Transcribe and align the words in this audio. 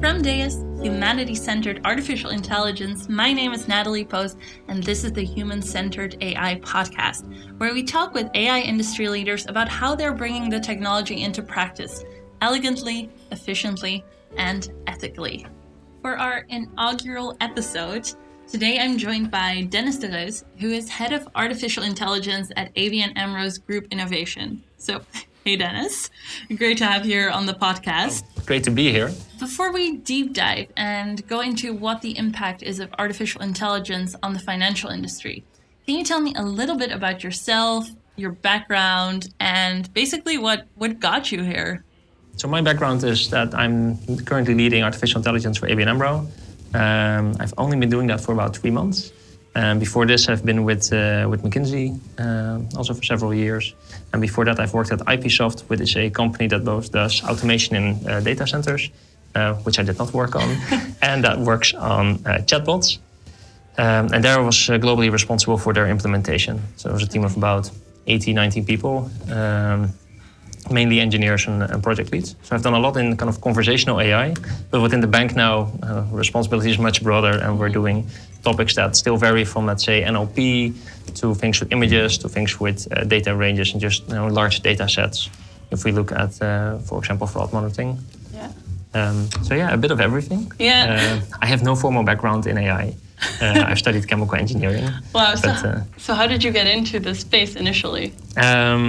From 0.00 0.22
Deus, 0.22 0.64
humanity 0.80 1.34
centered 1.34 1.80
artificial 1.84 2.30
intelligence, 2.30 3.08
my 3.08 3.32
name 3.32 3.52
is 3.52 3.66
Natalie 3.66 4.04
Post, 4.04 4.38
and 4.68 4.80
this 4.80 5.02
is 5.02 5.12
the 5.12 5.24
Human 5.24 5.60
Centered 5.60 6.16
AI 6.20 6.60
podcast, 6.60 7.24
where 7.58 7.74
we 7.74 7.82
talk 7.82 8.14
with 8.14 8.30
AI 8.34 8.60
industry 8.60 9.08
leaders 9.08 9.44
about 9.48 9.68
how 9.68 9.96
they're 9.96 10.14
bringing 10.14 10.48
the 10.48 10.60
technology 10.60 11.22
into 11.22 11.42
practice 11.42 12.04
elegantly, 12.42 13.10
efficiently, 13.32 14.04
and 14.36 14.70
ethically. 14.86 15.44
For 16.00 16.16
our 16.16 16.46
inaugural 16.48 17.36
episode, 17.40 18.08
today 18.46 18.78
I'm 18.78 18.98
joined 18.98 19.32
by 19.32 19.62
Dennis 19.68 19.98
de 19.98 20.10
Reus, 20.10 20.44
who 20.60 20.70
is 20.70 20.88
head 20.88 21.12
of 21.12 21.26
artificial 21.34 21.82
intelligence 21.82 22.52
at 22.56 22.72
ABN 22.76 23.16
AMRO's 23.16 23.58
Group 23.58 23.88
Innovation. 23.90 24.62
So, 24.76 25.00
hey 25.48 25.56
Dennis, 25.56 26.10
great 26.56 26.76
to 26.76 26.84
have 26.84 27.06
you 27.06 27.12
here 27.12 27.30
on 27.30 27.46
the 27.46 27.54
podcast. 27.54 28.22
Oh, 28.36 28.42
great 28.44 28.64
to 28.64 28.70
be 28.70 28.92
here. 28.92 29.10
Before 29.38 29.72
we 29.72 29.96
deep 29.96 30.34
dive 30.34 30.66
and 30.76 31.26
go 31.26 31.40
into 31.40 31.72
what 31.72 32.02
the 32.02 32.18
impact 32.18 32.62
is 32.62 32.80
of 32.80 32.90
artificial 32.98 33.40
intelligence 33.40 34.14
on 34.22 34.34
the 34.34 34.40
financial 34.40 34.90
industry, 34.90 35.42
can 35.86 35.96
you 35.96 36.04
tell 36.04 36.20
me 36.20 36.34
a 36.36 36.42
little 36.42 36.76
bit 36.76 36.92
about 36.92 37.24
yourself, 37.24 37.88
your 38.16 38.32
background, 38.32 39.32
and 39.40 39.90
basically 39.94 40.36
what, 40.36 40.66
what 40.74 41.00
got 41.00 41.32
you 41.32 41.42
here? 41.42 41.82
So 42.36 42.46
my 42.46 42.60
background 42.60 43.02
is 43.04 43.30
that 43.30 43.54
I'm 43.54 43.96
currently 44.26 44.52
leading 44.52 44.82
artificial 44.82 45.16
intelligence 45.16 45.56
for 45.56 45.66
ABN 45.66 45.88
AMRO. 45.88 46.28
Um, 46.74 47.34
I've 47.40 47.54
only 47.56 47.78
been 47.78 47.88
doing 47.88 48.08
that 48.08 48.20
for 48.20 48.32
about 48.32 48.54
three 48.54 48.70
months. 48.70 49.12
Um, 49.58 49.80
before 49.80 50.06
this, 50.06 50.28
I've 50.28 50.44
been 50.44 50.62
with 50.62 50.92
uh, 50.92 51.26
with 51.28 51.42
McKinsey 51.42 51.98
uh, 52.18 52.78
also 52.78 52.94
for 52.94 53.02
several 53.02 53.34
years. 53.34 53.74
And 54.12 54.22
before 54.22 54.44
that, 54.44 54.60
I've 54.60 54.72
worked 54.72 54.92
at 54.92 55.00
IPsoft, 55.00 55.62
which 55.68 55.80
is 55.80 55.96
a 55.96 56.10
company 56.10 56.46
that 56.48 56.64
both 56.64 56.92
does 56.92 57.24
automation 57.24 57.74
in 57.74 57.84
uh, 58.06 58.20
data 58.20 58.46
centers, 58.46 58.90
uh, 59.34 59.54
which 59.64 59.80
I 59.80 59.82
did 59.82 59.98
not 59.98 60.12
work 60.14 60.36
on, 60.36 60.48
and 61.02 61.24
that 61.24 61.38
works 61.40 61.74
on 61.74 62.04
uh, 62.24 62.44
chatbots. 62.46 62.98
Um, 63.78 64.12
and 64.12 64.22
there 64.22 64.38
I 64.38 64.40
was 64.40 64.70
uh, 64.70 64.78
globally 64.78 65.10
responsible 65.10 65.58
for 65.58 65.72
their 65.72 65.88
implementation. 65.88 66.60
So 66.76 66.90
it 66.90 66.92
was 66.92 67.02
a 67.02 67.08
team 67.08 67.24
of 67.24 67.36
about 67.36 67.68
80, 68.06 68.34
90 68.34 68.62
people. 68.62 69.10
Um, 69.28 69.92
mainly 70.70 71.00
engineers 71.00 71.46
and, 71.46 71.62
and, 71.62 71.82
project 71.82 72.12
leads. 72.12 72.36
So 72.42 72.54
I've 72.54 72.62
done 72.62 72.74
a 72.74 72.78
lot 72.78 72.96
in 72.96 73.16
kind 73.16 73.30
of 73.30 73.40
conversational 73.40 74.00
AI, 74.00 74.34
but 74.70 74.82
within 74.82 75.00
the 75.00 75.06
bank 75.06 75.34
now, 75.34 75.72
uh, 75.82 76.04
responsibility 76.10 76.70
is 76.70 76.78
much 76.78 77.02
broader, 77.02 77.38
and 77.38 77.58
we're 77.58 77.70
doing 77.70 78.06
topics 78.50 78.74
that 78.74 78.96
still 78.96 79.16
vary 79.16 79.44
from, 79.44 79.62
let's 79.66 79.84
say, 79.84 79.96
NLP 80.12 80.74
to 81.20 81.34
things 81.34 81.60
with 81.60 81.70
images 81.76 82.18
to 82.18 82.28
things 82.28 82.60
with 82.60 82.78
uh, 82.92 83.04
data 83.04 83.32
ranges 83.34 83.72
and 83.72 83.80
just 83.80 84.08
you 84.08 84.14
know, 84.14 84.26
large 84.40 84.56
data 84.68 84.86
sets. 84.88 85.30
If 85.70 85.84
we 85.84 85.92
look 85.92 86.10
at, 86.12 86.32
uh, 86.40 86.78
for 86.88 86.98
example, 86.98 87.26
fraud 87.26 87.52
monitoring. 87.52 87.98
Yeah. 88.34 88.50
Um, 88.94 89.28
so 89.46 89.54
yeah, 89.54 89.74
a 89.74 89.76
bit 89.76 89.90
of 89.90 90.00
everything. 90.00 90.50
Yeah. 90.58 90.80
Uh, 90.88 91.36
I 91.44 91.46
have 91.46 91.62
no 91.62 91.74
formal 91.82 92.04
background 92.10 92.46
in 92.46 92.56
AI. 92.56 92.94
Uh, 93.42 93.64
I've 93.68 93.78
studied 93.78 94.08
chemical 94.08 94.36
engineering. 94.36 94.84
Wow. 95.14 95.34
But, 95.34 95.36
so, 95.36 95.68
uh, 95.68 95.82
so 95.96 96.14
how 96.14 96.26
did 96.26 96.42
you 96.44 96.52
get 96.52 96.66
into 96.66 97.00
this 97.00 97.20
space 97.20 97.56
initially? 97.56 98.12
Um, 98.36 98.80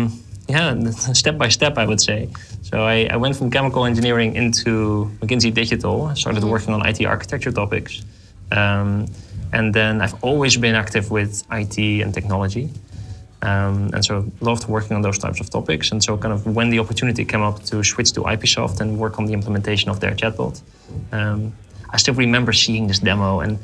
yeah, 0.48 0.90
step 1.23 1.38
by 1.38 1.50
step, 1.50 1.78
I 1.78 1.86
would 1.86 2.02
say. 2.02 2.30
So 2.62 2.76
I, 2.94 3.08
I 3.12 3.18
went 3.18 3.36
from 3.36 3.50
chemical 3.52 3.86
engineering 3.86 4.36
into 4.36 5.12
McKinsey 5.20 5.52
Digital. 5.54 5.96
I 6.06 6.14
started 6.14 6.42
mm-hmm. 6.42 6.52
working 6.52 6.73
on 6.76 6.88
IT 6.90 7.06
architecture 7.06 7.52
topics. 7.52 8.04
Um, 8.52 9.08
and 9.53 9.73
then 9.73 10.02
I've 10.02 10.23
always 10.23 10.58
been 10.58 10.75
active 10.75 11.11
with 11.11 11.44
IT 11.52 11.78
and 11.78 12.14
technology. 12.14 12.69
Um, 13.42 13.89
and 13.94 14.03
so 14.03 14.30
loved 14.42 14.67
working 14.67 14.95
on 14.95 15.02
those 15.02 15.17
types 15.17 15.39
of 15.39 15.50
topics. 15.50 15.92
And 15.92 16.03
so 16.03 16.17
kind 16.17 16.33
of 16.33 16.45
when 16.45 16.69
the 16.69 16.80
opportunity 16.80 17.23
came 17.23 17.42
up 17.42 17.64
to 17.66 17.83
switch 17.83 18.11
to 18.14 18.22
IPsoft 18.22 18.81
and 18.81 19.00
work 19.00 19.17
on 19.17 19.25
the 19.25 19.33
implementation 19.33 19.89
of 19.89 20.00
their 20.02 20.11
chatbot, 20.11 20.61
um, 21.14 21.53
I 21.89 21.97
still 21.97 22.16
remember 22.16 22.52
seeing 22.52 22.88
this 22.88 23.00
demo 23.00 23.39
and 23.39 23.58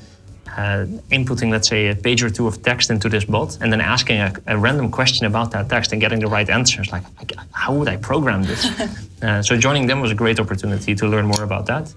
uh, 0.55 0.85
inputting, 1.11 1.51
let's 1.51 1.67
say, 1.67 1.89
a 1.89 1.95
page 1.95 2.23
or 2.23 2.29
two 2.29 2.47
of 2.47 2.61
text 2.61 2.89
into 2.89 3.09
this 3.09 3.25
bot, 3.25 3.57
and 3.59 3.73
then 3.73 3.81
asking 3.81 4.19
a, 4.19 4.33
a 4.47 4.57
random 4.57 4.89
question 4.89 5.25
about 5.25 5.51
that 5.51 5.67
text 5.67 5.91
and 5.91 5.99
getting 5.99 6.19
the 6.19 6.27
right 6.27 6.49
answers. 6.49 6.91
Like, 6.91 7.03
how 7.51 7.73
would 7.73 7.89
I 7.89 7.97
program 7.97 8.43
this? 8.43 8.65
uh, 9.21 9.41
so 9.41 9.57
joining 9.57 9.87
them 9.87 9.99
was 9.99 10.11
a 10.11 10.15
great 10.15 10.39
opportunity 10.39 10.95
to 10.95 11.07
learn 11.07 11.25
more 11.25 11.43
about 11.43 11.65
that. 11.65 11.93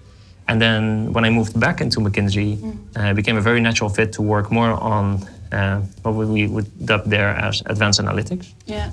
And 0.49 0.61
then 0.61 1.13
when 1.13 1.25
I 1.25 1.31
moved 1.31 1.59
back 1.61 1.81
into 1.81 2.01
McKinsey, 2.01 2.57
mm. 2.57 2.79
uh, 2.97 3.11
it 3.11 3.15
became 3.15 3.37
a 3.37 3.41
very 3.41 3.61
natural 3.61 3.91
fit 3.91 4.13
to 4.15 4.23
work 4.23 4.51
more 4.51 4.71
on 4.71 5.29
uh, 5.53 5.81
what 6.03 6.15
we 6.15 6.47
would 6.47 6.69
dub 6.87 7.05
there 7.05 7.29
as 7.29 7.63
advanced 7.67 8.01
analytics. 8.01 8.53
Yeah. 8.67 8.91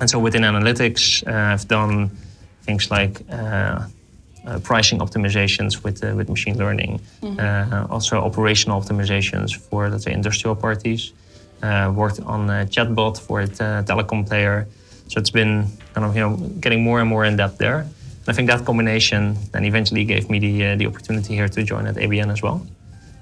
And 0.00 0.08
so 0.08 0.18
within 0.18 0.42
analytics, 0.42 1.26
uh, 1.26 1.54
I've 1.54 1.66
done 1.66 2.10
things 2.62 2.90
like 2.90 3.22
uh, 3.30 3.86
uh, 4.46 4.58
pricing 4.60 4.98
optimizations 5.00 5.82
with 5.82 6.04
uh, 6.04 6.14
with 6.14 6.28
machine 6.28 6.56
learning, 6.56 7.00
mm-hmm. 7.22 7.40
Uh, 7.40 7.94
also 7.94 8.14
operational 8.18 8.80
optimizations 8.80 9.56
for 9.56 9.88
let's 9.90 10.04
say 10.04 10.12
industrial 10.12 10.54
parties. 10.54 11.12
worked 12.00 12.20
on 12.34 12.40
a 12.50 12.66
chatbot 12.74 13.14
for 13.26 13.40
a 13.40 13.48
telecom 13.90 14.20
player, 14.28 14.66
so 15.08 15.18
it's 15.20 15.34
been 15.40 15.66
kind 15.94 16.04
of 16.06 16.14
you 16.16 16.22
know 16.24 16.36
getting 16.60 16.80
more 16.88 17.00
and 17.00 17.08
more 17.08 17.24
in 17.28 17.36
depth 17.36 17.58
there. 17.58 17.86
I 18.28 18.32
think 18.32 18.48
that 18.50 18.64
combination 18.64 19.36
then 19.52 19.64
eventually 19.64 20.04
gave 20.04 20.28
me 20.28 20.38
the 20.38 20.76
the 20.76 20.86
opportunity 20.86 21.34
here 21.34 21.48
to 21.48 21.62
join 21.62 21.86
at 21.86 21.96
ABN 21.96 22.30
as 22.30 22.42
well. 22.42 22.60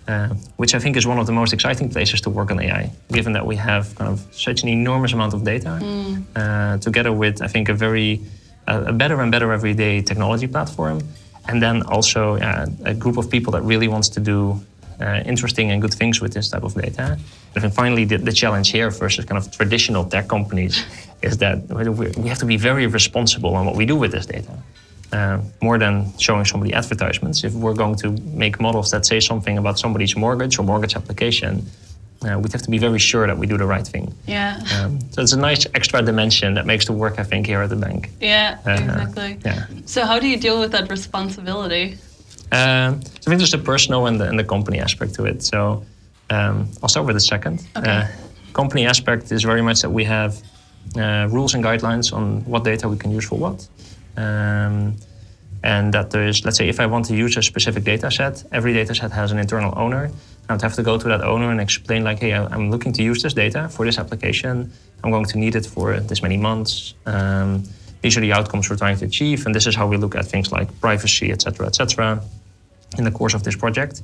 Uh, 0.08 0.28
which 0.56 0.72
I 0.72 0.78
think 0.78 0.96
is 0.96 1.04
one 1.04 1.18
of 1.18 1.26
the 1.26 1.32
most 1.32 1.52
exciting 1.52 1.88
places 1.90 2.20
to 2.20 2.30
work 2.30 2.52
on 2.52 2.60
AI, 2.60 2.92
given 3.10 3.32
that 3.32 3.44
we 3.44 3.56
have 3.56 3.92
kind 3.96 4.08
of 4.08 4.24
such 4.30 4.62
an 4.62 4.68
enormous 4.68 5.12
amount 5.12 5.34
of 5.34 5.42
data, 5.42 5.80
mm. 5.82 6.22
uh, 6.36 6.78
together 6.78 7.12
with 7.12 7.42
I 7.42 7.48
think 7.48 7.68
a 7.68 7.74
very 7.74 8.20
a 8.68 8.92
better 8.92 9.20
and 9.20 9.32
better 9.32 9.52
everyday 9.52 10.02
technology 10.02 10.46
platform, 10.46 11.00
and 11.48 11.60
then 11.60 11.82
also 11.82 12.36
uh, 12.36 12.66
a 12.84 12.94
group 12.94 13.16
of 13.16 13.28
people 13.30 13.52
that 13.52 13.62
really 13.62 13.88
wants 13.88 14.08
to 14.10 14.20
do 14.20 14.60
uh, 15.00 15.22
interesting 15.26 15.70
and 15.72 15.82
good 15.82 15.94
things 15.94 16.20
with 16.20 16.32
this 16.32 16.48
type 16.50 16.62
of 16.62 16.74
data. 16.74 17.18
And 17.54 17.64
then 17.64 17.70
finally, 17.70 18.04
the, 18.04 18.18
the, 18.18 18.32
challenge 18.32 18.70
here 18.70 18.90
versus 18.90 19.24
kind 19.24 19.38
of 19.38 19.50
traditional 19.50 20.04
tech 20.04 20.28
companies 20.28 20.84
is 21.22 21.38
that 21.38 21.58
we 22.22 22.28
have 22.28 22.38
to 22.38 22.46
be 22.46 22.56
very 22.56 22.86
responsible 22.86 23.54
on 23.56 23.66
what 23.66 23.76
we 23.76 23.86
do 23.86 23.96
with 23.96 24.12
this 24.12 24.26
data. 24.26 24.52
Uh, 25.12 25.40
more 25.62 25.78
than 25.78 26.12
showing 26.18 26.44
somebody 26.44 26.74
advertisements, 26.74 27.44
if 27.44 27.52
we're 27.52 27.74
going 27.74 27.94
to 27.94 28.10
make 28.34 28.60
models 28.60 28.90
that 28.90 29.06
say 29.06 29.20
something 29.20 29.56
about 29.56 29.78
somebody's 29.78 30.16
mortgage 30.16 30.58
or 30.58 30.64
mortgage 30.64 30.96
application, 30.96 31.64
uh, 32.22 32.38
we'd 32.38 32.52
have 32.52 32.62
to 32.62 32.70
be 32.70 32.78
very 32.78 32.98
sure 32.98 33.26
that 33.26 33.38
we 33.38 33.46
do 33.46 33.56
the 33.56 33.66
right 33.66 33.86
thing. 33.86 34.12
Yeah. 34.26 34.60
Um, 34.74 34.98
so 35.12 35.22
it's 35.22 35.32
a 35.32 35.38
nice 35.38 35.66
extra 35.74 36.02
dimension 36.02 36.54
that 36.54 36.66
makes 36.66 36.86
the 36.86 36.92
work, 36.92 37.18
I 37.18 37.22
think, 37.22 37.46
here 37.46 37.62
at 37.62 37.70
the 37.70 37.76
bank. 37.76 38.10
Yeah, 38.20 38.58
uh, 38.66 38.72
exactly. 38.72 39.38
Yeah. 39.44 39.66
So 39.84 40.04
how 40.04 40.18
do 40.18 40.26
you 40.26 40.38
deal 40.38 40.58
with 40.58 40.72
that 40.72 40.90
responsibility? 40.90 41.98
Um, 42.52 43.02
so 43.02 43.08
I 43.08 43.30
think 43.30 43.38
there's 43.38 43.50
the 43.52 43.58
personal 43.58 44.06
and 44.06 44.20
the, 44.20 44.28
and 44.28 44.38
the 44.38 44.44
company 44.44 44.80
aspect 44.80 45.14
to 45.14 45.24
it. 45.24 45.42
So 45.42 45.84
um, 46.30 46.68
I'll 46.82 46.88
start 46.88 47.06
with 47.06 47.16
the 47.16 47.20
second. 47.20 47.66
Okay. 47.76 47.90
Uh, 47.90 48.06
company 48.52 48.86
aspect 48.86 49.30
is 49.30 49.44
very 49.44 49.62
much 49.62 49.82
that 49.82 49.90
we 49.90 50.04
have 50.04 50.42
uh, 50.96 51.28
rules 51.30 51.54
and 51.54 51.62
guidelines 51.62 52.12
on 52.12 52.44
what 52.44 52.64
data 52.64 52.88
we 52.88 52.96
can 52.96 53.10
use 53.10 53.26
for 53.26 53.38
what. 53.38 53.68
Um, 54.16 54.96
and 55.62 55.92
that 55.94 56.10
there's, 56.10 56.44
let's 56.44 56.58
say, 56.58 56.68
if 56.68 56.78
I 56.78 56.86
want 56.86 57.06
to 57.06 57.16
use 57.16 57.36
a 57.36 57.42
specific 57.42 57.84
data 57.84 58.10
set, 58.10 58.44
every 58.52 58.72
data 58.72 58.94
set 58.94 59.10
has 59.12 59.32
an 59.32 59.38
internal 59.38 59.72
owner. 59.76 60.10
I 60.48 60.52
would 60.52 60.62
have 60.62 60.74
to 60.74 60.82
go 60.82 60.96
to 60.96 61.08
that 61.08 61.22
owner 61.22 61.50
and 61.50 61.60
explain, 61.60 62.04
like, 62.04 62.20
hey, 62.20 62.34
I'm 62.34 62.70
looking 62.70 62.92
to 62.92 63.02
use 63.02 63.22
this 63.22 63.34
data 63.34 63.68
for 63.68 63.84
this 63.84 63.98
application. 63.98 64.72
I'm 65.02 65.10
going 65.10 65.24
to 65.24 65.38
need 65.38 65.56
it 65.56 65.66
for 65.66 65.98
this 65.98 66.22
many 66.22 66.36
months. 66.36 66.94
Um, 67.04 67.64
these 68.02 68.16
are 68.16 68.20
the 68.20 68.32
outcomes 68.32 68.70
we're 68.70 68.76
trying 68.76 68.98
to 68.98 69.06
achieve, 69.06 69.44
and 69.46 69.54
this 69.54 69.66
is 69.66 69.74
how 69.74 69.88
we 69.88 69.96
look 69.96 70.14
at 70.14 70.26
things 70.26 70.52
like 70.52 70.68
privacy, 70.80 71.32
et 71.32 71.42
cetera, 71.42 71.66
et 71.66 71.74
cetera, 71.74 72.22
in 72.96 73.04
the 73.04 73.10
course 73.10 73.34
of 73.34 73.42
this 73.42 73.56
project. 73.56 74.02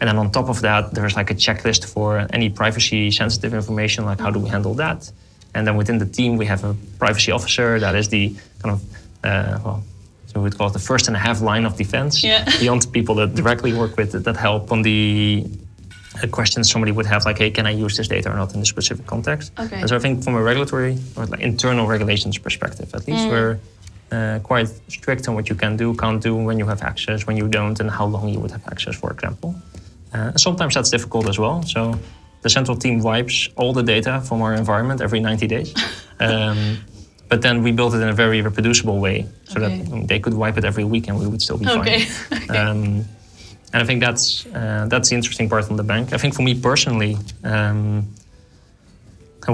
And 0.00 0.08
then 0.08 0.18
on 0.18 0.32
top 0.32 0.48
of 0.48 0.62
that, 0.62 0.92
there's 0.94 1.14
like 1.14 1.30
a 1.30 1.34
checklist 1.34 1.84
for 1.84 2.26
any 2.30 2.50
privacy 2.50 3.12
sensitive 3.12 3.54
information, 3.54 4.04
like 4.04 4.18
how 4.18 4.30
do 4.30 4.40
we 4.40 4.48
handle 4.48 4.74
that? 4.74 5.12
And 5.54 5.64
then 5.64 5.76
within 5.76 5.98
the 5.98 6.06
team, 6.06 6.36
we 6.36 6.46
have 6.46 6.64
a 6.64 6.74
privacy 6.98 7.30
officer 7.30 7.78
that 7.78 7.94
is 7.94 8.08
the 8.08 8.34
kind 8.60 8.74
of, 8.74 8.82
well, 9.24 9.82
so 10.26 10.40
we'd 10.40 10.56
call 10.56 10.68
it 10.68 10.72
the 10.72 10.78
first 10.78 11.06
and 11.08 11.16
a 11.16 11.18
half 11.18 11.40
line 11.40 11.64
of 11.64 11.76
defense 11.76 12.24
yeah. 12.24 12.44
beyond 12.60 12.92
people 12.92 13.14
that 13.16 13.34
directly 13.34 13.72
work 13.72 13.96
with 13.96 14.14
it, 14.14 14.24
that 14.24 14.36
help 14.36 14.72
on 14.72 14.82
the 14.82 15.46
a 16.22 16.28
question 16.28 16.62
somebody 16.62 16.92
would 16.92 17.06
have 17.06 17.24
like, 17.24 17.38
hey, 17.38 17.50
can 17.50 17.66
I 17.66 17.70
use 17.70 17.96
this 17.96 18.08
data 18.08 18.30
or 18.30 18.36
not 18.36 18.54
in 18.54 18.60
this 18.60 18.68
specific 18.68 19.06
context? 19.06 19.52
Okay. 19.58 19.80
And 19.80 19.88
so 19.88 19.96
I 19.96 19.98
think 19.98 20.22
from 20.22 20.34
a 20.34 20.42
regulatory 20.42 20.98
or 21.16 21.26
like 21.26 21.40
internal 21.40 21.86
regulations 21.86 22.38
perspective, 22.38 22.94
at 22.94 23.06
least 23.08 23.26
mm. 23.26 23.30
we're 23.30 23.58
uh, 24.12 24.38
quite 24.40 24.68
strict 24.88 25.26
on 25.28 25.34
what 25.34 25.48
you 25.48 25.56
can 25.56 25.76
do, 25.76 25.94
can't 25.94 26.22
do, 26.22 26.36
when 26.36 26.58
you 26.58 26.66
have 26.66 26.82
access, 26.82 27.26
when 27.26 27.36
you 27.36 27.48
don't, 27.48 27.80
and 27.80 27.90
how 27.90 28.06
long 28.06 28.28
you 28.28 28.38
would 28.38 28.52
have 28.52 28.66
access, 28.68 28.94
for 28.94 29.10
example. 29.10 29.54
Uh, 30.12 30.32
sometimes 30.36 30.74
that's 30.74 30.90
difficult 30.90 31.28
as 31.28 31.38
well. 31.38 31.62
So 31.64 31.98
the 32.42 32.50
central 32.50 32.76
team 32.76 33.00
wipes 33.00 33.48
all 33.56 33.72
the 33.72 33.82
data 33.82 34.20
from 34.20 34.40
our 34.42 34.54
environment 34.54 35.00
every 35.00 35.20
90 35.20 35.46
days. 35.46 35.74
Um, 36.20 36.78
but 37.34 37.42
then 37.42 37.64
we 37.64 37.72
built 37.72 37.92
it 37.94 38.00
in 38.00 38.08
a 38.08 38.18
very 38.24 38.40
reproducible 38.42 39.00
way 39.00 39.26
so 39.42 39.60
okay. 39.60 39.78
that 39.82 40.06
they 40.06 40.20
could 40.20 40.34
wipe 40.34 40.56
it 40.56 40.64
every 40.64 40.84
week 40.84 41.08
and 41.08 41.18
we 41.18 41.26
would 41.26 41.42
still 41.42 41.58
be 41.58 41.66
okay. 41.66 42.04
fine. 42.04 42.42
okay. 42.42 42.58
Um, 42.58 42.80
and 43.72 43.78
I 43.82 43.84
think 43.88 43.98
that's 44.06 44.46
uh, 44.58 44.86
that's 44.92 45.08
the 45.08 45.16
interesting 45.16 45.48
part 45.48 45.68
on 45.68 45.76
the 45.82 45.82
bank. 45.92 46.12
I 46.12 46.18
think 46.22 46.32
for 46.36 46.44
me 46.48 46.54
personally, 46.70 47.16
um, 47.42 48.06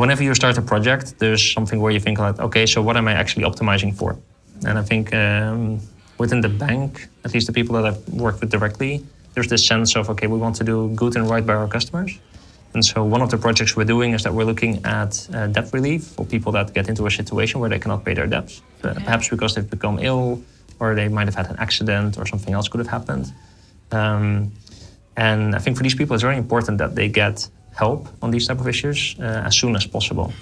whenever 0.03 0.23
you 0.23 0.35
start 0.35 0.59
a 0.59 0.65
project, 0.73 1.05
there's 1.23 1.43
something 1.57 1.79
where 1.81 1.93
you 1.97 2.01
think 2.07 2.19
like, 2.19 2.39
okay, 2.39 2.67
so 2.67 2.83
what 2.83 2.97
am 2.99 3.09
I 3.09 3.15
actually 3.23 3.45
optimizing 3.51 3.93
for? 3.97 4.11
And 4.67 4.75
I 4.83 4.85
think 4.91 5.05
um, 5.15 5.81
within 6.19 6.43
the 6.43 6.53
bank, 6.67 7.09
at 7.25 7.33
least 7.33 7.47
the 7.47 7.55
people 7.59 7.73
that 7.77 7.87
I've 7.89 8.03
worked 8.25 8.41
with 8.43 8.51
directly, 8.51 8.93
there's 9.33 9.49
this 9.49 9.67
sense 9.67 9.97
of 9.97 10.11
okay, 10.11 10.27
we 10.27 10.37
want 10.37 10.57
to 10.57 10.65
do 10.65 10.77
good 11.03 11.17
and 11.17 11.25
right 11.31 11.47
by 11.47 11.55
our 11.55 11.71
customers. 11.77 12.11
And 12.75 12.85
so 12.85 13.05
one 13.05 13.21
of 13.21 13.31
the 13.31 13.39
projects 13.39 13.77
we're 13.77 13.85
doing 13.85 14.13
is 14.13 14.23
that 14.23 14.33
we're 14.33 14.45
looking 14.45 14.85
at 14.85 15.29
uh, 15.35 15.49
debt 15.49 15.73
relief 15.73 16.05
for 16.05 16.25
people 16.25 16.53
that 16.53 16.73
get 16.73 16.89
into 16.89 17.07
a 17.07 17.11
situation 17.11 17.61
where 17.61 17.69
they 17.69 17.79
cannot 17.79 18.05
pay 18.05 18.15
their 18.15 18.29
debts, 18.29 18.63
uh, 18.85 18.89
okay. 18.89 19.05
perhaps 19.05 19.29
because 19.29 19.55
they've 19.55 19.71
become 19.71 19.99
ill 19.99 20.43
or 20.79 20.95
they 20.95 21.09
might 21.09 21.27
have 21.27 21.35
had 21.35 21.47
an 21.51 21.57
accident 21.59 22.17
or 22.17 22.27
something 22.27 22.55
else 22.55 22.69
could 22.69 22.79
have 22.79 22.89
happened. 22.89 23.33
Um, 23.91 24.53
and 25.17 25.55
I 25.55 25.59
think 25.59 25.77
for 25.77 25.83
these 25.83 25.97
people, 25.97 26.15
it's 26.15 26.23
very 26.23 26.37
important 26.37 26.79
that 26.79 26.95
they 26.95 27.09
get 27.09 27.49
help 27.75 28.09
on 28.23 28.31
these 28.31 28.47
type 28.47 28.61
of 28.61 28.69
issues 28.69 29.17
uh, 29.19 29.47
as 29.47 29.57
soon 29.57 29.75
as 29.75 29.87
possible. 29.87 30.33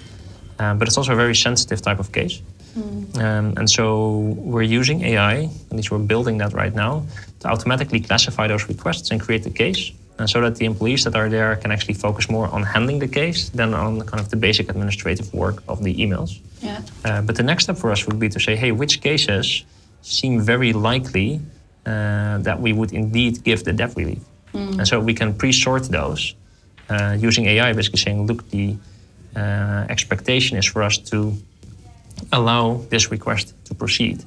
Um, 0.59 0.77
but 0.77 0.87
it's 0.87 0.97
also 0.97 1.13
a 1.13 1.15
very 1.15 1.35
sensitive 1.35 1.81
type 1.81 1.99
of 1.99 2.11
case. 2.11 2.41
Mm. 2.77 3.17
Um, 3.17 3.53
and 3.57 3.69
so 3.69 4.19
we're 4.51 4.61
using 4.61 5.01
AI, 5.01 5.49
at 5.71 5.75
least 5.75 5.89
we're 5.89 5.97
building 5.99 6.37
that 6.37 6.53
right 6.53 6.75
now, 6.75 7.05
to 7.39 7.47
automatically 7.47 7.99
classify 7.99 8.47
those 8.47 8.67
requests 8.67 9.09
and 9.11 9.19
create 9.19 9.43
the 9.43 9.49
case 9.49 9.91
uh, 10.19 10.27
so 10.27 10.41
that 10.41 10.55
the 10.57 10.65
employees 10.65 11.03
that 11.05 11.15
are 11.15 11.29
there 11.29 11.55
can 11.55 11.71
actually 11.71 11.93
focus 11.93 12.29
more 12.29 12.47
on 12.47 12.63
handling 12.63 12.99
the 12.99 13.07
case 13.07 13.49
than 13.49 13.73
on 13.73 14.01
kind 14.01 14.19
of 14.19 14.29
the 14.29 14.35
basic 14.35 14.69
administrative 14.69 15.33
work 15.33 15.63
of 15.67 15.83
the 15.83 15.95
emails. 15.95 16.39
Yeah. 16.61 16.81
Uh, 17.05 17.21
but 17.21 17.35
the 17.35 17.43
next 17.43 17.63
step 17.63 17.77
for 17.77 17.91
us 17.91 18.05
would 18.05 18.19
be 18.19 18.29
to 18.29 18.39
say, 18.39 18.55
hey, 18.55 18.71
which 18.71 19.01
cases 19.01 19.63
seem 20.01 20.41
very 20.41 20.73
likely 20.73 21.39
uh, 21.85 22.37
that 22.39 22.59
we 22.59 22.73
would 22.73 22.91
indeed 22.93 23.43
give 23.43 23.63
the 23.63 23.73
debt 23.73 23.93
relief? 23.95 24.21
Mm. 24.53 24.79
And 24.79 24.87
so 24.87 24.99
we 24.99 25.13
can 25.13 25.33
pre-sort 25.33 25.83
those 25.83 26.35
uh, 26.89 27.15
using 27.19 27.45
AI, 27.45 27.71
basically 27.73 27.99
saying, 27.99 28.27
look, 28.27 28.49
the 28.49 28.75
uh, 29.35 29.85
expectation 29.89 30.57
is 30.57 30.65
for 30.65 30.83
us 30.83 30.97
to 30.97 31.33
allow 32.33 32.81
this 32.89 33.11
request 33.11 33.53
to 33.65 33.73
proceed. 33.73 34.23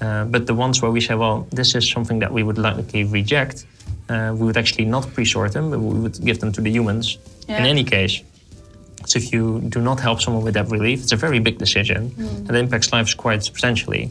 Uh, 0.00 0.24
but 0.24 0.46
the 0.46 0.54
ones 0.54 0.80
where 0.80 0.90
we 0.90 1.00
say, 1.00 1.14
well, 1.14 1.46
this 1.50 1.74
is 1.74 1.88
something 1.88 2.20
that 2.20 2.32
we 2.32 2.42
would 2.42 2.58
likely 2.58 3.04
reject, 3.04 3.66
uh, 4.08 4.34
we 4.36 4.46
would 4.46 4.56
actually 4.56 4.84
not 4.84 5.12
pre-sort 5.14 5.52
them, 5.52 5.70
but 5.70 5.80
we 5.80 5.98
would 6.00 6.24
give 6.24 6.40
them 6.40 6.52
to 6.52 6.60
the 6.60 6.70
humans 6.70 7.18
yeah. 7.48 7.58
in 7.58 7.66
any 7.66 7.84
case. 7.84 8.22
So 9.06 9.18
if 9.18 9.32
you 9.32 9.60
do 9.60 9.80
not 9.80 9.98
help 10.00 10.20
someone 10.20 10.44
with 10.44 10.54
that 10.54 10.68
relief, 10.70 11.02
it's 11.02 11.12
a 11.12 11.16
very 11.16 11.38
big 11.38 11.58
decision 11.58 12.10
mm. 12.10 12.38
and 12.46 12.50
it 12.50 12.56
impacts 12.56 12.92
lives 12.92 13.14
quite 13.14 13.42
substantially. 13.42 14.10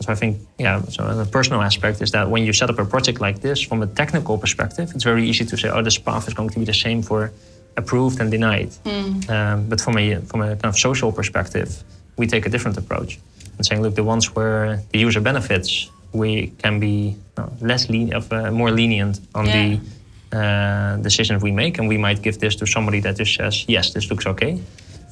So 0.00 0.12
I 0.12 0.16
think, 0.16 0.38
yeah, 0.58 0.82
so 0.82 1.14
the 1.14 1.30
personal 1.30 1.62
aspect 1.62 2.00
is 2.02 2.10
that 2.10 2.28
when 2.28 2.44
you 2.44 2.52
set 2.52 2.68
up 2.70 2.78
a 2.78 2.84
project 2.84 3.20
like 3.20 3.40
this, 3.40 3.60
from 3.60 3.82
a 3.82 3.86
technical 3.86 4.36
perspective, 4.36 4.90
it's 4.94 5.04
very 5.04 5.24
easy 5.28 5.44
to 5.44 5.56
say, 5.56 5.68
oh, 5.68 5.82
this 5.82 5.98
path 5.98 6.26
is 6.28 6.34
going 6.34 6.50
to 6.50 6.58
be 6.58 6.64
the 6.64 6.74
same 6.74 7.02
for 7.02 7.32
approved 7.76 8.20
and 8.20 8.30
denied. 8.30 8.70
Mm. 8.84 9.30
Um, 9.30 9.68
but 9.68 9.80
from 9.80 9.96
a, 9.98 10.16
from 10.20 10.42
a 10.42 10.56
kind 10.56 10.66
of 10.66 10.76
social 10.76 11.12
perspective, 11.12 11.82
we 12.16 12.26
take 12.26 12.46
a 12.46 12.48
different 12.48 12.76
approach 12.76 13.18
and 13.56 13.64
saying, 13.64 13.82
look, 13.82 13.94
the 13.94 14.04
ones 14.04 14.34
where 14.34 14.82
the 14.90 14.98
user 14.98 15.20
benefits, 15.20 15.90
we 16.12 16.52
can 16.58 16.80
be 16.80 17.16
less 17.60 17.88
lean, 17.88 18.12
of, 18.14 18.32
uh, 18.32 18.50
more 18.50 18.70
lenient 18.70 19.20
on 19.34 19.46
yeah. 19.46 19.76
the 20.30 20.36
uh, 20.36 20.96
decisions 20.98 21.42
we 21.42 21.50
make, 21.50 21.78
and 21.78 21.88
we 21.88 21.98
might 21.98 22.22
give 22.22 22.38
this 22.38 22.56
to 22.56 22.66
somebody 22.66 23.00
that 23.00 23.16
just 23.16 23.34
says, 23.34 23.64
yes, 23.68 23.92
this 23.92 24.10
looks 24.10 24.26
okay, 24.26 24.60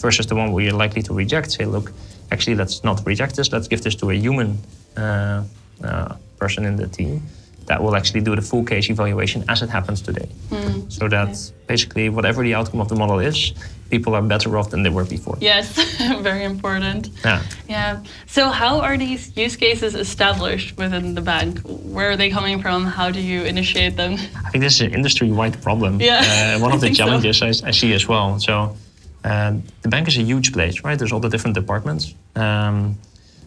versus 0.00 0.26
the 0.26 0.34
one 0.34 0.52
where 0.52 0.64
you're 0.64 0.72
likely 0.72 1.02
to 1.02 1.14
reject. 1.14 1.52
Say, 1.52 1.64
look, 1.64 1.92
actually, 2.30 2.56
let's 2.56 2.84
not 2.84 3.04
reject 3.06 3.36
this. 3.36 3.52
Let's 3.52 3.68
give 3.68 3.82
this 3.82 3.94
to 3.96 4.10
a 4.10 4.14
human 4.14 4.58
uh, 4.96 5.44
uh, 5.84 6.14
person 6.38 6.64
in 6.64 6.76
the 6.76 6.88
team 6.88 7.22
that 7.66 7.82
will 7.82 7.94
actually 7.94 8.20
do 8.20 8.34
the 8.34 8.42
full 8.42 8.64
case 8.64 8.90
evaluation 8.90 9.44
as 9.48 9.62
it 9.62 9.68
happens 9.68 10.00
today. 10.02 10.28
Mm, 10.50 10.90
so 10.90 11.08
that 11.08 11.28
okay. 11.28 11.36
basically, 11.66 12.08
whatever 12.08 12.42
the 12.42 12.54
outcome 12.54 12.80
of 12.80 12.88
the 12.88 12.96
model 12.96 13.20
is, 13.20 13.52
people 13.90 14.14
are 14.14 14.22
better 14.22 14.56
off 14.56 14.70
than 14.70 14.82
they 14.82 14.90
were 14.90 15.04
before. 15.04 15.36
Yes, 15.40 15.66
very 16.22 16.44
important. 16.44 17.10
Yeah. 17.24 17.42
Yeah. 17.68 18.02
So, 18.26 18.48
how 18.48 18.80
are 18.80 18.96
these 18.96 19.36
use 19.36 19.56
cases 19.56 19.94
established 19.94 20.76
within 20.76 21.14
the 21.14 21.20
bank? 21.20 21.60
Where 21.64 22.10
are 22.10 22.16
they 22.16 22.30
coming 22.30 22.62
from? 22.62 22.86
How 22.86 23.10
do 23.10 23.20
you 23.20 23.42
initiate 23.42 23.96
them? 23.96 24.12
I 24.46 24.50
think 24.50 24.62
this 24.62 24.74
is 24.76 24.82
an 24.82 24.94
industry-wide 24.94 25.62
problem. 25.62 26.00
Yeah. 26.00 26.56
Uh, 26.56 26.60
one 26.60 26.72
of 26.72 26.80
the 26.80 26.90
challenges 27.00 27.38
so. 27.38 27.46
I, 27.46 27.68
I, 27.68 27.72
see 27.72 27.92
as 27.92 28.06
well. 28.06 28.38
So, 28.38 28.76
uh, 29.24 29.54
the 29.82 29.88
bank 29.88 30.08
is 30.08 30.16
a 30.16 30.22
huge 30.22 30.52
place, 30.52 30.82
right? 30.84 30.98
There's 30.98 31.12
all 31.12 31.20
the 31.20 31.28
different 31.28 31.54
departments. 31.54 32.14
Um, 32.36 32.96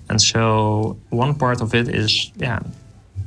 and 0.10 0.22
so 0.22 0.98
one 1.10 1.36
part 1.36 1.62
of 1.62 1.74
it 1.74 1.88
is, 1.88 2.32
yeah, 2.36 2.60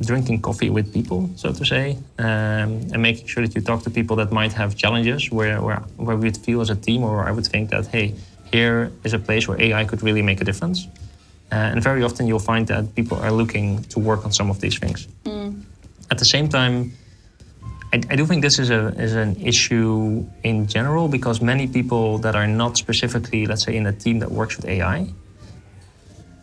drinking 0.01 0.43
coffee 0.43 0.71
with 0.71 0.93
people, 0.93 1.31
so 1.37 1.53
to 1.53 1.65
say, 1.65 1.97
um, 2.19 2.71
and 2.93 3.01
making 3.01 3.27
sure 3.27 3.45
that 3.47 3.55
you 3.55 3.61
talk 3.61 3.83
to 3.83 3.91
people 3.91 4.17
that 4.17 4.31
might 4.31 4.53
have 4.53 4.77
challenges 4.77 5.31
where, 5.31 5.61
where, 5.63 5.79
where 5.97 6.17
we'd 6.17 6.37
feel 6.37 6.61
as 6.61 6.71
a 6.71 6.77
team, 6.77 7.03
or 7.03 7.27
I 7.27 7.31
would 7.31 7.47
think 7.47 7.71
that, 7.71 7.87
hey, 7.87 8.15
here 8.53 8.93
is 9.05 9.13
a 9.13 9.19
place 9.19 9.49
where 9.49 9.61
AI 9.61 9.85
could 9.85 10.03
really 10.03 10.23
make 10.23 10.41
a 10.41 10.45
difference. 10.45 10.87
Uh, 11.53 11.73
and 11.73 11.83
very 11.83 12.03
often 12.03 12.27
you'll 12.27 12.39
find 12.39 12.67
that 12.67 12.95
people 12.95 13.19
are 13.19 13.31
looking 13.31 13.83
to 13.85 13.99
work 13.99 14.25
on 14.25 14.33
some 14.33 14.51
of 14.51 14.61
these 14.61 14.79
things. 14.79 15.07
Mm. 15.25 15.63
At 16.11 16.19
the 16.19 16.25
same 16.25 16.49
time, 16.49 16.93
I, 17.93 17.97
I, 18.11 18.17
do 18.17 18.27
think 18.27 18.43
this 18.43 18.59
is, 18.59 18.71
a, 18.71 18.89
is 19.01 19.15
an 19.15 19.37
issue 19.37 20.27
in 20.43 20.67
general 20.67 21.09
because 21.09 21.41
many 21.41 21.67
people 21.69 22.19
that 22.19 22.35
are 22.35 22.49
not 22.49 22.77
specifically, 22.77 23.47
let's 23.47 23.65
say, 23.65 23.77
in 23.77 23.87
a 23.87 23.93
team 23.93 24.19
that 24.19 24.31
works 24.31 24.57
with 24.57 24.67
AI, 24.67 25.07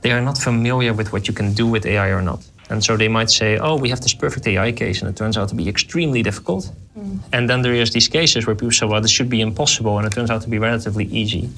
they 0.01 0.11
are 0.11 0.21
not 0.21 0.37
familiar 0.37 0.93
with 0.93 1.11
what 1.11 1.27
you 1.27 1.33
can 1.33 1.53
do 1.53 1.67
with 1.67 1.85
AI 1.85 2.09
or 2.09 2.21
not. 2.21 2.45
And 2.69 2.83
so 2.83 2.97
they 2.97 3.07
might 3.07 3.29
say, 3.29 3.57
oh, 3.57 3.75
we 3.75 3.89
have 3.89 4.01
this 4.01 4.13
perfect 4.13 4.47
AI 4.47 4.71
case, 4.71 5.01
and 5.01 5.09
it 5.09 5.17
turns 5.17 5.37
out 5.37 5.49
to 5.49 5.55
be 5.55 5.67
extremely 5.67 6.23
difficult. 6.23 6.71
Mm. 6.97 7.19
And 7.33 7.49
then 7.49 7.61
there 7.61 7.73
is 7.73 7.91
these 7.91 8.07
cases 8.07 8.47
where 8.47 8.55
people 8.55 8.71
say, 8.71 8.85
well, 8.85 9.01
this 9.01 9.11
should 9.11 9.29
be 9.29 9.41
impossible, 9.41 9.97
and 9.97 10.07
it 10.07 10.13
turns 10.13 10.29
out 10.29 10.41
to 10.43 10.49
be 10.49 10.59
relatively 10.59 11.05
easy. 11.05 11.49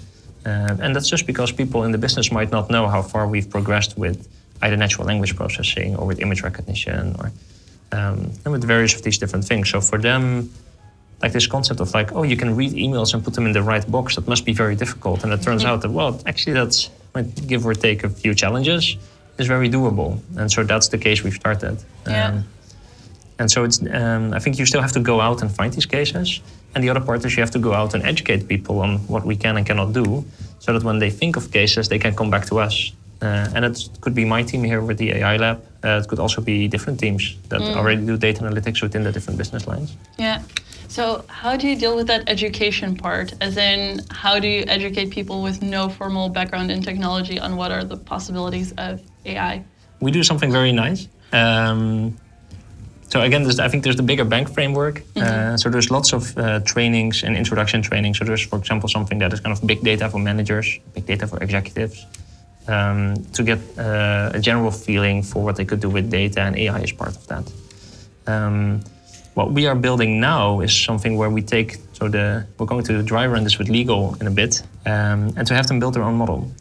Uh, 0.45 0.77
and 0.79 0.95
that's 0.95 1.09
just 1.09 1.25
because 1.25 1.51
people 1.51 1.83
in 1.83 1.91
the 1.91 1.97
business 1.97 2.31
might 2.31 2.51
not 2.51 2.69
know 2.69 2.87
how 2.87 3.01
far 3.01 3.27
we've 3.27 3.49
progressed 3.49 3.97
with 3.97 4.27
either 4.61 4.77
natural 4.77 5.07
language 5.07 5.35
processing 5.35 5.95
or 5.95 6.05
with 6.05 6.19
image 6.19 6.41
recognition 6.41 7.15
or 7.19 7.31
um, 7.91 8.31
and 8.43 8.51
with 8.51 8.63
various 8.63 8.93
of 8.95 9.03
these 9.03 9.17
different 9.17 9.45
things. 9.45 9.69
So 9.69 9.79
for 9.81 9.97
them, 9.97 10.51
like 11.21 11.31
this 11.31 11.47
concept 11.47 11.79
of 11.79 11.93
like, 11.93 12.11
oh, 12.13 12.23
you 12.23 12.35
can 12.35 12.55
read 12.55 12.73
emails 12.73 13.13
and 13.13 13.23
put 13.23 13.33
them 13.33 13.45
in 13.45 13.53
the 13.53 13.63
right 13.63 13.89
box, 13.89 14.15
that 14.15 14.27
must 14.27 14.45
be 14.45 14.53
very 14.53 14.75
difficult. 14.75 15.23
And 15.23 15.31
it 15.31 15.41
turns 15.41 15.63
mm-hmm. 15.63 15.71
out 15.71 15.81
that, 15.81 15.91
well, 15.91 16.21
actually 16.25 16.53
that's 16.53 16.89
might 17.13 17.47
give 17.47 17.65
or 17.65 17.73
take 17.73 18.03
a 18.03 18.09
few 18.09 18.33
challenges 18.33 18.97
is 19.37 19.47
very 19.47 19.69
doable. 19.69 20.19
And 20.37 20.51
so 20.51 20.63
that's 20.63 20.87
the 20.89 20.97
case 20.97 21.23
we've 21.23 21.33
started. 21.33 21.83
Yeah. 22.07 22.27
Um, 22.27 22.45
and 23.37 23.51
so 23.51 23.63
it's, 23.65 23.81
um, 23.91 24.33
I 24.33 24.39
think 24.39 24.57
you 24.57 24.65
still 24.65 24.81
have 24.81 24.93
to 24.93 24.99
go 24.99 25.19
out 25.19 25.41
and 25.41 25.51
find 25.51 25.73
these 25.73 25.85
cases. 25.85 26.41
And 26.73 26.83
the 26.83 26.89
other 26.89 27.01
part 27.01 27.25
is 27.25 27.35
you 27.35 27.41
have 27.41 27.51
to 27.51 27.59
go 27.59 27.73
out 27.73 27.93
and 27.93 28.03
educate 28.03 28.47
people 28.47 28.79
on 28.79 28.99
what 29.07 29.25
we 29.25 29.35
can 29.35 29.57
and 29.57 29.65
cannot 29.65 29.93
do, 29.93 30.25
so 30.59 30.73
that 30.73 30.83
when 30.83 30.99
they 30.99 31.09
think 31.09 31.35
of 31.35 31.51
cases, 31.51 31.89
they 31.89 31.99
can 31.99 32.15
come 32.15 32.29
back 32.29 32.45
to 32.47 32.59
us. 32.59 32.91
Uh, 33.21 33.49
and 33.55 33.63
it 33.63 33.89
could 34.01 34.13
be 34.13 34.25
my 34.25 34.43
team 34.43 34.63
here 34.63 34.81
with 34.81 34.97
the 34.97 35.11
AI 35.11 35.37
lab. 35.37 35.63
Uh, 35.83 36.01
it 36.01 36.07
could 36.07 36.19
also 36.19 36.41
be 36.41 36.67
different 36.67 36.99
teams 36.99 37.37
that 37.49 37.61
mm. 37.61 37.75
already 37.75 38.05
do 38.05 38.17
data 38.17 38.41
analytics 38.43 38.81
within 38.81 39.03
the 39.03 39.11
different 39.11 39.37
business 39.37 39.67
lines. 39.67 39.95
Yeah. 40.17 40.41
So, 40.89 41.25
how 41.27 41.57
do 41.57 41.67
you 41.67 41.75
deal 41.75 41.95
with 41.95 42.07
that 42.07 42.23
education 42.27 42.95
part? 42.95 43.33
As 43.41 43.57
in, 43.57 44.01
how 44.11 44.39
do 44.39 44.47
you 44.47 44.63
educate 44.67 45.09
people 45.11 45.41
with 45.41 45.61
no 45.61 45.89
formal 45.89 46.29
background 46.29 46.71
in 46.71 46.81
technology 46.81 47.39
on 47.39 47.55
what 47.55 47.71
are 47.71 47.83
the 47.83 47.97
possibilities 47.97 48.73
of 48.77 49.01
AI? 49.25 49.63
We 49.99 50.11
do 50.11 50.23
something 50.23 50.51
very 50.51 50.71
nice. 50.71 51.07
Um, 51.31 52.17
so 53.09 53.21
again, 53.21 53.47
I 53.59 53.69
think 53.69 53.83
there's 53.83 53.95
the 53.95 54.03
bigger 54.03 54.25
bank 54.25 54.49
framework. 54.49 54.95
Mm-hmm. 54.95 55.53
Uh, 55.53 55.57
so 55.57 55.69
there's 55.69 55.89
lots 55.91 56.13
of 56.13 56.37
uh, 56.37 56.59
trainings 56.61 57.23
and 57.23 57.37
introduction 57.37 57.81
training. 57.81 58.13
So 58.15 58.25
there's, 58.25 58.41
for 58.41 58.57
example, 58.57 58.89
something 58.89 59.19
that 59.19 59.31
is 59.31 59.39
kind 59.39 59.55
of 59.55 59.65
big 59.65 59.81
data 59.81 60.09
for 60.09 60.19
managers, 60.19 60.79
big 60.93 61.05
data 61.05 61.27
for 61.27 61.41
executives, 61.41 62.05
um, 62.67 63.15
to 63.33 63.43
get 63.43 63.59
uh, 63.77 64.31
a 64.33 64.39
general 64.39 64.71
feeling 64.71 65.23
for 65.23 65.43
what 65.43 65.55
they 65.55 65.65
could 65.65 65.79
do 65.79 65.89
with 65.89 66.09
data, 66.09 66.41
and 66.41 66.57
AI 66.57 66.79
is 66.79 66.91
part 66.91 67.15
of 67.15 67.27
that. 67.27 67.51
Um, 68.27 68.81
what 69.35 69.51
we 69.51 69.67
are 69.67 69.75
building 69.75 70.19
now 70.19 70.61
is 70.61 70.73
something 70.73 71.17
where 71.17 71.29
we 71.29 71.41
take 71.41 71.77
so 71.93 72.07
the 72.07 72.45
we're 72.57 72.65
going 72.65 72.83
to 72.85 73.03
dry 73.03 73.27
run 73.27 73.43
this 73.43 73.57
with 73.59 73.69
legal 73.69 74.15
in 74.19 74.27
a 74.27 74.31
bit, 74.31 74.61
um, 74.85 75.31
and 75.37 75.45
to 75.47 75.53
have 75.53 75.67
them 75.67 75.79
build 75.79 75.93
their 75.93 76.03
own 76.03 76.15
model. 76.15 76.51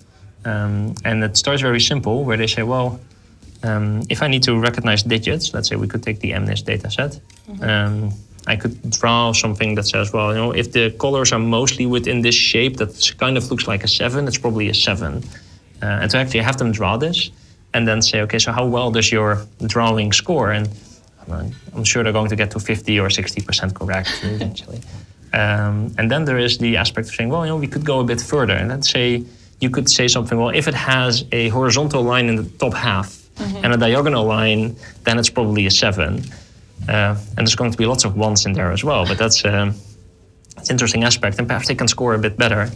Um, 0.44 0.94
and 1.04 1.24
it 1.24 1.36
starts 1.36 1.62
very 1.62 1.80
simple, 1.80 2.24
where 2.24 2.36
they 2.36 2.46
say, 2.46 2.62
well, 2.62 3.00
um, 3.62 4.02
if 4.10 4.22
I 4.22 4.28
need 4.28 4.42
to 4.44 4.58
recognize 4.58 5.02
digits, 5.02 5.54
let's 5.54 5.68
say 5.68 5.76
we 5.76 5.88
could 5.88 6.02
take 6.02 6.20
the 6.20 6.32
MNIST 6.32 6.64
data 6.64 6.90
set. 6.90 7.18
Mm-hmm. 7.48 7.64
Um, 7.64 8.12
I 8.46 8.56
could 8.56 8.90
draw 8.90 9.32
something 9.32 9.74
that 9.76 9.84
says, 9.84 10.12
well, 10.12 10.32
you 10.34 10.38
know, 10.38 10.52
if 10.52 10.72
the 10.72 10.90
colors 10.90 11.32
are 11.32 11.38
mostly 11.38 11.86
within 11.86 12.20
this 12.20 12.34
shape 12.34 12.76
that 12.76 13.14
kind 13.18 13.38
of 13.38 13.50
looks 13.50 13.66
like 13.66 13.82
a 13.84 13.88
seven, 13.88 14.28
it's 14.28 14.36
probably 14.36 14.68
a 14.68 14.74
seven. 14.74 15.22
Uh, 15.82 15.86
and 16.02 16.10
to 16.10 16.18
actually 16.18 16.40
have 16.40 16.58
them 16.58 16.70
draw 16.72 16.96
this 16.98 17.30
and 17.72 17.88
then 17.88 18.02
say, 18.02 18.20
okay, 18.20 18.38
so 18.38 18.52
how 18.52 18.66
well 18.66 18.90
does 18.90 19.10
your 19.10 19.46
drawing 19.66 20.12
score? 20.12 20.52
And 20.52 20.68
I'm 21.30 21.84
sure 21.84 22.02
they're 22.02 22.12
going 22.12 22.28
to 22.28 22.36
get 22.36 22.50
to 22.50 22.60
50 22.60 23.00
or 23.00 23.08
60% 23.08 23.74
correct 23.74 24.20
eventually. 24.22 24.80
Um, 25.32 25.92
and 25.98 26.10
then 26.10 26.26
there 26.26 26.38
is 26.38 26.58
the 26.58 26.76
aspect 26.76 27.08
of 27.08 27.14
saying, 27.14 27.30
well, 27.30 27.44
you 27.44 27.50
know, 27.50 27.56
we 27.56 27.66
could 27.66 27.84
go 27.84 28.00
a 28.00 28.04
bit 28.04 28.20
further. 28.20 28.52
And 28.52 28.68
let's 28.68 28.90
say 28.90 29.24
you 29.64 29.70
could 29.70 29.88
say 29.98 30.06
something, 30.06 30.38
well, 30.38 30.54
if 30.60 30.66
it 30.68 30.74
has 30.74 31.24
a 31.32 31.48
horizontal 31.48 32.02
line 32.12 32.26
in 32.30 32.36
the 32.36 32.48
top 32.62 32.74
half 32.74 33.08
mm-hmm. 33.10 33.64
and 33.64 33.74
a 33.76 33.78
diagonal 33.86 34.24
line, 34.36 34.76
then 35.04 35.18
it's 35.18 35.30
probably 35.30 35.64
a 35.66 35.70
seven. 35.70 36.22
Uh, 36.88 37.16
and 37.34 37.40
there's 37.44 37.56
going 37.56 37.72
to 37.72 37.78
be 37.78 37.86
lots 37.86 38.04
of 38.04 38.16
ones 38.16 38.46
in 38.46 38.52
there 38.52 38.70
as 38.70 38.82
well. 38.84 39.02
But 39.10 39.16
that's, 39.18 39.42
that's 39.42 40.68
an 40.70 40.74
interesting 40.74 41.02
aspect. 41.02 41.38
And 41.38 41.48
perhaps 41.48 41.66
they 41.68 41.74
can 41.74 41.88
score 41.88 42.14
a 42.14 42.18
bit 42.18 42.36
better. 42.36 42.70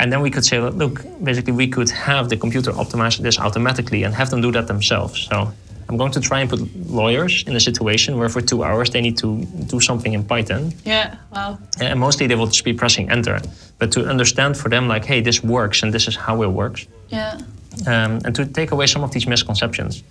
And 0.00 0.12
then 0.12 0.20
we 0.20 0.30
could 0.30 0.44
say, 0.44 0.58
look, 0.60 1.04
basically, 1.22 1.54
we 1.62 1.68
could 1.68 1.90
have 1.90 2.28
the 2.28 2.36
computer 2.36 2.72
optimize 2.72 3.18
this 3.18 3.38
automatically 3.38 4.04
and 4.04 4.14
have 4.14 4.28
them 4.30 4.40
do 4.40 4.52
that 4.52 4.66
themselves. 4.66 5.26
So 5.30 5.52
I'm 5.88 5.96
going 5.96 6.12
to 6.12 6.20
try 6.20 6.40
and 6.40 6.50
put 6.50 6.60
lawyers 6.90 7.44
in 7.46 7.56
a 7.56 7.60
situation 7.60 8.18
where 8.18 8.28
for 8.28 8.42
two 8.42 8.62
hours 8.62 8.90
they 8.90 9.00
need 9.00 9.16
to 9.18 9.44
do 9.66 9.80
something 9.80 10.12
in 10.12 10.22
Python. 10.22 10.72
Yeah, 10.84 11.16
wow. 11.32 11.58
And 11.80 11.98
mostly 11.98 12.26
they 12.26 12.34
will 12.34 12.46
just 12.46 12.64
be 12.64 12.74
pressing 12.74 13.10
enter. 13.10 13.40
But 13.78 13.90
to 13.92 14.06
understand 14.06 14.58
for 14.58 14.68
them, 14.68 14.86
like, 14.86 15.06
hey, 15.06 15.22
this 15.22 15.42
works 15.42 15.82
and 15.82 15.92
this 15.92 16.06
is 16.06 16.14
how 16.14 16.42
it 16.42 16.48
works. 16.48 16.86
Yeah. 17.08 17.40
Um, 17.86 18.20
and 18.24 18.34
to 18.34 18.44
take 18.44 18.70
away 18.72 18.86
some 18.86 19.02
of 19.02 19.12
these 19.12 19.26
misconceptions. 19.26 20.02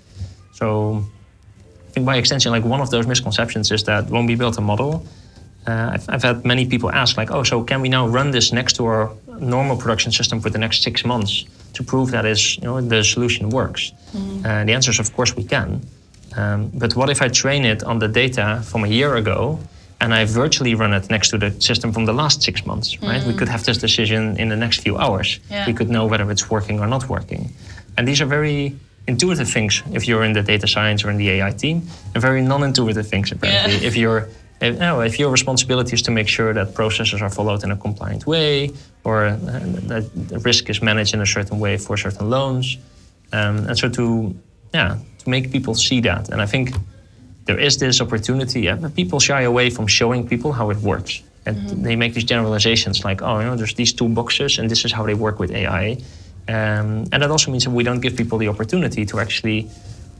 So 0.53 1.03
I 1.87 1.91
think 1.91 2.05
by 2.07 2.15
extension, 2.17 2.51
like 2.51 2.63
one 2.63 2.81
of 2.81 2.89
those 2.89 3.05
misconceptions 3.05 3.71
is 3.71 3.83
that 3.83 4.09
when 4.09 4.25
we 4.25 4.33
build 4.33 4.57
a 4.57 4.61
model, 4.61 5.05
uh, 5.67 5.91
I've, 5.93 6.09
I've, 6.09 6.23
had 6.23 6.45
many 6.45 6.65
people 6.65 6.89
ask, 6.91 7.17
like, 7.17 7.29
oh, 7.29 7.43
so 7.43 7.63
can 7.63 7.81
we 7.81 7.89
now 7.89 8.07
run 8.07 8.31
this 8.31 8.51
next 8.51 8.77
to 8.77 8.85
our 8.85 9.11
normal 9.39 9.77
production 9.77 10.11
system 10.11 10.39
for 10.39 10.49
the 10.49 10.57
next 10.57 10.81
six 10.81 11.05
months 11.05 11.45
to 11.73 11.83
prove 11.83 12.11
that 12.11 12.25
is, 12.25 12.57
you 12.57 12.63
know, 12.63 12.81
the 12.81 13.03
solution 13.03 13.49
works? 13.49 13.91
Mm-hmm. 14.13 14.45
Uh, 14.45 14.65
the 14.65 14.73
answer 14.73 14.91
is, 14.91 14.99
of 14.99 15.13
course, 15.15 15.35
we 15.35 15.43
can. 15.43 15.81
Um, 16.35 16.71
but 16.73 16.95
what 16.95 17.09
if 17.09 17.21
I 17.21 17.29
train 17.29 17.65
it 17.65 17.83
on 17.83 17.99
the 17.99 18.07
data 18.07 18.61
from 18.63 18.83
a 18.83 18.87
year 18.87 19.15
ago 19.15 19.59
and 19.99 20.13
I 20.13 20.25
virtually 20.25 20.75
run 20.75 20.93
it 20.93 21.09
next 21.09 21.29
to 21.29 21.37
the 21.37 21.49
system 21.59 21.91
from 21.91 22.05
the 22.05 22.13
last 22.13 22.43
six 22.43 22.65
months, 22.65 23.01
right? 23.01 23.21
Mm. 23.21 23.27
We 23.27 23.33
could 23.33 23.49
have 23.49 23.63
this 23.63 23.79
decision 23.79 24.37
in 24.37 24.49
the 24.49 24.55
next 24.55 24.81
few 24.81 24.97
hours. 24.97 25.39
Yeah. 25.49 25.65
We 25.65 25.73
could 25.73 25.89
know 25.89 26.05
whether 26.05 26.29
it's 26.29 26.49
working 26.51 26.79
or 26.79 26.87
not 26.87 27.09
working. 27.09 27.49
And 27.97 28.07
these 28.07 28.21
are 28.21 28.27
very 28.27 28.75
intuitive 29.07 29.49
things 29.49 29.81
if 29.91 30.07
you're 30.07 30.23
in 30.23 30.33
the 30.33 30.43
data 30.43 30.67
science 30.67 31.03
or 31.03 31.09
in 31.09 31.17
the 31.17 31.29
AI 31.29 31.51
team, 31.51 31.87
and 32.13 32.21
very 32.21 32.41
non-intuitive 32.41 33.07
things 33.07 33.31
apparently 33.31 33.77
yeah. 33.77 33.87
if 33.87 33.95
you're 33.95 34.27
if, 34.61 34.81
if 34.81 35.19
your 35.19 35.29
responsibility 35.31 35.93
is 35.93 36.01
to 36.03 36.11
make 36.11 36.27
sure 36.27 36.53
that 36.53 36.73
processes 36.73 37.21
are 37.21 37.29
followed 37.29 37.63
in 37.63 37.71
a 37.71 37.77
compliant 37.77 38.25
way 38.25 38.71
or 39.03 39.25
uh, 39.25 39.37
that 39.87 40.09
the 40.29 40.39
risk 40.39 40.69
is 40.69 40.81
managed 40.81 41.13
in 41.13 41.21
a 41.21 41.25
certain 41.25 41.59
way 41.59 41.77
for 41.77 41.95
certain 41.97 42.29
loans, 42.29 42.77
um, 43.33 43.57
and 43.67 43.77
so 43.77 43.89
to 43.89 44.35
yeah 44.73 44.97
to 45.19 45.29
make 45.29 45.51
people 45.51 45.75
see 45.75 46.01
that, 46.01 46.29
and 46.29 46.41
I 46.41 46.45
think 46.45 46.71
there 47.45 47.59
is 47.59 47.77
this 47.77 48.01
opportunity. 48.01 48.61
Yeah, 48.61 48.75
but 48.75 48.95
people 48.95 49.19
shy 49.19 49.41
away 49.41 49.69
from 49.69 49.87
showing 49.87 50.27
people 50.27 50.51
how 50.51 50.69
it 50.71 50.77
works, 50.77 51.21
and 51.45 51.57
mm-hmm. 51.57 51.83
they 51.83 51.95
make 51.95 52.13
these 52.13 52.25
generalizations 52.25 53.05
like, 53.05 53.21
oh, 53.21 53.39
you 53.39 53.45
know, 53.45 53.55
there's 53.55 53.75
these 53.75 53.93
two 53.93 54.09
boxes, 54.09 54.57
and 54.59 54.69
this 54.69 54.83
is 54.85 54.91
how 54.91 55.05
they 55.05 55.13
work 55.13 55.39
with 55.39 55.51
AI, 55.51 55.97
um, 56.47 57.05
and 57.11 57.21
that 57.21 57.31
also 57.31 57.51
means 57.51 57.63
that 57.65 57.71
we 57.71 57.83
don't 57.83 58.01
give 58.01 58.17
people 58.17 58.37
the 58.37 58.47
opportunity 58.47 59.05
to 59.05 59.19
actually 59.19 59.69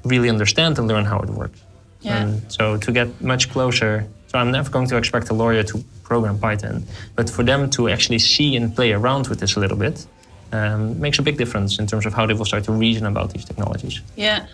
really 0.05 0.29
understand 0.29 0.77
and 0.77 0.87
learn 0.87 1.05
how 1.05 1.19
it 1.19 1.29
works. 1.29 1.59
Yeah. 2.01 2.21
And 2.21 2.51
so 2.51 2.77
to 2.77 2.91
get 2.91 3.21
much 3.21 3.49
closer, 3.49 4.07
so 4.27 4.37
I'm 4.37 4.51
never 4.51 4.69
going 4.69 4.87
to 4.87 4.97
expect 4.97 5.29
a 5.29 5.33
lawyer 5.33 5.63
to 5.63 5.83
program 6.03 6.37
Python, 6.39 6.85
but 7.15 7.29
for 7.29 7.43
them 7.43 7.69
to 7.71 7.89
actually 7.89 8.19
see 8.19 8.55
and 8.55 8.75
play 8.75 8.91
around 8.93 9.27
with 9.27 9.39
this 9.39 9.55
a 9.55 9.59
little 9.59 9.77
bit 9.77 10.05
um, 10.51 10.99
makes 10.99 11.19
a 11.19 11.21
big 11.21 11.37
difference 11.37 11.79
in 11.79 11.87
terms 11.87 12.05
of 12.05 12.13
how 12.13 12.25
they 12.25 12.33
will 12.33 12.45
start 12.45 12.63
to 12.65 12.71
reason 12.71 13.05
about 13.05 13.33
these 13.33 13.45
technologies. 13.45 14.01
Yeah. 14.15 14.45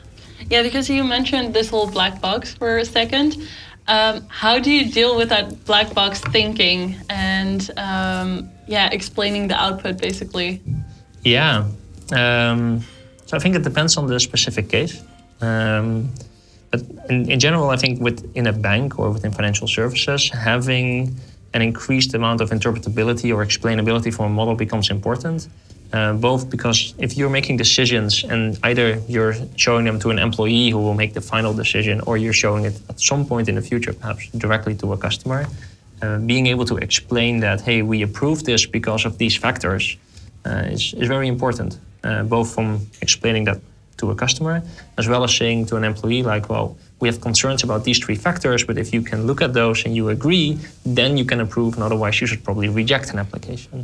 Yeah, 0.50 0.64
because 0.64 0.90
you 0.90 1.04
mentioned 1.04 1.54
this 1.54 1.70
whole 1.70 1.90
black 1.90 2.20
box 2.20 2.54
for 2.54 2.78
a 2.78 2.86
second. 2.86 3.38
Um, 3.88 4.26
how 4.30 4.60
do 4.60 4.72
you 4.72 4.92
deal 4.92 5.16
with 5.18 5.30
that 5.30 5.66
black 5.66 5.94
box 5.94 6.22
thinking 6.22 6.96
and 7.10 7.70
um, 7.78 8.50
yeah, 8.68 8.90
explaining 8.92 9.48
the 9.48 9.56
output 9.56 9.98
basically? 9.98 10.62
Yeah. 11.24 11.68
Um, 12.12 12.82
so 13.26 13.38
I 13.38 13.40
think 13.40 13.56
it 13.56 13.64
depends 13.64 13.98
on 13.98 14.08
the 14.08 14.20
specific 14.20 14.70
case. 14.70 15.02
But 16.74 16.82
in, 17.08 17.30
in, 17.30 17.40
general, 17.40 17.70
I 17.70 17.78
think 17.78 18.02
within 18.02 18.48
a 18.48 18.52
bank 18.52 18.98
or 18.98 19.12
within 19.12 19.32
financial 19.32 19.68
services, 19.68 20.32
having 20.32 21.16
an 21.54 21.62
increased 21.62 22.16
amount 22.16 22.42
of 22.42 22.50
interpretability 22.50 23.30
or 23.36 23.46
explainability 23.46 24.12
for 24.12 24.26
a 24.26 24.30
model 24.30 24.56
becomes 24.56 24.90
important. 24.90 25.48
Uh, 25.94 26.14
both 26.14 26.50
because 26.50 26.96
if 26.98 27.16
you're 27.16 27.30
making 27.30 27.56
decisions 27.56 28.24
and 28.24 28.58
either 28.64 29.00
you're 29.08 29.36
showing 29.56 29.86
them 29.86 30.00
to 30.00 30.10
an 30.10 30.18
employee 30.18 30.72
who 30.72 30.80
will 30.80 30.96
make 30.96 31.14
the 31.14 31.22
final 31.22 31.54
decision 31.54 32.02
or 32.08 32.18
you're 32.18 32.40
showing 32.46 32.66
it 32.66 32.74
at 32.90 33.00
some 33.00 33.24
point 33.24 33.48
in 33.48 33.54
the 33.54 33.62
future, 33.62 33.94
perhaps 33.94 34.28
directly 34.30 34.74
to 34.74 34.94
a 34.94 34.98
customer, 34.98 35.46
uh, 36.02 36.18
being 36.32 36.48
able 36.48 36.66
to 36.66 36.78
explain 36.78 37.40
that, 37.42 37.62
hey, 37.62 37.84
we 37.84 38.02
approve 38.02 38.44
this 38.44 38.66
because 38.66 39.06
of 39.06 39.20
these 39.20 39.38
factors 39.38 39.96
uh, 40.48 40.74
is, 40.76 40.96
is 40.96 41.08
very 41.08 41.28
important, 41.28 41.78
uh, 42.04 42.24
both 42.24 42.52
from 42.56 42.88
explaining 43.04 43.44
that 43.44 43.60
to 44.04 44.12
a 44.12 44.16
customer 44.16 44.56
as 45.00 45.06
well 45.08 45.24
as 45.24 45.32
saying 45.36 45.66
to 45.68 45.76
an 45.80 45.84
employee, 45.84 46.24
like, 46.34 46.46
well, 46.50 46.68
we 47.02 47.08
have 47.10 47.20
concerns 47.30 47.64
about 47.64 47.82
these 47.88 48.00
three 48.04 48.20
factors, 48.28 48.64
but 48.68 48.78
if 48.78 48.94
you 48.96 49.02
can 49.02 49.20
look 49.30 49.42
at 49.42 49.52
those 49.54 49.86
and 49.86 49.96
you 49.96 50.10
agree, 50.18 50.48
then 51.00 51.18
you 51.20 51.26
can 51.26 51.40
approve, 51.46 51.72
and 51.76 51.84
otherwise 51.84 52.16
you 52.22 52.28
should 52.28 52.44
probably 52.48 52.70
reject 52.82 53.08
an 53.14 53.18
application. 53.20 53.80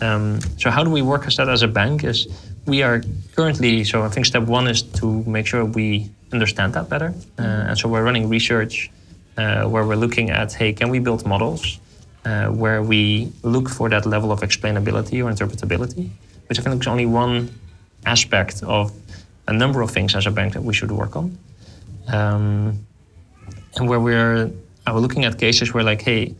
Um, 0.00 0.40
so 0.62 0.70
how 0.70 0.82
do 0.86 0.90
we 0.98 1.02
work 1.02 1.26
as 1.26 1.36
that 1.36 1.48
as 1.48 1.62
a 1.62 1.68
bank? 1.80 2.04
Is 2.04 2.18
we 2.66 2.82
are 2.86 2.98
currently 3.36 3.84
so 3.90 3.96
I 4.02 4.08
think 4.12 4.26
step 4.26 4.44
one 4.58 4.66
is 4.74 4.80
to 5.00 5.06
make 5.36 5.46
sure 5.46 5.64
we 5.64 6.10
understand 6.32 6.74
that 6.76 6.86
better, 6.88 7.10
uh, 7.38 7.68
and 7.68 7.74
so 7.78 7.84
we're 7.92 8.06
running 8.08 8.28
research 8.28 8.90
uh, 9.36 9.64
where 9.72 9.84
we're 9.88 10.02
looking 10.04 10.30
at 10.30 10.48
hey, 10.60 10.72
can 10.72 10.88
we 10.94 10.98
build 11.06 11.20
models 11.34 11.62
uh, 12.24 12.46
where 12.62 12.82
we 12.82 13.02
look 13.54 13.68
for 13.68 13.86
that 13.94 14.04
level 14.14 14.30
of 14.32 14.40
explainability 14.48 15.16
or 15.24 15.26
interpretability, 15.34 16.04
which 16.48 16.58
I 16.58 16.62
think 16.62 16.82
is 16.82 16.88
only 16.94 17.06
one 17.06 17.36
aspect 18.06 18.62
of 18.62 18.92
a 19.46 19.52
number 19.52 19.80
of 19.80 19.90
things 19.90 20.14
as 20.14 20.26
a 20.26 20.30
bank 20.30 20.54
that 20.54 20.62
we 20.62 20.74
should 20.74 20.90
work 20.90 21.16
on. 21.16 21.38
Um, 22.08 22.86
and 23.76 23.88
where 23.88 24.00
we're 24.00 24.50
uh, 24.86 24.98
looking 24.98 25.24
at 25.24 25.38
cases 25.38 25.72
where, 25.74 25.84
like, 25.84 26.02
hey, 26.02 26.34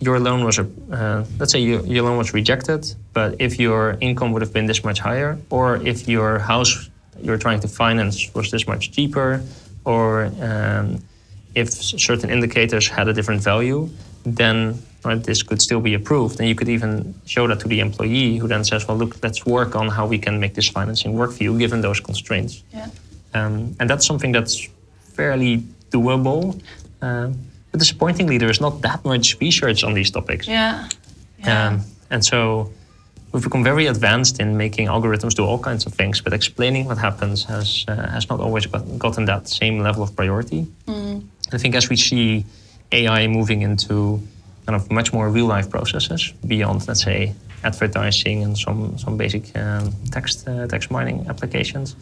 your 0.00 0.18
loan 0.18 0.44
was, 0.44 0.58
uh, 0.58 1.24
let's 1.38 1.52
say 1.52 1.60
your 1.60 2.02
loan 2.02 2.16
was 2.16 2.32
rejected, 2.32 2.94
but 3.12 3.36
if 3.38 3.58
your 3.58 3.98
income 4.00 4.32
would 4.32 4.40
have 4.40 4.52
been 4.52 4.66
this 4.66 4.82
much 4.82 4.98
higher, 4.98 5.38
or 5.50 5.76
if 5.76 6.08
your 6.08 6.38
house 6.38 6.88
you're 7.22 7.36
trying 7.36 7.60
to 7.60 7.68
finance 7.68 8.32
was 8.34 8.50
this 8.50 8.66
much 8.66 8.92
cheaper, 8.92 9.42
or 9.84 10.32
um, 10.40 11.02
if 11.54 11.70
certain 11.70 12.30
indicators 12.30 12.88
had 12.88 13.08
a 13.08 13.12
different 13.12 13.42
value, 13.42 13.90
then 14.24 14.80
right, 15.04 15.22
this 15.22 15.42
could 15.42 15.62
still 15.62 15.80
be 15.80 15.94
approved. 15.94 16.38
And 16.40 16.48
you 16.48 16.54
could 16.54 16.68
even 16.68 17.14
show 17.26 17.46
that 17.46 17.60
to 17.60 17.68
the 17.68 17.80
employee 17.80 18.36
who 18.38 18.48
then 18.48 18.64
says, 18.64 18.86
well, 18.86 18.96
look, 18.96 19.22
let's 19.22 19.46
work 19.46 19.74
on 19.74 19.88
how 19.88 20.06
we 20.06 20.18
can 20.18 20.40
make 20.40 20.54
this 20.54 20.68
financing 20.68 21.14
work 21.14 21.32
for 21.32 21.42
you 21.42 21.58
given 21.58 21.80
those 21.80 22.00
constraints. 22.00 22.62
Yeah. 22.72 22.88
Um, 23.34 23.76
and 23.78 23.88
that's 23.88 24.06
something 24.06 24.32
that's 24.32 24.68
fairly 25.14 25.58
doable. 25.90 26.60
Um, 27.02 27.38
but 27.70 27.80
disappointingly, 27.80 28.38
there's 28.38 28.60
not 28.60 28.82
that 28.82 29.04
much 29.04 29.38
research 29.40 29.84
on 29.84 29.94
these 29.94 30.10
topics. 30.10 30.46
Yeah. 30.46 30.88
yeah. 31.38 31.68
Um, 31.68 31.80
and 32.10 32.24
so 32.24 32.72
we've 33.32 33.44
become 33.44 33.62
very 33.62 33.86
advanced 33.86 34.40
in 34.40 34.56
making 34.56 34.88
algorithms 34.88 35.34
do 35.34 35.44
all 35.44 35.58
kinds 35.58 35.86
of 35.86 35.94
things, 35.94 36.20
but 36.20 36.32
explaining 36.32 36.86
what 36.86 36.98
happens 36.98 37.44
has 37.44 37.84
uh, 37.88 38.08
has 38.10 38.28
not 38.28 38.40
always 38.40 38.66
got, 38.66 38.98
gotten 38.98 39.24
that 39.26 39.48
same 39.48 39.78
level 39.80 40.02
of 40.02 40.14
priority. 40.16 40.66
Mm. 40.86 41.24
I 41.52 41.58
think 41.58 41.74
as 41.74 41.88
we 41.88 41.96
see 41.96 42.44
AI 42.92 43.26
moving 43.28 43.62
into 43.62 44.20
kind 44.70 44.82
of 44.82 44.90
much 44.90 45.12
more 45.12 45.28
real 45.28 45.46
life 45.46 45.68
processes 45.68 46.32
beyond, 46.46 46.86
let's 46.86 47.02
say, 47.02 47.34
advertising 47.64 48.44
and 48.44 48.56
some 48.56 48.80
some 48.98 49.16
basic 49.16 49.44
um, 49.56 49.84
text 50.14 50.36
uh, 50.48 50.66
text 50.72 50.90
mining 50.90 51.18
applications. 51.28 51.96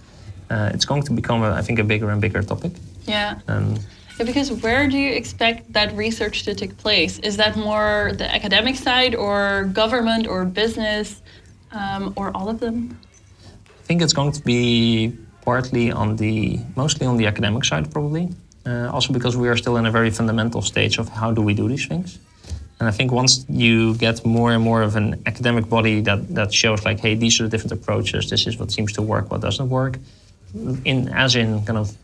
Uh, 0.50 0.75
it's 0.75 0.87
going 0.90 1.04
to 1.08 1.12
become, 1.20 1.40
a, 1.48 1.50
I 1.60 1.62
think, 1.66 1.78
a 1.78 1.84
bigger 1.84 2.08
and 2.10 2.20
bigger 2.20 2.42
topic. 2.42 2.72
Yeah. 3.06 3.40
Um, 3.48 3.76
yeah. 4.18 4.26
Because 4.30 4.48
where 4.64 4.84
do 4.92 4.96
you 5.04 5.12
expect 5.22 5.60
that 5.76 5.88
research 6.04 6.37
to 6.46 6.52
take 6.54 6.72
place? 6.84 7.14
Is 7.28 7.34
that 7.37 7.52
more 7.56 8.12
the 8.20 8.28
academic 8.38 8.76
side, 8.76 9.14
or 9.14 9.38
government, 9.82 10.26
or 10.32 10.44
business, 10.62 11.06
um, 11.80 12.02
or 12.18 12.26
all 12.37 12.48
of 12.48 12.58
them? 12.64 12.76
I 13.80 13.84
think 13.88 14.02
it's 14.04 14.16
going 14.20 14.32
to 14.38 14.42
be 14.42 14.62
partly 15.42 15.87
on 16.00 16.16
the 16.16 16.37
mostly 16.76 17.06
on 17.06 17.16
the 17.20 17.26
academic 17.32 17.64
side, 17.70 17.84
probably. 17.94 18.25
Uh, 18.66 18.94
also 18.94 19.12
because 19.12 19.34
we 19.42 19.48
are 19.52 19.58
still 19.62 19.76
in 19.80 19.87
a 19.87 19.92
very 19.98 20.10
fundamental 20.10 20.62
stage 20.72 20.94
of 21.02 21.06
how 21.20 21.28
do 21.37 21.40
we 21.48 21.54
do 21.54 21.66
these 21.68 21.87
things. 21.88 22.18
And 22.78 22.88
I 22.88 22.92
think 22.92 23.11
once 23.11 23.44
you 23.49 23.94
get 23.97 24.25
more 24.25 24.52
and 24.52 24.62
more 24.62 24.82
of 24.82 24.94
an 24.94 25.20
academic 25.26 25.68
body 25.68 26.00
that, 26.02 26.32
that 26.35 26.54
shows 26.54 26.85
like, 26.85 27.00
hey, 27.00 27.14
these 27.14 27.40
are 27.40 27.44
the 27.44 27.50
different 27.50 27.73
approaches, 27.73 28.30
this 28.30 28.47
is 28.47 28.56
what 28.58 28.70
seems 28.70 28.92
to 28.92 29.02
work, 29.02 29.30
what 29.30 29.40
doesn't 29.40 29.68
work, 29.68 29.99
in 30.85 31.08
as 31.08 31.35
in 31.35 31.64
kind 31.64 31.78
of 31.78 31.97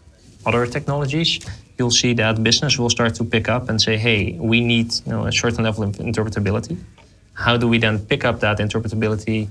other 0.44 0.66
technologies, 0.66 1.40
you'll 1.78 1.90
see 1.90 2.12
that 2.14 2.42
business 2.42 2.78
will 2.78 2.90
start 2.90 3.14
to 3.14 3.24
pick 3.24 3.48
up 3.48 3.68
and 3.68 3.80
say, 3.80 3.96
hey, 3.96 4.36
we 4.38 4.60
need 4.60 4.92
you 5.06 5.12
know, 5.12 5.26
a 5.26 5.32
certain 5.32 5.64
level 5.64 5.84
of 5.84 5.92
interpretability. 5.96 6.76
How 7.34 7.56
do 7.56 7.66
we 7.68 7.78
then 7.78 7.98
pick 7.98 8.24
up 8.24 8.40
that 8.40 8.58
interpretability 8.58 9.48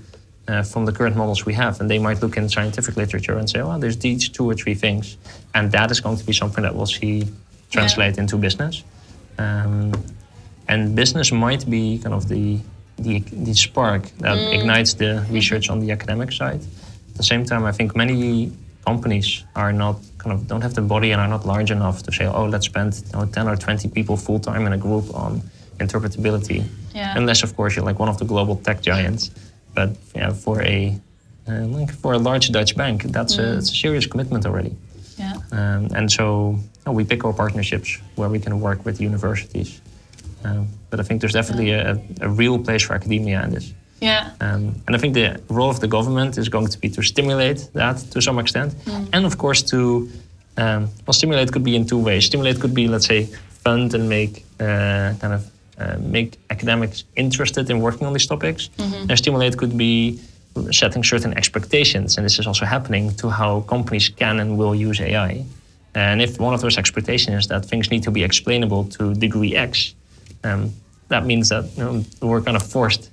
uh, 0.47 0.63
from 0.63 0.85
the 0.85 0.91
current 0.91 1.15
models 1.15 1.45
we 1.45 1.53
have. 1.53 1.79
And 1.79 1.89
they 1.89 1.99
might 1.99 2.21
look 2.21 2.37
in 2.37 2.49
scientific 2.49 2.97
literature 2.97 3.37
and 3.37 3.49
say, 3.49 3.61
well, 3.61 3.79
there's 3.79 3.97
these 3.97 4.29
two 4.29 4.49
or 4.49 4.53
three 4.53 4.73
things. 4.73 5.17
And 5.53 5.71
that 5.71 5.91
is 5.91 5.99
going 5.99 6.17
to 6.17 6.25
be 6.25 6.33
something 6.33 6.63
that 6.63 6.75
we'll 6.75 6.85
see 6.85 7.27
translate 7.71 8.15
yeah. 8.15 8.21
into 8.21 8.37
business. 8.37 8.83
Um, 9.37 9.93
and 10.73 10.95
business 10.95 11.31
might 11.31 11.63
be 11.69 11.99
kind 12.03 12.15
of 12.19 12.27
the, 12.27 12.59
the, 12.97 13.19
the 13.47 13.53
spark 13.53 14.03
that 14.25 14.37
mm. 14.37 14.57
ignites 14.57 14.91
the 14.95 15.25
research 15.29 15.69
on 15.69 15.79
the 15.79 15.91
academic 15.91 16.31
side. 16.31 16.61
At 17.11 17.15
the 17.21 17.27
same 17.31 17.43
time, 17.45 17.63
I 17.63 17.71
think 17.71 17.95
many 17.95 18.51
companies 18.85 19.43
are 19.55 19.71
not 19.71 19.95
kind 20.17 20.33
of 20.35 20.47
don't 20.47 20.61
have 20.61 20.73
the 20.73 20.81
body 20.81 21.11
and 21.11 21.21
are 21.21 21.27
not 21.27 21.45
large 21.45 21.71
enough 21.71 21.97
to 22.03 22.11
say, 22.11 22.25
oh, 22.25 22.45
let's 22.45 22.65
spend 22.65 22.89
you 22.95 23.19
know, 23.19 23.25
10 23.25 23.47
or 23.47 23.55
20 23.55 23.89
people 23.89 24.17
full 24.17 24.39
time 24.39 24.65
in 24.67 24.73
a 24.73 24.77
group 24.77 25.05
on 25.13 25.41
interpretability. 25.79 26.65
Yeah. 26.93 27.17
Unless, 27.17 27.43
of 27.43 27.55
course, 27.55 27.75
you're 27.75 27.85
like 27.85 27.99
one 27.99 28.09
of 28.09 28.17
the 28.17 28.25
global 28.25 28.55
tech 28.57 28.81
giants. 28.81 29.31
But 29.75 29.89
yeah, 30.15 30.33
for 30.33 30.61
a 30.61 30.99
uh, 31.47 31.65
like 31.77 31.91
for 31.91 32.13
a 32.13 32.17
large 32.17 32.51
Dutch 32.51 32.75
bank, 32.75 33.03
that's 33.17 33.35
mm. 33.35 33.43
a, 33.43 33.57
a 33.57 33.61
serious 33.61 34.05
commitment 34.05 34.45
already. 34.45 34.75
Yeah. 35.17 35.35
Um, 35.51 35.81
and 35.97 36.11
so 36.11 36.57
oh, 36.85 36.91
we 36.91 37.03
pick 37.03 37.25
our 37.25 37.33
partnerships 37.33 37.89
where 38.15 38.29
we 38.29 38.39
can 38.39 38.53
work 38.61 38.85
with 38.85 39.01
universities. 39.01 39.81
Um, 40.45 40.67
but 40.89 40.99
I 40.99 41.03
think 41.03 41.21
there's 41.21 41.33
definitely 41.33 41.71
a, 41.71 41.97
a, 42.21 42.29
real 42.29 42.59
place 42.59 42.83
for 42.83 42.93
academia 42.93 43.43
in 43.43 43.51
this. 43.51 43.73
Yeah. 44.01 44.31
Um, 44.41 44.75
and 44.85 44.95
I 44.95 44.99
think 44.99 45.13
the 45.13 45.41
role 45.49 45.69
of 45.69 45.79
the 45.79 45.87
government 45.87 46.37
is 46.37 46.49
going 46.49 46.67
to 46.67 46.77
be 46.77 46.89
to 46.89 47.01
stimulate 47.01 47.69
that 47.73 47.97
to 48.11 48.21
some 48.21 48.37
extent, 48.39 48.73
mm. 48.85 49.07
and 49.13 49.25
of 49.25 49.37
course 49.37 49.61
to 49.63 50.09
um, 50.57 50.89
well, 51.05 51.13
stimulate 51.13 51.51
could 51.51 51.63
be 51.63 51.75
in 51.75 51.85
two 51.85 51.97
ways. 51.97 52.25
Stimulate 52.25 52.59
could 52.59 52.73
be, 52.73 52.87
let's 52.87 53.07
say, 53.07 53.25
fund 53.63 53.93
and 53.93 54.07
make 54.07 54.45
uh, 54.59 55.13
kind 55.21 55.33
of 55.33 55.49
uh, 55.79 55.97
make 55.99 56.37
academics 56.49 57.03
interested 57.15 57.69
in 57.69 57.79
working 57.79 58.05
on 58.05 58.13
these 58.13 58.27
topics. 58.27 58.69
Mm-hmm. 58.77 59.09
And 59.09 59.17
stimulate 59.17 59.57
could 59.57 59.77
be 59.77 60.19
setting 60.71 61.03
certain 61.03 61.35
expectations, 61.35 62.17
and 62.17 62.25
this 62.25 62.37
is 62.37 62.45
also 62.45 62.65
happening 62.65 63.15
to 63.15 63.29
how 63.29 63.61
companies 63.61 64.09
can 64.09 64.39
and 64.39 64.57
will 64.57 64.75
use 64.75 65.01
AI. 65.01 65.45
And 65.95 66.21
if 66.21 66.39
one 66.39 66.53
of 66.53 66.61
those 66.61 66.77
expectations 66.77 67.45
is 67.45 67.47
that 67.47 67.65
things 67.65 67.89
need 67.89 68.03
to 68.03 68.11
be 68.11 68.23
explainable 68.23 68.85
to 68.85 69.13
degree 69.13 69.55
X, 69.55 69.95
um, 70.43 70.73
that 71.09 71.25
means 71.25 71.49
that 71.49 71.65
you 71.77 71.83
know, 71.83 72.03
we're 72.21 72.41
kind 72.41 72.57
of 72.57 72.63
forced 72.63 73.09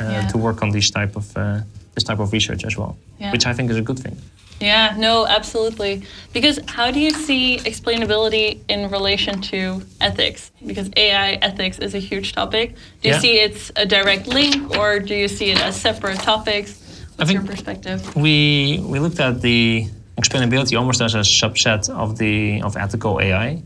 uh, 0.00 0.04
yeah. 0.04 0.28
to 0.28 0.38
work 0.38 0.62
on 0.62 0.70
this 0.70 0.90
type 0.90 1.16
of 1.16 1.36
uh, 1.36 1.60
this 1.94 2.04
type 2.04 2.18
of 2.18 2.32
research 2.32 2.64
as 2.64 2.76
well, 2.76 2.96
yeah. 3.18 3.32
which 3.32 3.46
I 3.46 3.52
think 3.52 3.70
is 3.70 3.76
a 3.76 3.82
good 3.82 3.98
thing. 3.98 4.16
Yeah, 4.60 4.94
no, 4.96 5.26
absolutely. 5.26 6.04
Because 6.32 6.60
how 6.68 6.90
do 6.90 7.00
you 7.00 7.10
see 7.10 7.58
explainability 7.58 8.60
in 8.68 8.90
relation 8.90 9.40
to 9.42 9.82
ethics? 10.00 10.52
Because 10.64 10.90
AI 10.96 11.32
ethics 11.42 11.78
is 11.78 11.94
a 11.94 11.98
huge 11.98 12.32
topic. 12.32 12.74
Do 13.02 13.08
you 13.08 13.14
yeah. 13.14 13.20
see 13.20 13.40
it's 13.40 13.72
a 13.76 13.84
direct 13.84 14.26
link 14.26 14.76
or 14.78 15.00
do 15.00 15.14
you 15.14 15.28
see 15.28 15.50
it 15.50 15.60
as 15.60 15.80
separate 15.80 16.20
topics? 16.20 16.80
What's 17.16 17.32
your 17.32 17.42
perspective? 17.42 18.14
We 18.16 18.80
we 18.82 18.98
looked 19.00 19.20
at 19.20 19.40
the 19.40 19.86
explainability 20.20 20.78
almost 20.78 21.00
as 21.00 21.14
a 21.14 21.18
subset 21.18 21.88
of 21.90 22.18
the 22.18 22.62
of 22.62 22.76
ethical 22.76 23.20
AI. 23.20 23.62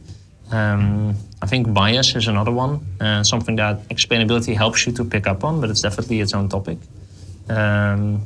Um, 0.50 1.14
I 1.42 1.46
think 1.46 1.72
bias 1.72 2.14
is 2.16 2.26
another 2.26 2.50
one, 2.52 2.80
uh, 3.00 3.22
something 3.22 3.56
that 3.56 3.86
explainability 3.88 4.54
helps 4.56 4.86
you 4.86 4.92
to 4.94 5.04
pick 5.04 5.26
up 5.26 5.44
on, 5.44 5.60
but 5.60 5.70
it's 5.70 5.82
definitely 5.82 6.20
its 6.20 6.32
own 6.34 6.48
topic. 6.48 6.78
Um, 7.48 8.22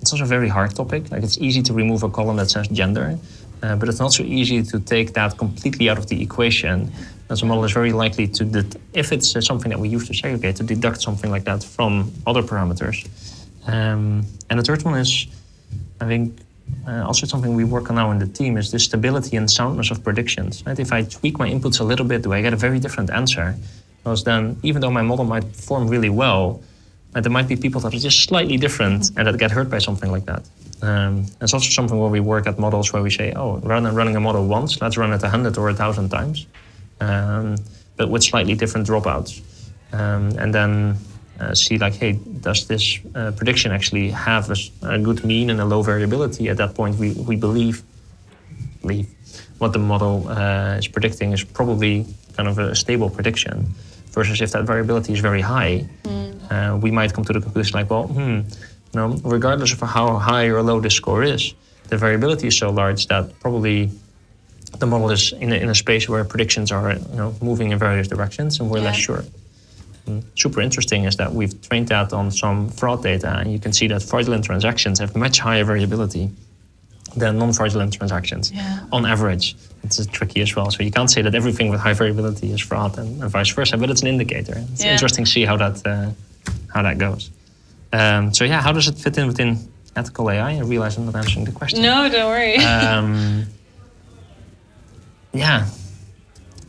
it's 0.00 0.12
also 0.12 0.24
a 0.24 0.26
very 0.26 0.48
hard 0.48 0.74
topic. 0.74 1.10
Like 1.10 1.22
it's 1.22 1.38
easy 1.38 1.62
to 1.62 1.72
remove 1.72 2.02
a 2.02 2.08
column 2.08 2.36
that 2.36 2.50
says 2.50 2.68
gender, 2.68 3.18
uh, 3.62 3.76
but 3.76 3.88
it's 3.88 3.98
not 3.98 4.12
so 4.12 4.22
easy 4.22 4.62
to 4.62 4.80
take 4.80 5.12
that 5.14 5.36
completely 5.36 5.90
out 5.90 5.98
of 5.98 6.06
the 6.06 6.22
equation. 6.22 6.90
As 7.30 7.42
a 7.42 7.46
model 7.46 7.64
is 7.64 7.72
very 7.72 7.92
likely 7.92 8.26
to, 8.28 8.44
det- 8.44 8.76
if 8.94 9.12
it's 9.12 9.36
uh, 9.36 9.40
something 9.40 9.68
that 9.70 9.78
we 9.78 9.88
use 9.88 10.06
to 10.08 10.14
segregate, 10.14 10.56
to 10.56 10.62
deduct 10.62 11.02
something 11.02 11.30
like 11.30 11.44
that 11.44 11.62
from 11.62 12.10
other 12.26 12.42
parameters. 12.42 13.06
Um, 13.66 14.24
and 14.48 14.58
the 14.58 14.64
third 14.64 14.82
one 14.82 14.98
is, 14.98 15.26
I 16.00 16.06
think, 16.06 16.38
uh, 16.86 17.04
also 17.06 17.26
something 17.26 17.54
we 17.54 17.64
work 17.64 17.90
on 17.90 17.96
now 17.96 18.10
in 18.10 18.18
the 18.18 18.26
team 18.26 18.56
is 18.56 18.70
the 18.70 18.78
stability 18.78 19.36
and 19.36 19.50
soundness 19.50 19.90
of 19.90 20.02
predictions. 20.02 20.64
Right? 20.66 20.78
If 20.78 20.92
I 20.92 21.02
tweak 21.02 21.38
my 21.38 21.48
inputs 21.48 21.80
a 21.80 21.84
little 21.84 22.06
bit, 22.06 22.22
do 22.22 22.32
I 22.32 22.40
get 22.42 22.52
a 22.52 22.56
very 22.56 22.78
different 22.78 23.10
answer? 23.10 23.56
Because 23.98 24.24
then, 24.24 24.58
even 24.62 24.80
though 24.80 24.90
my 24.90 25.02
model 25.02 25.24
might 25.24 25.42
perform 25.52 25.88
really 25.88 26.08
well, 26.08 26.62
uh, 27.14 27.20
there 27.20 27.32
might 27.32 27.48
be 27.48 27.56
people 27.56 27.80
that 27.80 27.94
are 27.94 27.98
just 27.98 28.24
slightly 28.24 28.56
different 28.56 29.10
and 29.16 29.26
that 29.26 29.38
get 29.38 29.50
hurt 29.50 29.70
by 29.70 29.78
something 29.78 30.10
like 30.10 30.24
that. 30.26 30.48
Um, 30.82 31.26
it's 31.40 31.52
also 31.52 31.68
something 31.70 31.98
where 31.98 32.10
we 32.10 32.20
work 32.20 32.46
at 32.46 32.58
models 32.58 32.92
where 32.92 33.02
we 33.02 33.10
say, 33.10 33.32
oh, 33.34 33.58
rather 33.58 33.86
than 33.86 33.96
running 33.96 34.16
a 34.16 34.20
model 34.20 34.46
once, 34.46 34.80
let's 34.80 34.96
run 34.96 35.12
it 35.12 35.22
100 35.22 35.58
or 35.58 35.64
1,000 35.64 36.08
times, 36.08 36.46
um, 37.00 37.56
but 37.96 38.10
with 38.10 38.22
slightly 38.22 38.54
different 38.54 38.86
dropouts. 38.86 39.42
Um, 39.92 40.30
and 40.38 40.54
then 40.54 40.96
uh, 41.40 41.54
see 41.54 41.78
like, 41.78 41.94
hey, 41.94 42.12
does 42.40 42.66
this 42.66 42.98
uh, 43.14 43.32
prediction 43.32 43.72
actually 43.72 44.10
have 44.10 44.50
a, 44.50 44.56
a, 44.82 44.98
good 44.98 45.24
mean 45.24 45.50
and 45.50 45.60
a 45.60 45.64
low 45.64 45.82
variability? 45.82 46.48
At 46.48 46.56
that 46.56 46.74
point, 46.74 46.96
we, 46.96 47.12
we 47.12 47.36
believe, 47.36 47.82
believe 48.80 49.06
what 49.58 49.72
the 49.72 49.78
model 49.78 50.28
uh, 50.28 50.76
is 50.78 50.88
predicting 50.88 51.32
is 51.32 51.44
probably 51.44 52.06
kind 52.36 52.48
of 52.48 52.58
a 52.58 52.74
stable 52.74 53.10
prediction. 53.10 53.66
Versus 54.12 54.40
if 54.40 54.50
that 54.52 54.64
variability 54.64 55.12
is 55.12 55.20
very 55.20 55.40
high, 55.40 55.86
mm. 56.02 56.80
we 56.80 56.90
might 56.90 57.12
come 57.12 57.24
to 57.24 57.32
the 57.32 57.40
conclusion 57.40 57.74
like, 57.78 57.90
well, 57.90 58.08
hmm, 58.08 58.40
know, 58.98 59.16
regardless 59.24 59.72
of 59.72 59.80
how 59.80 60.16
high 60.16 60.46
or 60.46 60.62
low 60.62 60.80
this 60.80 60.94
score 60.94 61.22
is, 61.22 61.54
the 61.88 61.96
variability 61.96 62.48
is 62.48 62.56
so 62.56 62.70
large 62.70 63.06
that 63.06 63.38
probably 63.40 63.90
the 64.78 64.86
model 64.86 65.10
is 65.10 65.32
in 65.32 65.52
a, 65.52 65.56
in 65.56 65.68
a 65.68 65.74
space 65.74 66.08
where 66.08 66.24
predictions 66.24 66.70
are 66.70 66.92
you 66.92 67.16
know, 67.16 67.34
moving 67.40 67.70
in 67.70 67.78
various 67.78 68.08
directions 68.08 68.60
and 68.60 68.68
we're 68.70 68.78
yeah. 68.78 68.84
less 68.84 68.96
sure 68.96 69.24
super 70.34 70.60
interesting 70.60 71.04
is 71.04 71.16
that 71.16 71.32
we've 71.32 71.60
trained 71.62 71.88
that 71.88 72.12
on 72.12 72.30
some 72.30 72.70
fraud 72.70 73.02
data, 73.02 73.30
and 73.38 73.52
you 73.52 73.58
can 73.58 73.72
see 73.72 73.88
that 73.88 74.02
fraudulent 74.02 74.44
transactions 74.44 74.98
have 74.98 75.14
much 75.16 75.38
higher 75.38 75.64
variability 75.64 76.30
than 77.16 77.38
non-fraudulent 77.38 77.92
transactions 77.92 78.50
yeah. 78.52 78.80
on 78.92 79.06
average. 79.06 79.56
It's 79.82 80.04
tricky 80.06 80.40
as 80.40 80.54
well. 80.54 80.70
So 80.70 80.82
you 80.82 80.90
can't 80.90 81.10
say 81.10 81.22
that 81.22 81.34
everything 81.34 81.70
with 81.70 81.80
high 81.80 81.94
variability 81.94 82.52
is 82.52 82.60
fraud 82.60 82.98
and, 82.98 83.22
and 83.22 83.30
vice 83.30 83.50
versa, 83.50 83.76
but 83.76 83.90
it's 83.90 84.02
an 84.02 84.08
indicator. 84.08 84.54
It's 84.72 84.84
yeah. 84.84 84.92
interesting 84.92 85.24
to 85.24 85.30
see 85.30 85.44
how 85.44 85.56
that 85.56 85.86
uh, 85.86 86.10
how 86.72 86.82
that 86.82 86.98
goes. 86.98 87.30
Um, 87.92 88.34
so 88.34 88.44
yeah, 88.44 88.60
how 88.60 88.72
does 88.72 88.88
it 88.88 88.96
fit 88.98 89.16
in 89.16 89.26
within 89.26 89.58
ethical 89.96 90.30
AI? 90.30 90.56
I 90.56 90.60
realize 90.60 90.98
I'm 90.98 91.06
not 91.06 91.16
answering 91.16 91.44
the 91.44 91.52
question. 91.52 91.82
No, 91.82 92.08
don't 92.08 92.26
worry. 92.26 92.56
Um, 92.56 93.46
yeah, 95.32 95.66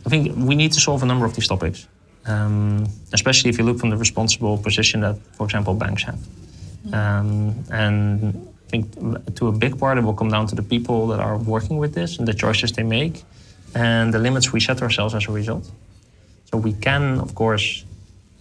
I 0.06 0.08
think 0.08 0.34
we 0.36 0.54
need 0.54 0.72
to 0.72 0.80
solve 0.80 1.02
a 1.02 1.06
number 1.06 1.26
of 1.26 1.34
these 1.34 1.48
topics 1.48 1.86
um, 2.30 2.86
especially 3.12 3.50
if 3.50 3.58
you 3.58 3.64
look 3.64 3.78
from 3.78 3.90
the 3.90 3.96
responsible 3.96 4.56
position 4.58 5.00
that, 5.00 5.16
for 5.36 5.44
example, 5.44 5.74
banks 5.74 6.02
have. 6.04 6.20
Um, 6.92 7.64
and 7.70 8.48
I 8.66 8.68
think 8.70 8.84
to 9.36 9.48
a 9.48 9.52
big 9.52 9.78
part 9.78 9.98
it 9.98 10.04
will 10.04 10.18
come 10.22 10.30
down 10.30 10.46
to 10.46 10.54
the 10.54 10.62
people 10.62 11.08
that 11.08 11.20
are 11.20 11.36
working 11.36 11.76
with 11.78 11.92
this 11.94 12.18
and 12.18 12.26
the 12.26 12.34
choices 12.34 12.72
they 12.72 12.82
make 12.82 13.24
and 13.74 14.12
the 14.14 14.18
limits 14.18 14.52
we 14.52 14.60
set 14.60 14.82
ourselves 14.82 15.14
as 15.14 15.26
a 15.28 15.32
result. 15.32 15.70
So 16.48 16.58
we 16.58 16.72
can, 16.72 17.20
of 17.20 17.34
course, 17.34 17.84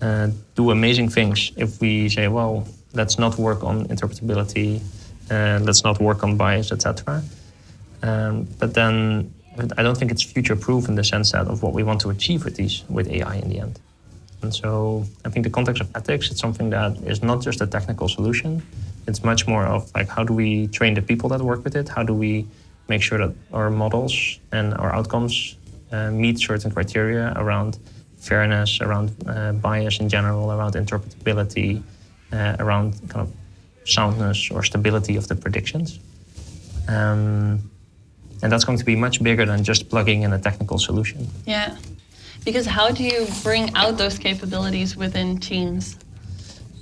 uh, 0.01 0.29
do 0.55 0.71
amazing 0.71 1.09
things 1.09 1.51
if 1.57 1.79
we 1.81 2.09
say, 2.09 2.27
well, 2.27 2.67
let's 2.93 3.19
not 3.19 3.37
work 3.37 3.63
on 3.63 3.87
interpretability, 3.87 4.81
uh, 5.29 5.59
let's 5.61 5.83
not 5.83 5.99
work 5.99 6.23
on 6.23 6.37
bias, 6.37 6.71
etc. 6.71 7.21
Um, 8.01 8.47
but 8.59 8.73
then 8.73 9.33
I 9.77 9.83
don't 9.83 9.97
think 9.97 10.11
it's 10.11 10.23
future 10.23 10.55
proof 10.55 10.87
in 10.87 10.95
the 10.95 11.03
sense 11.03 11.31
that 11.31 11.47
of 11.47 11.63
what 11.63 11.73
we 11.73 11.83
want 11.83 12.01
to 12.01 12.09
achieve 12.09 12.45
with 12.45 12.55
these 12.55 12.83
with 12.89 13.09
AI 13.09 13.35
in 13.35 13.49
the 13.49 13.59
end. 13.59 13.79
And 14.41 14.53
so 14.53 15.05
I 15.25 15.29
think 15.29 15.43
the 15.43 15.49
context 15.49 15.81
of 15.81 15.89
ethics 15.95 16.31
it's 16.31 16.39
something 16.39 16.69
that 16.69 16.97
is 17.03 17.21
not 17.21 17.41
just 17.41 17.61
a 17.61 17.67
technical 17.67 18.07
solution. 18.07 18.61
It's 19.07 19.23
much 19.23 19.47
more 19.47 19.65
of 19.65 19.91
like 19.95 20.07
how 20.07 20.23
do 20.23 20.33
we 20.33 20.67
train 20.67 20.93
the 20.93 21.01
people 21.01 21.29
that 21.29 21.41
work 21.41 21.63
with 21.63 21.75
it? 21.75 21.89
How 21.89 22.03
do 22.03 22.13
we 22.13 22.47
make 22.87 23.01
sure 23.01 23.17
that 23.17 23.35
our 23.53 23.69
models 23.69 24.39
and 24.51 24.73
our 24.75 24.93
outcomes 24.93 25.55
uh, 25.91 26.11
meet 26.11 26.39
certain 26.39 26.71
criteria 26.71 27.33
around 27.35 27.79
fairness, 28.17 28.81
around 28.81 29.11
uh, 29.27 29.53
bias 29.53 29.99
in 29.99 30.09
general, 30.09 30.51
around 30.51 30.73
interpretability, 30.73 31.81
uh, 32.31 32.55
around 32.59 32.93
kind 33.09 33.27
of 33.27 33.33
soundness 33.85 34.51
or 34.51 34.63
stability 34.63 35.15
of 35.15 35.27
the 35.27 35.35
predictions. 35.35 35.99
Um, 36.87 37.69
and 38.41 38.51
that's 38.51 38.65
going 38.65 38.77
to 38.77 38.85
be 38.85 38.95
much 38.95 39.21
bigger 39.21 39.45
than 39.45 39.63
just 39.63 39.89
plugging 39.89 40.23
in 40.23 40.33
a 40.33 40.39
technical 40.39 40.77
solution. 40.79 41.27
Yeah. 41.45 41.75
Because 42.45 42.65
how 42.65 42.89
do 42.91 43.03
you 43.03 43.27
bring 43.43 43.73
out 43.75 43.97
those 43.97 44.17
capabilities 44.17 44.95
within 44.95 45.37
teams? 45.39 45.97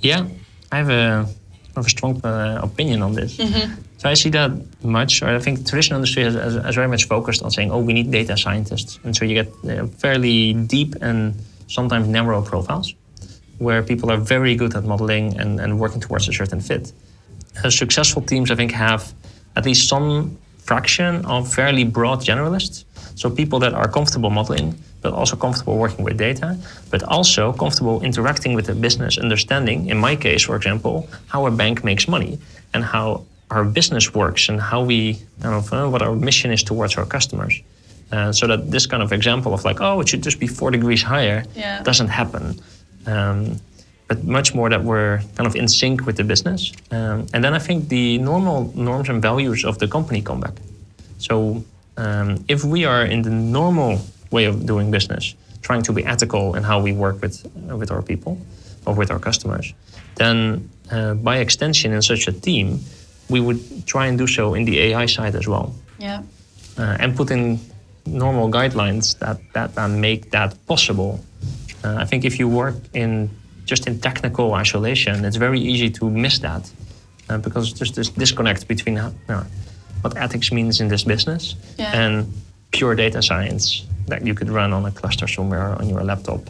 Yeah, 0.00 0.26
I 0.70 0.76
have 0.76 0.90
a, 0.90 1.26
have 1.74 1.86
a 1.86 1.90
strong 1.90 2.24
uh, 2.24 2.60
opinion 2.62 3.02
on 3.02 3.14
this. 3.14 3.36
Mm-hmm. 3.36 3.82
So 3.98 4.08
I 4.08 4.14
see 4.14 4.30
that 4.30 4.52
much, 4.84 5.22
or 5.22 5.28
I 5.28 5.40
think 5.40 5.58
the 5.58 5.64
traditional 5.64 5.98
industry 5.98 6.22
has, 6.22 6.34
has, 6.34 6.54
has, 6.54 6.74
very 6.76 6.86
much 6.86 7.08
focused 7.08 7.42
on 7.42 7.50
saying, 7.50 7.72
oh, 7.72 7.80
we 7.80 7.92
need 7.92 8.12
data 8.12 8.36
scientists. 8.36 9.00
And 9.02 9.16
so 9.16 9.24
you 9.24 9.34
get 9.34 9.48
uh, 9.68 9.88
fairly 9.88 10.54
deep 10.54 10.94
and 11.00 11.34
sometimes 11.66 12.06
narrow 12.06 12.40
profiles 12.40 12.94
where 13.58 13.82
people 13.82 14.12
are 14.12 14.16
very 14.16 14.54
good 14.54 14.76
at 14.76 14.84
modeling 14.84 15.36
and, 15.40 15.58
and 15.60 15.80
working 15.80 16.00
towards 16.00 16.28
a 16.28 16.32
certain 16.32 16.60
fit. 16.60 16.92
Uh, 17.64 17.70
successful 17.70 18.22
teams, 18.22 18.52
I 18.52 18.54
think, 18.54 18.70
have 18.70 19.12
at 19.56 19.64
least 19.64 19.88
some 19.88 20.38
fraction 20.68 21.24
of 21.24 21.40
fairly 21.58 21.84
broad 21.96 22.18
generalists. 22.30 22.84
So 23.20 23.24
people 23.30 23.58
that 23.64 23.72
are 23.80 23.88
comfortable 23.96 24.30
modeling, 24.38 24.68
but 25.02 25.12
also 25.20 25.34
comfortable 25.44 25.76
working 25.84 26.04
with 26.04 26.16
data, 26.28 26.48
but 26.92 27.00
also 27.14 27.52
comfortable 27.62 27.96
interacting 28.08 28.52
with 28.56 28.66
the 28.70 28.74
business, 28.86 29.18
understanding, 29.26 29.78
in 29.92 29.98
my 30.06 30.14
case, 30.26 30.42
for 30.48 30.56
example, 30.60 30.94
how 31.32 31.40
a 31.46 31.50
bank 31.62 31.76
makes 31.90 32.04
money 32.06 32.38
and 32.74 32.84
how 32.84 33.24
our 33.50 33.64
business 33.64 34.06
works 34.14 34.42
and 34.50 34.60
how 34.70 34.80
we, 34.90 35.00
uh, 35.42 35.88
what 35.92 36.02
our 36.06 36.14
mission 36.28 36.50
is 36.56 36.62
towards 36.62 36.92
our 36.98 37.06
customers. 37.16 37.54
Uh, 38.12 38.32
so 38.38 38.46
that 38.46 38.60
this 38.70 38.86
kind 38.86 39.02
of 39.02 39.10
example 39.12 39.52
of 39.52 39.60
like, 39.64 39.80
oh, 39.80 40.00
it 40.00 40.08
should 40.08 40.24
just 40.28 40.38
be 40.38 40.46
four 40.46 40.70
degrees 40.70 41.02
higher 41.02 41.44
yeah. 41.54 41.82
doesn't 41.82 42.10
happen. 42.20 42.44
Um, 43.06 43.38
but 44.08 44.24
much 44.24 44.54
more 44.54 44.70
that 44.70 44.82
we're 44.82 45.18
kind 45.36 45.46
of 45.46 45.54
in 45.54 45.68
sync 45.68 46.06
with 46.06 46.16
the 46.16 46.24
business. 46.24 46.72
Um, 46.90 47.26
and 47.32 47.44
then 47.44 47.54
I 47.54 47.58
think 47.58 47.88
the 47.88 48.18
normal 48.18 48.72
norms 48.74 49.08
and 49.08 49.22
values 49.22 49.64
of 49.64 49.78
the 49.78 49.86
company 49.86 50.22
come 50.22 50.40
back. 50.40 50.54
So 51.18 51.62
um, 51.96 52.44
if 52.48 52.64
we 52.64 52.84
are 52.84 53.04
in 53.04 53.22
the 53.22 53.30
normal 53.30 54.00
way 54.30 54.46
of 54.46 54.66
doing 54.66 54.90
business, 54.90 55.34
trying 55.62 55.82
to 55.82 55.92
be 55.92 56.04
ethical 56.04 56.56
in 56.56 56.62
how 56.62 56.80
we 56.80 56.92
work 56.92 57.20
with 57.20 57.46
uh, 57.70 57.76
with 57.76 57.90
our 57.90 58.02
people 58.02 58.38
or 58.86 58.94
with 58.94 59.10
our 59.10 59.18
customers, 59.18 59.74
then 60.16 60.68
uh, 60.90 61.14
by 61.14 61.38
extension, 61.38 61.92
in 61.92 62.02
such 62.02 62.28
a 62.28 62.32
team, 62.32 62.80
we 63.28 63.40
would 63.40 63.60
try 63.86 64.06
and 64.06 64.16
do 64.16 64.26
so 64.26 64.54
in 64.54 64.64
the 64.64 64.78
AI 64.78 65.06
side 65.06 65.34
as 65.34 65.46
well. 65.46 65.74
Yeah. 65.98 66.22
uh, 66.78 66.96
and 67.00 67.16
put 67.16 67.30
in 67.30 67.58
normal 68.06 68.50
guidelines 68.50 69.18
that, 69.18 69.38
that, 69.52 69.88
make 69.88 70.30
that 70.30 70.54
possible. 70.66 71.20
Uh, 71.84 71.96
I 71.98 72.04
think 72.04 72.24
if 72.24 72.38
you 72.38 72.48
work 72.48 72.76
in 72.94 73.30
just 73.68 73.86
in 73.86 74.00
technical 74.00 74.54
isolation, 74.54 75.24
it's 75.24 75.36
very 75.36 75.60
easy 75.60 75.90
to 75.90 76.10
miss 76.10 76.38
that 76.40 76.70
uh, 77.28 77.38
because 77.38 77.74
there's 77.74 77.92
this 77.92 78.08
disconnect 78.08 78.66
between 78.66 78.96
what 80.02 80.16
ethics 80.16 80.50
means 80.50 80.80
in 80.80 80.88
this 80.88 81.04
business 81.04 81.54
yeah. 81.78 82.00
and 82.00 82.32
pure 82.72 82.94
data 82.94 83.20
science 83.22 83.86
that 84.06 84.26
you 84.26 84.34
could 84.34 84.48
run 84.48 84.72
on 84.72 84.84
a 84.86 84.90
cluster 84.90 85.28
somewhere 85.28 85.74
on 85.80 85.88
your 85.88 86.02
laptop. 86.02 86.40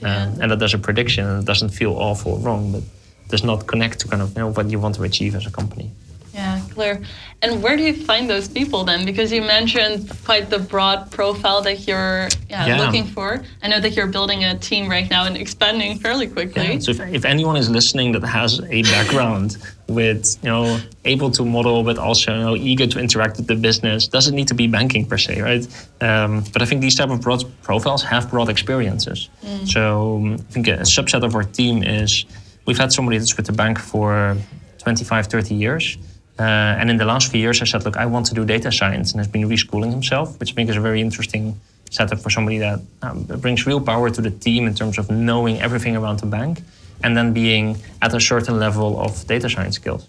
Yeah. 0.00 0.22
Um, 0.22 0.40
and 0.40 0.50
that 0.50 0.58
does 0.58 0.74
a 0.74 0.78
prediction 0.78 1.26
and 1.26 1.42
it 1.42 1.46
doesn't 1.46 1.70
feel 1.70 1.92
awful 1.92 2.38
wrong, 2.38 2.72
but 2.72 2.82
does 3.28 3.44
not 3.44 3.66
connect 3.66 4.00
to 4.00 4.08
kind 4.08 4.22
of 4.22 4.30
you 4.34 4.40
know 4.42 4.52
what 4.52 4.70
you 4.70 4.78
want 4.78 4.94
to 4.96 5.02
achieve 5.02 5.34
as 5.34 5.46
a 5.46 5.50
company. 5.50 5.90
Yeah, 6.34 6.60
clear. 6.70 7.02
And 7.42 7.62
where 7.62 7.76
do 7.76 7.82
you 7.82 7.94
find 7.94 8.28
those 8.28 8.48
people 8.48 8.84
then? 8.84 9.04
Because 9.04 9.32
you 9.32 9.42
mentioned 9.42 10.10
quite 10.24 10.50
the 10.50 10.58
broad 10.58 11.10
profile 11.10 11.62
that 11.62 11.88
you're 11.88 12.28
yeah, 12.48 12.66
yeah. 12.66 12.84
looking 12.84 13.04
for. 13.04 13.42
I 13.62 13.68
know 13.68 13.80
that 13.80 13.96
you're 13.96 14.06
building 14.06 14.44
a 14.44 14.58
team 14.58 14.88
right 14.88 15.08
now 15.10 15.24
and 15.24 15.36
expanding 15.36 15.98
fairly 15.98 16.28
quickly. 16.28 16.74
Yeah. 16.74 16.78
So 16.78 16.90
if, 16.92 17.00
if 17.00 17.24
anyone 17.24 17.56
is 17.56 17.68
listening 17.70 18.12
that 18.12 18.22
has 18.22 18.60
a 18.60 18.82
background 18.82 19.56
with 19.88 20.38
you 20.42 20.50
know 20.50 20.78
able 21.04 21.30
to 21.32 21.44
model 21.44 21.82
but 21.82 21.98
also 21.98 22.32
you 22.32 22.40
know, 22.40 22.56
eager 22.56 22.86
to 22.86 23.00
interact 23.00 23.38
with 23.38 23.46
the 23.46 23.56
business, 23.56 24.06
doesn't 24.06 24.34
need 24.34 24.48
to 24.48 24.54
be 24.54 24.66
banking 24.66 25.06
per 25.06 25.18
se, 25.18 25.40
right? 25.40 25.66
Um, 26.00 26.44
but 26.52 26.62
I 26.62 26.64
think 26.66 26.80
these 26.80 26.94
type 26.94 27.10
of 27.10 27.20
broad 27.22 27.44
profiles 27.62 28.02
have 28.04 28.30
broad 28.30 28.48
experiences. 28.48 29.30
Mm. 29.42 29.66
So 29.66 30.16
um, 30.16 30.34
I 30.34 30.52
think 30.52 30.68
a 30.68 30.82
subset 30.82 31.24
of 31.24 31.34
our 31.34 31.44
team 31.44 31.82
is 31.82 32.24
we've 32.66 32.78
had 32.78 32.92
somebody 32.92 33.18
that's 33.18 33.36
with 33.36 33.46
the 33.46 33.52
bank 33.52 33.78
for 33.78 34.36
25, 34.78 35.26
30 35.26 35.54
years 35.54 35.98
and 36.42 36.90
in 36.90 36.96
the 36.96 37.04
last 37.04 37.30
few 37.30 37.40
years, 37.40 37.60
I 37.62 37.64
said, 37.64 37.84
look, 37.84 37.96
I 37.96 38.06
want 38.06 38.26
to 38.26 38.34
do 38.34 38.44
data 38.44 38.70
science, 38.70 39.12
and 39.12 39.20
has 39.20 39.28
been 39.28 39.48
reschooling 39.48 39.90
himself, 39.90 40.38
which 40.40 40.52
I 40.52 40.54
think 40.54 40.70
is 40.70 40.76
a 40.76 40.80
very 40.80 41.00
interesting 41.00 41.60
setup 41.90 42.20
for 42.20 42.30
somebody 42.30 42.58
that 42.58 42.80
um, 43.02 43.24
brings 43.24 43.66
real 43.66 43.80
power 43.80 44.10
to 44.10 44.20
the 44.20 44.30
team 44.30 44.66
in 44.66 44.74
terms 44.74 44.96
of 44.98 45.10
knowing 45.10 45.60
everything 45.60 45.96
around 45.96 46.20
the 46.20 46.26
bank, 46.26 46.62
and 47.02 47.16
then 47.16 47.32
being 47.32 47.76
at 48.00 48.14
a 48.14 48.20
certain 48.20 48.58
level 48.58 49.00
of 49.00 49.26
data 49.26 49.48
science 49.48 49.76
skills. 49.76 50.06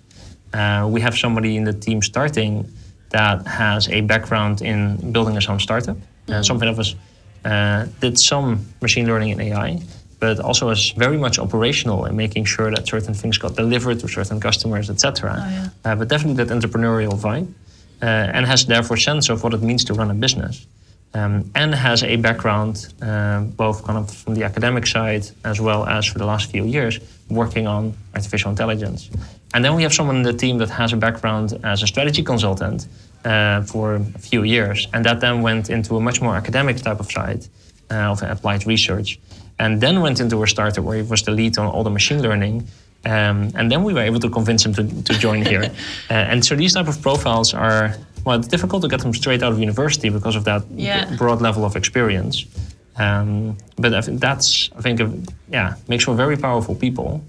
Uh, 0.54 0.88
we 0.90 1.02
have 1.02 1.18
somebody 1.18 1.56
in 1.58 1.64
the 1.64 1.74
team 1.74 2.02
starting 2.02 2.70
that 3.10 3.46
has 3.48 3.90
a 3.90 4.02
background 4.02 4.62
in 4.62 5.12
building 5.12 5.36
his 5.36 5.48
own 5.48 5.60
startup. 5.60 5.98
Uh, 5.98 6.32
mm-hmm. 6.32 6.44
something 6.44 6.70
of 6.70 6.80
us 6.80 6.96
uh, 7.46 7.86
did 8.00 8.20
some 8.20 8.66
machine 8.82 9.08
learning 9.08 9.32
and 9.32 9.42
AI, 9.42 9.80
but 10.22 10.40
also 10.40 10.70
is 10.70 10.92
very 10.92 11.18
much 11.18 11.40
operational 11.40 12.06
in 12.06 12.16
making 12.16 12.46
sure 12.46 12.70
that 12.72 12.88
certain 12.88 13.14
things 13.14 13.38
got 13.40 13.56
delivered 13.56 14.00
to 14.00 14.08
certain 14.08 14.40
customers, 14.40 14.90
etc. 14.90 15.36
Oh, 15.36 15.50
yeah. 15.50 15.70
uh, 15.84 15.96
but 15.96 16.08
definitely 16.08 16.42
that 16.44 16.54
entrepreneurial 16.58 17.16
vibe, 17.26 17.48
uh, 18.02 18.36
and 18.36 18.46
has 18.46 18.66
therefore 18.68 18.98
sense 18.98 19.30
of 19.30 19.44
what 19.44 19.54
it 19.54 19.62
means 19.64 19.84
to 19.86 19.94
run 19.96 20.12
a 20.12 20.14
business, 20.14 20.68
um, 21.16 21.50
and 21.56 21.74
has 21.74 22.04
a 22.04 22.16
background 22.18 22.94
uh, 23.02 23.42
both 23.64 23.84
kind 23.84 23.98
of 23.98 24.14
from 24.14 24.36
the 24.36 24.44
academic 24.44 24.86
side 24.86 25.26
as 25.44 25.60
well 25.60 25.82
as 25.88 26.06
for 26.06 26.20
the 26.20 26.26
last 26.26 26.52
few 26.52 26.66
years 26.66 27.00
working 27.30 27.66
on 27.66 27.94
artificial 28.14 28.52
intelligence. 28.52 29.10
And 29.56 29.66
then 29.66 29.74
we 29.76 29.82
have 29.82 29.94
someone 29.94 30.18
in 30.18 30.24
the 30.24 30.38
team 30.44 30.60
that 30.60 30.70
has 30.70 30.94
a 30.94 30.98
background 30.98 31.60
as 31.64 31.82
a 31.82 31.88
strategy 31.88 32.24
consultant 32.24 32.88
uh, 33.26 33.64
for 33.64 33.96
a 33.96 34.20
few 34.20 34.44
years, 34.44 34.88
and 34.94 35.04
that 35.04 35.20
then 35.20 35.42
went 35.42 35.72
into 35.72 35.98
a 35.98 36.00
much 36.00 36.22
more 36.22 36.36
academic 36.36 36.78
type 36.78 37.00
of 37.00 37.12
side 37.12 37.42
uh, 37.90 38.12
of 38.12 38.22
applied 38.22 38.68
research 38.68 39.20
and 39.62 39.80
then 39.80 40.02
went 40.02 40.20
into 40.20 40.42
a 40.42 40.48
startup 40.48 40.84
where 40.84 40.98
he 40.98 41.04
was 41.04 41.22
the 41.22 41.32
lead 41.32 41.58
on 41.60 41.68
all 41.68 41.84
the 41.84 41.96
machine 42.00 42.22
learning. 42.22 42.68
Um, 43.06 43.38
and 43.58 43.72
then 43.72 43.84
we 43.84 43.94
were 43.94 44.02
able 44.02 44.20
to 44.20 44.30
convince 44.30 44.66
him 44.66 44.74
to, 44.74 44.84
to 45.04 45.14
join 45.20 45.46
here. 45.46 45.64
uh, 46.10 46.32
and 46.32 46.44
so 46.44 46.56
these 46.56 46.74
type 46.74 46.88
of 46.88 47.00
profiles 47.02 47.54
are 47.54 47.96
well, 48.26 48.38
it's 48.40 48.48
difficult 48.48 48.82
to 48.84 48.88
get 48.88 49.02
them 49.02 49.14
straight 49.14 49.42
out 49.44 49.52
of 49.54 49.60
university 49.60 50.10
because 50.10 50.36
of 50.36 50.44
that 50.46 50.64
yeah. 50.76 51.16
broad 51.16 51.42
level 51.42 51.64
of 51.64 51.76
experience. 51.76 52.46
Um, 52.98 53.58
but 53.78 53.94
I 53.94 54.02
think 54.02 54.20
that's 54.20 54.70
I 54.78 54.82
think 54.82 55.00
a, 55.00 55.08
yeah 55.50 55.76
makes 55.88 56.04
for 56.06 56.16
very 56.16 56.38
powerful 56.38 56.76
people. 56.76 57.24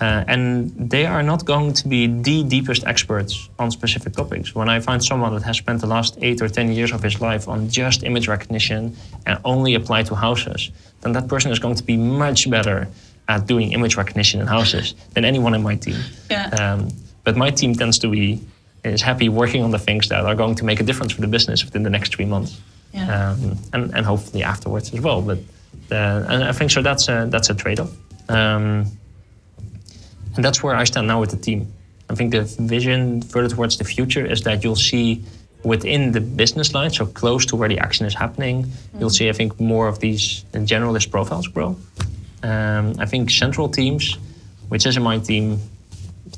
Uh, 0.00 0.24
and 0.26 0.90
they 0.90 1.06
are 1.06 1.22
not 1.22 1.44
going 1.44 1.72
to 1.72 1.88
be 1.88 2.06
the 2.06 2.42
deepest 2.42 2.84
experts 2.84 3.48
on 3.58 3.70
specific 3.70 4.12
topics. 4.12 4.54
When 4.54 4.68
I 4.68 4.80
find 4.80 5.02
someone 5.02 5.32
that 5.34 5.42
has 5.42 5.56
spent 5.56 5.80
the 5.80 5.86
last 5.86 6.18
eight 6.20 6.42
or 6.42 6.48
10 6.48 6.72
years 6.72 6.90
of 6.92 7.02
his 7.02 7.20
life 7.20 7.48
on 7.48 7.68
just 7.68 8.02
image 8.02 8.26
recognition 8.26 8.96
and 9.24 9.38
only 9.44 9.74
apply 9.74 10.02
to 10.04 10.14
houses, 10.14 10.70
then 11.02 11.12
that 11.12 11.28
person 11.28 11.52
is 11.52 11.60
going 11.60 11.76
to 11.76 11.84
be 11.84 11.96
much 11.96 12.50
better 12.50 12.88
at 13.28 13.46
doing 13.46 13.72
image 13.72 13.96
recognition 13.96 14.40
in 14.40 14.46
houses 14.46 14.94
than 15.14 15.24
anyone 15.24 15.54
in 15.54 15.62
my 15.62 15.76
team. 15.76 15.96
Yeah. 16.28 16.48
Um, 16.48 16.88
but 17.22 17.36
my 17.36 17.50
team 17.50 17.74
tends 17.74 17.98
to 18.00 18.08
be 18.08 18.40
is 18.84 19.00
happy 19.00 19.28
working 19.28 19.62
on 19.62 19.70
the 19.70 19.78
things 19.78 20.08
that 20.08 20.24
are 20.24 20.34
going 20.34 20.54
to 20.56 20.64
make 20.64 20.80
a 20.80 20.82
difference 20.82 21.12
for 21.12 21.22
the 21.22 21.26
business 21.26 21.64
within 21.64 21.82
the 21.82 21.90
next 21.90 22.14
three 22.14 22.26
months, 22.26 22.60
yeah. 22.92 23.30
um, 23.30 23.56
and 23.72 23.94
and 23.94 24.04
hopefully 24.04 24.42
afterwards 24.42 24.92
as 24.92 25.00
well. 25.00 25.22
But 25.22 25.38
uh, 25.90 26.26
and 26.28 26.44
I 26.44 26.52
think 26.52 26.70
so. 26.70 26.82
That's 26.82 27.08
a, 27.08 27.26
that's 27.30 27.50
a 27.50 27.54
trade-off. 27.54 27.92
Um, 28.28 28.86
and 30.36 30.44
that's 30.44 30.62
where 30.62 30.74
I 30.74 30.84
stand 30.84 31.06
now 31.06 31.20
with 31.20 31.30
the 31.30 31.36
team. 31.36 31.72
I 32.10 32.14
think 32.14 32.32
the 32.32 32.42
vision 32.42 33.22
further 33.22 33.48
towards 33.48 33.78
the 33.78 33.84
future 33.84 34.24
is 34.24 34.42
that 34.42 34.62
you'll 34.62 34.76
see 34.76 35.24
within 35.64 36.12
the 36.12 36.20
business 36.20 36.74
line, 36.74 36.90
so 36.90 37.06
close 37.06 37.46
to 37.46 37.56
where 37.56 37.68
the 37.68 37.78
action 37.78 38.04
is 38.06 38.14
happening, 38.14 38.64
mm-hmm. 38.64 39.00
you'll 39.00 39.10
see, 39.10 39.28
I 39.28 39.32
think, 39.32 39.58
more 39.58 39.88
of 39.88 39.98
these 40.00 40.44
generalist 40.52 41.10
profiles 41.10 41.48
grow. 41.48 41.76
Um, 42.42 42.94
I 42.98 43.06
think 43.06 43.30
central 43.30 43.68
teams, 43.68 44.18
which 44.68 44.84
is 44.84 44.98
my 44.98 45.18
team 45.18 45.58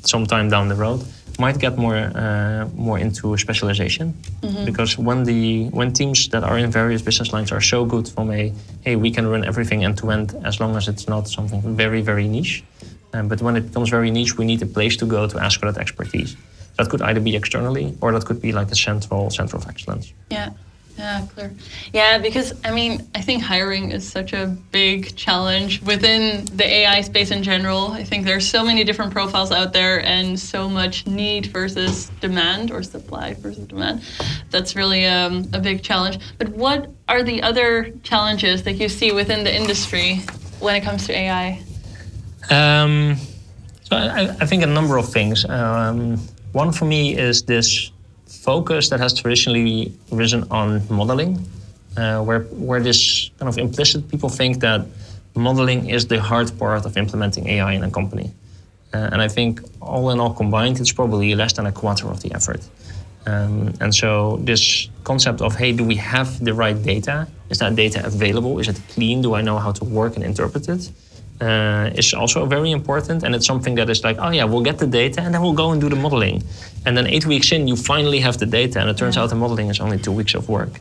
sometime 0.03 0.49
down 0.49 0.69
the 0.69 0.75
road, 0.75 1.05
might 1.39 1.59
get 1.59 1.77
more 1.77 1.95
uh, 1.95 2.67
more 2.75 2.97
into 2.97 3.37
specialization 3.37 4.13
mm-hmm. 4.41 4.65
because 4.65 4.97
when 4.97 5.23
the 5.23 5.67
when 5.69 5.93
teams 5.93 6.29
that 6.29 6.43
are 6.43 6.57
in 6.57 6.71
various 6.71 7.01
business 7.01 7.31
lines 7.31 7.51
are 7.51 7.61
so 7.61 7.85
good 7.85 8.07
from 8.07 8.31
a 8.31 8.51
hey 8.81 8.95
we 8.95 9.11
can 9.11 9.27
run 9.27 9.45
everything 9.45 9.83
end 9.83 9.97
to 9.97 10.09
end 10.09 10.35
as 10.43 10.59
long 10.59 10.75
as 10.75 10.87
it's 10.87 11.07
not 11.07 11.27
something 11.27 11.61
very 11.75 12.01
very 12.01 12.27
niche 12.27 12.63
um, 13.13 13.27
but 13.27 13.41
when 13.41 13.55
it 13.55 13.67
becomes 13.67 13.89
very 13.89 14.11
niche, 14.11 14.37
we 14.37 14.45
need 14.45 14.61
a 14.61 14.65
place 14.65 14.97
to 14.97 15.05
go 15.05 15.27
to 15.27 15.39
ask 15.39 15.59
for 15.59 15.71
that 15.71 15.79
expertise. 15.79 16.35
That 16.77 16.89
could 16.89 17.01
either 17.01 17.19
be 17.19 17.35
externally 17.35 17.95
or 18.01 18.11
that 18.11 18.25
could 18.25 18.41
be 18.41 18.51
like 18.51 18.71
a 18.71 18.75
central 18.75 19.29
center 19.29 19.57
of 19.57 19.67
excellence. 19.67 20.13
Yeah. 20.29 20.51
Yeah, 20.97 21.27
clear. 21.33 21.53
Yeah, 21.93 22.17
because 22.17 22.53
I 22.63 22.71
mean, 22.71 23.07
I 23.13 23.21
think 23.21 23.43
hiring 23.43 23.91
is 23.91 24.09
such 24.09 24.33
a 24.33 24.47
big 24.71 25.15
challenge 25.15 25.81
within 25.83 26.45
the 26.45 26.65
AI 26.65 27.01
space 27.01 27.29
in 27.29 27.43
general. 27.43 27.91
I 27.91 28.03
think 28.03 28.25
there's 28.25 28.47
so 28.47 28.63
many 28.63 28.83
different 28.83 29.11
profiles 29.11 29.51
out 29.51 29.73
there 29.73 30.03
and 30.03 30.39
so 30.39 30.67
much 30.67 31.05
need 31.05 31.47
versus 31.47 32.09
demand 32.19 32.71
or 32.71 32.81
supply 32.81 33.35
versus 33.35 33.67
demand. 33.67 34.01
That's 34.49 34.75
really 34.75 35.05
um, 35.05 35.47
a 35.53 35.59
big 35.59 35.83
challenge. 35.83 36.17
But 36.39 36.49
what 36.49 36.89
are 37.07 37.21
the 37.21 37.43
other 37.43 37.91
challenges 38.01 38.63
that 38.63 38.73
you 38.73 38.89
see 38.89 39.11
within 39.11 39.43
the 39.43 39.55
industry 39.55 40.21
when 40.59 40.75
it 40.75 40.81
comes 40.81 41.05
to 41.05 41.15
AI? 41.15 41.61
Um, 42.49 43.17
so 43.83 43.95
I, 43.95 44.35
I, 44.41 44.45
think 44.45 44.63
a 44.63 44.67
number 44.67 44.97
of 44.97 45.09
things. 45.09 45.45
Um, 45.45 46.17
one 46.51 46.71
for 46.71 46.85
me 46.85 47.17
is 47.17 47.43
this 47.43 47.91
focus 48.27 48.89
that 48.89 48.99
has 48.99 49.13
traditionally 49.13 49.93
risen 50.11 50.43
on 50.51 50.81
modeling, 50.89 51.45
uh, 51.97 52.21
where 52.23 52.41
where 52.67 52.81
this 52.81 53.31
kind 53.39 53.49
of 53.49 53.57
implicit 53.57 54.07
people 54.09 54.29
think 54.29 54.59
that 54.59 54.85
modeling 55.35 55.89
is 55.89 56.07
the 56.07 56.19
hard 56.19 56.57
part 56.59 56.85
of 56.85 56.97
implementing 56.97 57.47
AI 57.47 57.73
in 57.73 57.83
a 57.83 57.91
company. 57.91 58.31
Uh, 58.93 59.09
and 59.11 59.21
I 59.21 59.27
think 59.27 59.61
all 59.81 60.09
in 60.11 60.19
all 60.19 60.33
combined, 60.33 60.79
it's 60.79 60.93
probably 60.93 61.35
less 61.35 61.53
than 61.53 61.65
a 61.65 61.71
quarter 61.71 62.07
of 62.07 62.21
the 62.21 62.33
effort. 62.33 62.61
Um, 63.25 63.73
and 63.81 63.93
so 63.93 64.37
this 64.37 64.89
concept 65.03 65.41
of, 65.41 65.55
hey, 65.55 65.73
do 65.73 65.83
we 65.83 65.95
have 65.95 66.43
the 66.43 66.53
right 66.53 66.81
data? 66.81 67.27
Is 67.49 67.59
that 67.59 67.75
data 67.75 68.05
available? 68.05 68.59
Is 68.59 68.69
it 68.69 68.79
clean? 68.89 69.21
Do 69.21 69.35
I 69.35 69.41
know 69.41 69.57
how 69.59 69.73
to 69.73 69.83
work 69.83 70.15
and 70.15 70.23
interpret 70.23 70.69
it? 70.69 70.89
Uh, 71.41 71.91
is 71.95 72.13
also 72.13 72.45
very 72.45 72.71
important. 72.71 73.23
And 73.23 73.35
it's 73.35 73.45
something 73.45 73.75
that 73.75 73.89
is 73.89 74.03
like, 74.03 74.17
oh 74.19 74.29
yeah, 74.29 74.43
we'll 74.43 74.63
get 74.63 74.77
the 74.77 74.87
data 74.87 75.21
and 75.21 75.33
then 75.33 75.41
we'll 75.41 75.53
go 75.53 75.71
and 75.71 75.81
do 75.81 75.89
the 75.89 75.95
modeling. 75.95 76.43
And 76.85 76.95
then 76.97 77.07
eight 77.07 77.25
weeks 77.25 77.51
in, 77.51 77.67
you 77.67 77.75
finally 77.75 78.19
have 78.19 78.37
the 78.37 78.45
data, 78.45 78.79
and 78.79 78.89
it 78.89 78.97
turns 78.97 79.15
yeah. 79.15 79.23
out 79.23 79.29
the 79.29 79.35
modeling 79.35 79.69
is 79.69 79.79
only 79.79 79.97
two 79.97 80.11
weeks 80.11 80.35
of 80.35 80.47
work. 80.49 80.79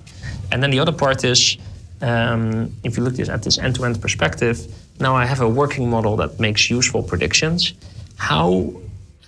And 0.53 0.62
then 0.62 0.71
the 0.71 0.79
other 0.79 0.92
part 0.92 1.25
is, 1.25 1.59
um, 2.01 2.73
if 2.85 2.97
you 2.97 3.03
look 3.03 3.19
at 3.19 3.42
this 3.42 3.59
end-to-end 3.59 4.01
perspective, 4.01 4.66
now 5.01 5.16
I 5.16 5.27
have 5.27 5.40
a 5.40 5.49
working 5.49 5.90
model 5.90 6.16
that 6.16 6.38
makes 6.38 6.71
useful 6.71 7.03
predictions. 7.03 7.75
How, 8.16 8.73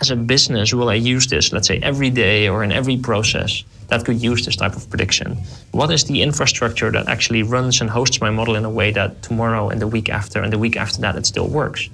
as 0.01 0.11
a 0.11 0.17
business, 0.17 0.73
will 0.73 0.89
I 0.89 0.95
use 0.95 1.27
this? 1.27 1.53
Let's 1.53 1.67
say 1.67 1.79
every 1.83 2.11
day 2.11 2.49
or 2.49 2.63
in 2.63 2.73
every 2.73 2.97
process 2.97 3.65
that 3.89 4.05
could 4.05 4.23
use 4.23 4.45
this 4.45 4.57
type 4.57 4.77
of 4.77 4.89
prediction? 4.89 5.39
What 5.73 5.91
is 5.91 6.05
the 6.05 6.23
infrastructure 6.23 6.91
that 6.91 7.09
actually 7.09 7.43
runs 7.43 7.81
and 7.81 7.91
hosts 7.91 8.21
my 8.21 8.31
model 8.31 8.55
in 8.57 8.65
a 8.65 8.71
way 8.71 8.93
that 8.93 9.23
tomorrow 9.23 9.69
and 9.71 9.81
the 9.81 9.87
week 9.87 10.09
after 10.09 10.43
and 10.43 10.53
the 10.53 10.59
week 10.59 10.77
after 10.77 11.01
that 11.01 11.17
it 11.17 11.27
still 11.27 11.49
works? 11.49 11.89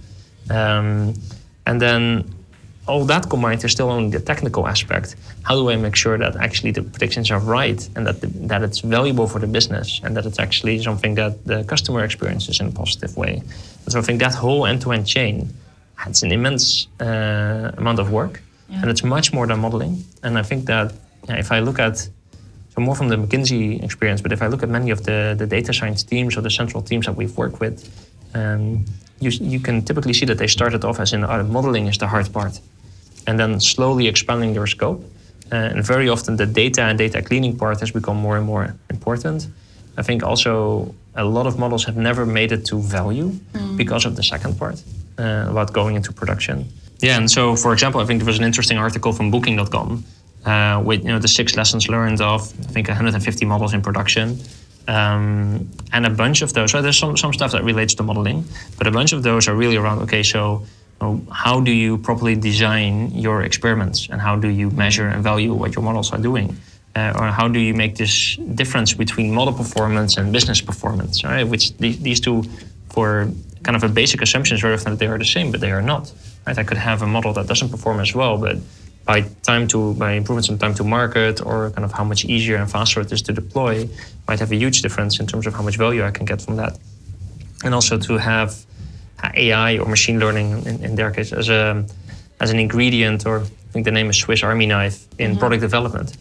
Um, 0.50 1.14
and 1.66 1.80
then 1.80 2.35
all 2.87 3.04
that 3.07 3.30
combined 3.30 3.64
is 3.64 3.72
still 3.72 3.90
only 3.90 4.11
the 4.11 4.20
technical 4.20 4.66
aspect. 4.66 5.16
How 5.42 5.54
do 5.54 5.70
I 5.70 5.76
make 5.76 5.96
sure 5.96 6.18
that 6.18 6.37
actually 6.37 6.72
the 6.72 6.83
predictions 6.83 7.30
are 7.30 7.38
right 7.38 7.88
and 7.96 8.07
that 8.07 8.20
the, 8.20 8.26
that 8.48 8.62
it's 8.62 8.80
valuable 8.80 9.26
for 9.26 9.38
the 9.38 9.46
business 9.46 10.00
and 10.04 10.16
that 10.16 10.26
it's 10.26 10.38
actually 10.38 10.83
something 10.83 11.14
that 11.14 11.44
the 11.46 11.64
customer 11.64 12.04
experiences 12.04 12.61
in 12.61 12.68
a 12.68 12.72
positive 12.72 13.16
way? 13.16 13.42
And 13.85 13.92
so 13.92 13.98
I 13.98 14.02
think 14.02 14.20
that 14.20 14.35
whole 14.35 14.66
end-to-end 14.66 15.07
chain, 15.07 15.48
it's 16.07 16.22
an 16.22 16.33
immense 16.33 16.88
uh, 17.00 17.72
amount 17.78 17.98
of 18.00 18.11
work, 18.11 18.42
yeah. 18.68 18.83
and 18.83 18.90
it's 18.90 19.02
much 19.02 19.33
more 19.33 19.46
than 19.46 19.61
modeling. 19.61 20.04
And 20.22 20.37
I 20.38 20.42
think 20.42 20.66
that 20.66 20.92
if 21.28 21.52
I 21.52 21.60
look 21.60 21.78
at 21.78 22.08
so 22.74 22.80
more 22.80 22.94
from 22.94 23.08
the 23.08 23.16
McKinsey 23.16 23.82
experience. 23.82 24.20
But 24.20 24.32
if 24.32 24.42
I 24.42 24.48
look 24.48 24.62
at 24.62 24.68
many 24.68 24.90
of 24.90 25.04
the, 25.04 25.34
the 25.38 25.46
data 25.46 25.72
science 25.72 26.02
teams 26.02 26.37
or 26.37 26.40
the 26.40 26.50
central 26.50 26.82
teams 26.82 27.06
that 27.06 27.14
we've 27.14 27.37
worked 27.37 27.60
with, 27.60 27.88
um, 28.34 28.84
you, 29.20 29.30
you 29.30 29.60
can 29.60 29.82
typically 29.82 30.12
see 30.12 30.26
that 30.26 30.38
they 30.38 30.48
started 30.48 30.84
off 30.84 30.98
as 30.98 31.12
in 31.12 31.22
uh, 31.22 31.42
modeling 31.44 31.87
is 31.87 31.98
the 31.98 32.08
hard 32.08 32.32
part, 32.32 32.60
and 33.26 33.38
then 33.38 33.60
slowly 33.60 34.08
expanding 34.08 34.54
their 34.54 34.66
scope. 34.66 35.04
Uh, 35.52 35.56
and 35.56 35.84
very 35.84 36.08
often 36.08 36.37
the 36.37 36.46
data 36.46 36.82
and 36.82 36.98
data 36.98 37.22
cleaning 37.22 37.56
part 37.56 37.78
has 37.78 37.92
become 37.92 38.16
more 38.16 38.37
and 38.37 38.46
more 38.46 38.74
important. 38.90 39.46
I 39.96 40.02
think 40.02 40.24
also 40.24 40.92
a 41.14 41.24
lot 41.24 41.46
of 41.46 41.58
models 41.58 41.84
have 41.84 41.96
never 41.96 42.26
made 42.26 42.50
it 42.50 42.64
to 42.66 42.80
value 42.80 43.28
mm. 43.28 43.76
because 43.76 44.04
of 44.04 44.16
the 44.16 44.22
second 44.22 44.58
part 44.58 44.82
uh, 45.18 45.46
about 45.48 45.72
going 45.72 45.94
into 45.94 46.12
production. 46.12 46.66
Yeah, 46.98 47.18
and 47.18 47.30
so 47.30 47.54
for 47.54 47.72
example, 47.72 48.00
I 48.00 48.04
think 48.06 48.18
there 48.18 48.26
was 48.26 48.38
an 48.38 48.44
interesting 48.44 48.78
article 48.78 49.12
from 49.12 49.30
Booking.com 49.30 50.04
uh, 50.44 50.83
with 50.85 51.02
you 51.02 51.09
know 51.09 51.18
the 51.18 51.28
six 51.28 51.57
lessons 51.57 51.88
learned 51.88 52.20
of 52.20 52.42
I 52.42 52.72
think 52.72 52.88
150 52.88 53.44
models 53.46 53.74
in 53.74 53.83
production. 53.83 54.38
Um, 54.87 55.70
and 55.94 56.04
a 56.04 56.11
bunch 56.11 56.42
of 56.42 56.52
those, 56.52 56.72
so 56.72 56.83
there's 56.83 56.98
some, 56.98 57.16
some 57.16 57.33
stuff 57.33 57.52
that 57.52 57.64
relates 57.64 57.94
to 57.94 58.02
modeling, 58.02 58.44
but 58.76 58.87
a 58.87 58.90
bunch 58.90 59.14
of 59.14 59.22
those 59.22 59.48
are 59.48 59.54
really 59.54 59.76
around 59.76 60.00
okay, 60.02 60.22
so 60.22 60.66
how 61.30 61.61
do 61.61 61.70
you 61.70 61.98
properly 61.98 62.35
design 62.35 63.11
your 63.11 63.42
experiments 63.42 64.09
and 64.11 64.20
how 64.20 64.37
do 64.37 64.48
you 64.48 64.70
measure 64.70 65.09
and 65.09 65.22
value 65.22 65.52
what 65.52 65.74
your 65.74 65.85
models 65.85 66.12
are 66.12 66.18
doing? 66.18 66.57
Uh, 66.96 67.12
or 67.18 67.26
how 67.26 67.48
do 67.48 67.59
you 67.59 67.74
make 67.74 67.96
this 67.96 68.37
difference 68.54 68.94
between 68.94 69.35
model 69.35 69.52
performance 69.52 70.16
and 70.16 70.33
business 70.33 70.61
performance? 70.61 71.24
Right? 71.24 71.42
Which 71.42 71.76
the, 71.78 71.92
these 71.92 72.20
two, 72.20 72.44
for 72.90 73.28
kind 73.64 73.76
of 73.76 73.83
a 73.83 73.88
basic 73.88 74.22
assumption, 74.22 74.54
is 74.54 74.61
very 74.61 74.74
often 74.74 74.92
that 74.92 74.98
they 74.98 75.09
are 75.09 75.18
the 75.18 75.24
same, 75.24 75.50
but 75.50 75.61
they 75.61 75.72
are 75.72 75.83
not. 75.83 76.12
Right? 76.46 76.57
I 76.57 76.62
could 76.62 76.76
have 76.76 77.02
a 77.02 77.07
model 77.07 77.33
that 77.33 77.48
doesn't 77.48 77.70
perform 77.70 77.98
as 77.98 78.14
well, 78.14 78.38
but 78.38 78.59
by 79.05 79.23
time 79.43 79.69
to 79.69 79.95
by 79.95 80.12
improvements 80.12 80.49
in 80.49 80.59
time 80.59 80.75
to 80.75 80.85
market 80.85 81.45
or 81.45 81.71
kind 81.71 81.85
of 81.85 81.93
how 81.93 82.05
much 82.05 82.25
easier 82.25 82.57
and 82.57 82.71
faster 82.71 83.01
it 83.01 83.12
is 83.12 83.23
to 83.23 83.33
deploy, 83.33 83.88
might 84.27 84.40
have 84.40 84.51
a 84.51 84.57
huge 84.57 84.83
difference 84.83 85.21
in 85.21 85.27
terms 85.27 85.47
of 85.47 85.55
how 85.55 85.62
much 85.62 85.77
value 85.77 86.03
I 86.03 86.11
can 86.11 86.25
get 86.25 86.40
from 86.40 86.57
that. 86.57 86.79
And 87.64 87.75
also 87.75 87.99
to 87.99 88.19
have 88.19 88.64
AI 89.35 89.79
or 89.79 89.87
machine 89.87 90.19
learning 90.19 90.67
in, 90.67 90.85
in 90.85 90.95
their 90.95 91.11
case 91.11 91.33
as 91.33 91.49
a 91.49 91.85
as 92.40 92.51
an 92.51 92.59
ingredient, 92.59 93.27
or 93.27 93.40
I 93.40 93.73
think 93.73 93.85
the 93.85 93.93
name 93.93 94.11
is 94.11 94.17
Swiss 94.17 94.43
Army 94.43 94.67
knife 94.67 95.07
in 95.19 95.33
mm-hmm. 95.33 95.40
product 95.40 95.61
development. 95.61 96.17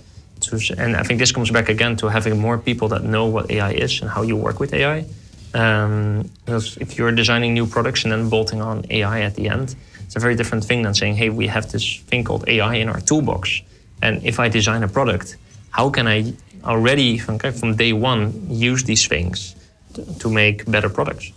and 0.77 0.95
I 0.95 1.03
think 1.03 1.19
this 1.19 1.31
comes 1.31 1.51
back 1.51 1.69
again 1.69 1.95
to 1.97 2.07
having 2.09 2.37
more 2.39 2.57
people 2.57 2.87
that 2.89 3.03
know 3.03 3.25
what 3.27 3.49
AI 3.49 3.71
is 3.71 4.01
and 4.01 4.09
how 4.09 4.21
you 4.23 4.35
work 4.35 4.59
with 4.59 4.73
AI. 4.73 5.05
Um, 5.53 6.29
because 6.45 6.77
if 6.77 6.97
you're 6.97 7.11
designing 7.11 7.53
new 7.53 7.67
products 7.67 8.03
and 8.03 8.11
then 8.11 8.29
bolting 8.29 8.61
on 8.61 8.85
AI 8.89 9.21
at 9.21 9.35
the 9.35 9.49
end, 9.49 9.75
it's 10.13 10.17
a 10.17 10.19
very 10.19 10.35
different 10.35 10.63
thing 10.63 10.83
than 10.83 10.93
saying, 10.93 11.15
hey, 11.15 11.31
we 11.31 11.47
have 11.47 11.71
this 11.71 11.97
thing 12.01 12.23
called 12.23 12.47
AI 12.47 12.75
in 12.75 12.87
our 12.87 13.01
toolbox. 13.01 13.63
And 14.03 14.23
if 14.23 14.39
I 14.39 14.47
design 14.47 14.83
a 14.83 14.87
product, 14.87 15.37
how 15.71 15.89
can 15.89 16.07
I 16.07 16.33
already 16.63 17.17
from, 17.17 17.75
day 17.75 17.93
one 17.93 18.45
use 18.47 18.83
these 18.83 19.07
things 19.07 19.55
to, 19.95 20.19
to 20.19 20.29
make 20.29 20.69
better 20.69 20.87
products? 20.87 21.31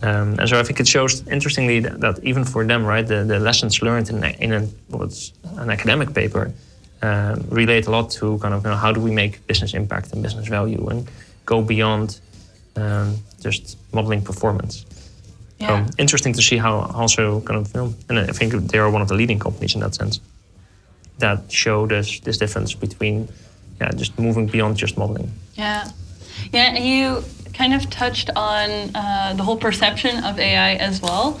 Um, 0.00 0.36
and 0.38 0.48
so 0.48 0.58
I 0.58 0.62
think 0.62 0.80
it 0.80 0.88
shows, 0.88 1.28
interestingly, 1.28 1.80
that, 1.80 2.00
that, 2.00 2.24
even 2.24 2.44
for 2.44 2.64
them, 2.64 2.86
right, 2.86 3.06
the, 3.06 3.24
the 3.24 3.38
lessons 3.38 3.82
learned 3.82 4.08
in, 4.08 4.24
in 4.24 4.52
a, 4.54 4.60
what's 4.88 5.34
an 5.58 5.68
academic 5.68 6.14
paper 6.14 6.50
uh, 7.02 7.36
relate 7.50 7.88
a 7.88 7.90
lot 7.90 8.10
to 8.12 8.38
kind 8.38 8.54
of 8.54 8.64
you 8.64 8.70
know, 8.70 8.76
how 8.76 8.90
do 8.90 9.02
we 9.02 9.10
make 9.10 9.46
business 9.46 9.74
impact 9.74 10.14
and 10.14 10.22
business 10.22 10.48
value 10.48 10.86
and 10.88 11.10
go 11.44 11.60
beyond 11.60 12.20
um, 12.76 13.16
just 13.40 13.76
modeling 13.92 14.22
performance. 14.22 14.86
Yeah. 15.58 15.86
So 15.86 15.92
interesting 15.98 16.32
to 16.34 16.42
see 16.42 16.56
how 16.56 16.80
also 16.94 17.40
kind 17.40 17.58
of, 17.60 17.68
film, 17.68 17.96
and 18.08 18.18
I 18.18 18.26
think 18.26 18.52
they 18.70 18.78
are 18.78 18.90
one 18.90 19.02
of 19.02 19.08
the 19.08 19.14
leading 19.14 19.38
companies 19.38 19.74
in 19.74 19.80
that 19.80 19.94
sense 19.94 20.20
that 21.18 21.50
show 21.50 21.86
this 21.86 22.20
this 22.20 22.38
difference 22.38 22.74
between, 22.74 23.28
yeah, 23.80 23.90
just 23.90 24.18
moving 24.18 24.46
beyond 24.46 24.76
just 24.76 24.96
modeling. 24.96 25.30
Yeah, 25.54 25.90
yeah. 26.52 26.78
You 26.78 27.24
kind 27.54 27.74
of 27.74 27.90
touched 27.90 28.30
on 28.36 28.70
uh, 28.94 29.34
the 29.36 29.42
whole 29.42 29.56
perception 29.56 30.24
of 30.24 30.38
AI 30.38 30.74
as 30.74 31.02
well. 31.02 31.40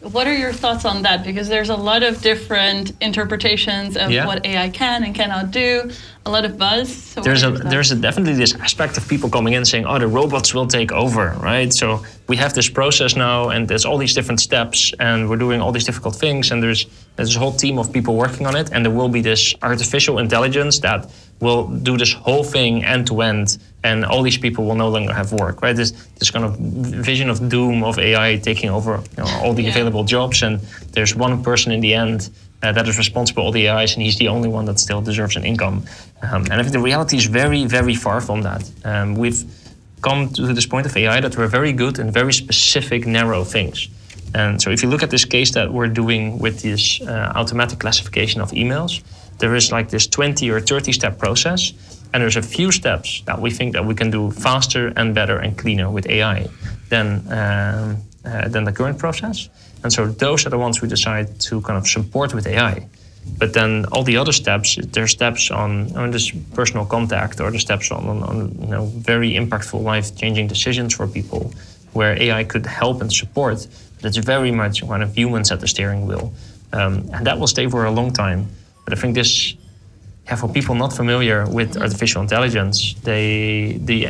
What 0.00 0.28
are 0.28 0.34
your 0.34 0.52
thoughts 0.52 0.84
on 0.84 1.02
that? 1.02 1.24
Because 1.24 1.48
there's 1.48 1.70
a 1.70 1.76
lot 1.76 2.02
of 2.04 2.20
different 2.22 2.92
interpretations 3.00 3.96
of 3.96 4.10
yeah. 4.10 4.26
what 4.26 4.46
AI 4.46 4.68
can 4.68 5.02
and 5.02 5.12
cannot 5.14 5.50
do. 5.50 5.90
A 6.24 6.30
lot 6.30 6.44
of 6.44 6.56
buzz. 6.56 6.94
So 6.94 7.20
there's 7.20 7.42
a 7.42 7.50
there's 7.50 7.90
a 7.90 7.96
definitely 7.96 8.34
this 8.34 8.54
aspect 8.54 8.96
of 8.96 9.08
people 9.08 9.28
coming 9.28 9.54
in 9.54 9.64
saying, 9.64 9.86
"Oh, 9.86 9.98
the 9.98 10.06
robots 10.06 10.54
will 10.54 10.66
take 10.66 10.92
over," 10.92 11.34
right? 11.42 11.72
So 11.72 12.04
we 12.28 12.36
have 12.36 12.54
this 12.54 12.68
process 12.68 13.16
now, 13.16 13.48
and 13.48 13.66
there's 13.66 13.84
all 13.84 13.98
these 13.98 14.14
different 14.14 14.40
steps, 14.40 14.92
and 15.00 15.28
we're 15.28 15.38
doing 15.38 15.60
all 15.60 15.72
these 15.72 15.84
difficult 15.84 16.14
things, 16.16 16.50
and 16.52 16.62
there's 16.62 16.86
there's 17.16 17.34
a 17.34 17.38
whole 17.38 17.52
team 17.52 17.78
of 17.78 17.92
people 17.92 18.14
working 18.14 18.46
on 18.46 18.54
it, 18.54 18.70
and 18.72 18.84
there 18.84 18.92
will 18.92 19.08
be 19.08 19.22
this 19.22 19.54
artificial 19.62 20.18
intelligence 20.18 20.78
that 20.80 21.10
will 21.40 21.66
do 21.66 21.96
this 21.96 22.12
whole 22.12 22.44
thing 22.44 22.84
end 22.84 23.06
to 23.06 23.22
end, 23.22 23.58
and 23.84 24.04
all 24.04 24.22
these 24.22 24.38
people 24.38 24.64
will 24.64 24.74
no 24.74 24.88
longer 24.88 25.12
have 25.12 25.32
work, 25.32 25.62
right? 25.62 25.76
This 25.76 25.92
this 26.18 26.30
kind 26.30 26.44
of 26.44 26.56
vision 26.58 27.30
of 27.30 27.48
doom 27.48 27.84
of 27.84 27.98
AI 27.98 28.36
taking 28.36 28.70
over 28.70 29.02
you 29.16 29.22
know, 29.22 29.40
all 29.42 29.54
the 29.54 29.62
yeah. 29.62 29.70
available 29.70 30.04
jobs, 30.04 30.42
and 30.42 30.60
there's 30.92 31.14
one 31.14 31.42
person 31.42 31.72
in 31.72 31.80
the 31.80 31.94
end 31.94 32.30
uh, 32.62 32.72
that 32.72 32.88
is 32.88 32.98
responsible 32.98 33.42
for 33.42 33.46
all 33.46 33.52
the 33.52 33.68
AIs, 33.68 33.94
and 33.94 34.02
he's 34.02 34.18
the 34.18 34.28
only 34.28 34.48
one 34.48 34.64
that 34.64 34.80
still 34.80 35.00
deserves 35.00 35.36
an 35.36 35.44
income. 35.44 35.84
Um, 36.22 36.42
and 36.44 36.54
I 36.54 36.62
think 36.62 36.72
the 36.72 36.80
reality 36.80 37.16
is 37.16 37.26
very, 37.26 37.64
very 37.66 37.94
far 37.94 38.20
from 38.20 38.42
that. 38.42 38.68
Um, 38.84 39.14
we've 39.14 39.44
come 40.00 40.28
to 40.30 40.52
this 40.52 40.66
point 40.66 40.86
of 40.86 40.96
AI 40.96 41.20
that 41.20 41.36
we're 41.36 41.48
very 41.48 41.72
good 41.72 41.98
in 41.98 42.10
very 42.10 42.32
specific, 42.32 43.06
narrow 43.06 43.44
things. 43.44 43.88
And 44.34 44.60
so 44.60 44.70
if 44.70 44.82
you 44.82 44.88
look 44.88 45.02
at 45.02 45.10
this 45.10 45.24
case 45.24 45.52
that 45.52 45.72
we're 45.72 45.88
doing 45.88 46.38
with 46.38 46.62
this 46.62 47.00
uh, 47.00 47.32
automatic 47.34 47.78
classification 47.78 48.40
of 48.40 48.50
emails, 48.50 49.02
there 49.38 49.54
is 49.54 49.72
like 49.72 49.88
this 49.88 50.06
20 50.06 50.50
or 50.50 50.60
30 50.60 50.92
step 50.92 51.18
process 51.18 51.72
and 52.12 52.22
there's 52.22 52.36
a 52.36 52.42
few 52.42 52.72
steps 52.72 53.22
that 53.26 53.40
we 53.40 53.50
think 53.50 53.72
that 53.74 53.84
we 53.84 53.94
can 53.94 54.10
do 54.10 54.30
faster 54.30 54.92
and 54.96 55.14
better 55.14 55.38
and 55.38 55.56
cleaner 55.58 55.90
with 55.90 56.08
AI 56.08 56.46
than, 56.88 57.06
um, 57.30 57.96
uh, 58.24 58.48
than 58.48 58.64
the 58.64 58.72
current 58.72 58.98
process. 58.98 59.48
And 59.82 59.92
so 59.92 60.06
those 60.06 60.46
are 60.46 60.50
the 60.50 60.58
ones 60.58 60.80
we 60.80 60.88
decide 60.88 61.40
to 61.40 61.60
kind 61.60 61.78
of 61.78 61.86
support 61.86 62.34
with 62.34 62.46
AI. 62.46 62.86
But 63.36 63.52
then 63.52 63.84
all 63.92 64.02
the 64.02 64.16
other 64.16 64.32
steps, 64.32 64.78
there's 64.92 65.10
steps 65.10 65.50
on, 65.50 65.94
on 65.96 66.10
this 66.10 66.30
personal 66.54 66.86
contact 66.86 67.40
or 67.40 67.50
the 67.50 67.58
steps 67.58 67.90
on, 67.90 68.08
on, 68.08 68.22
on 68.22 68.56
you 68.60 68.68
know, 68.68 68.86
very 68.86 69.32
impactful 69.34 69.82
life-changing 69.82 70.46
decisions 70.46 70.94
for 70.94 71.06
people 71.06 71.52
where 71.92 72.20
AI 72.20 72.44
could 72.44 72.64
help 72.64 73.00
and 73.00 73.12
support, 73.12 73.66
but 73.96 74.04
it's 74.06 74.16
very 74.16 74.50
much 74.50 74.86
kind 74.86 75.02
of 75.02 75.16
humans 75.16 75.52
at 75.52 75.60
the 75.60 75.68
steering 75.68 76.06
wheel. 76.06 76.32
Um, 76.72 77.08
and 77.12 77.26
that 77.26 77.38
will 77.38 77.46
stay 77.46 77.66
for 77.68 77.84
a 77.84 77.90
long 77.90 78.12
time. 78.12 78.48
But 78.84 78.96
I 78.96 79.00
think 79.00 79.14
this, 79.14 79.54
yeah, 80.28 80.36
for 80.36 80.48
people 80.48 80.74
not 80.74 80.92
familiar 80.92 81.46
with 81.46 81.76
artificial 81.76 82.20
intelligence, 82.20 82.94
they 83.02 83.78
the 83.80 84.08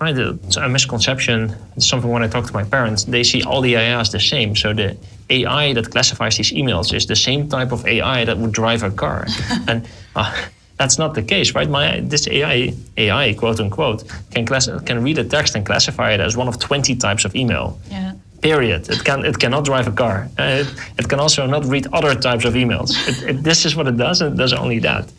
right, 0.00 0.16
a 0.16 0.68
misconception. 0.68 1.54
It's 1.76 1.86
Something 1.86 2.10
when 2.10 2.22
I 2.22 2.28
talk 2.28 2.46
to 2.46 2.54
my 2.54 2.64
parents, 2.64 3.04
they 3.04 3.22
see 3.22 3.42
all 3.42 3.60
the 3.60 3.74
AI 3.74 4.00
as 4.00 4.10
the 4.10 4.20
same. 4.20 4.56
So 4.56 4.72
the 4.72 4.96
AI 5.28 5.74
that 5.74 5.90
classifies 5.90 6.36
these 6.38 6.52
emails 6.52 6.94
is 6.94 7.06
the 7.06 7.16
same 7.16 7.48
type 7.48 7.72
of 7.72 7.86
AI 7.86 8.24
that 8.24 8.38
would 8.38 8.52
drive 8.52 8.82
a 8.82 8.90
car, 8.90 9.26
and 9.68 9.86
uh, 10.16 10.32
that's 10.78 10.96
not 10.98 11.14
the 11.14 11.22
case, 11.22 11.54
right? 11.54 11.68
My 11.68 12.00
this 12.00 12.26
AI 12.28 12.72
AI 12.96 13.34
quote 13.34 13.60
unquote 13.60 14.04
can 14.30 14.46
class, 14.46 14.68
can 14.86 15.02
read 15.02 15.18
a 15.18 15.24
text 15.24 15.54
and 15.54 15.66
classify 15.66 16.12
it 16.12 16.20
as 16.20 16.34
one 16.36 16.48
of 16.48 16.58
twenty 16.58 16.94
types 16.96 17.24
of 17.26 17.34
email. 17.36 17.78
Yeah. 17.90 18.14
Period. 18.40 18.88
It 18.88 19.04
can 19.04 19.24
it 19.24 19.38
cannot 19.38 19.64
drive 19.64 19.88
a 19.88 19.92
car. 19.92 20.28
Uh, 20.38 20.62
it, 20.62 20.68
it, 20.98 21.08
can 21.08 21.18
also 21.18 21.44
not 21.46 21.64
read 21.64 21.88
other 21.92 22.14
types 22.14 22.44
of 22.44 22.54
emails. 22.54 22.90
It, 23.08 23.30
it, 23.30 23.42
this 23.42 23.66
is 23.66 23.74
what 23.74 23.88
it 23.88 23.96
does, 23.96 24.20
and 24.22 24.34
it 24.34 24.38
does 24.38 24.52
only 24.52 24.78
that. 24.78 25.10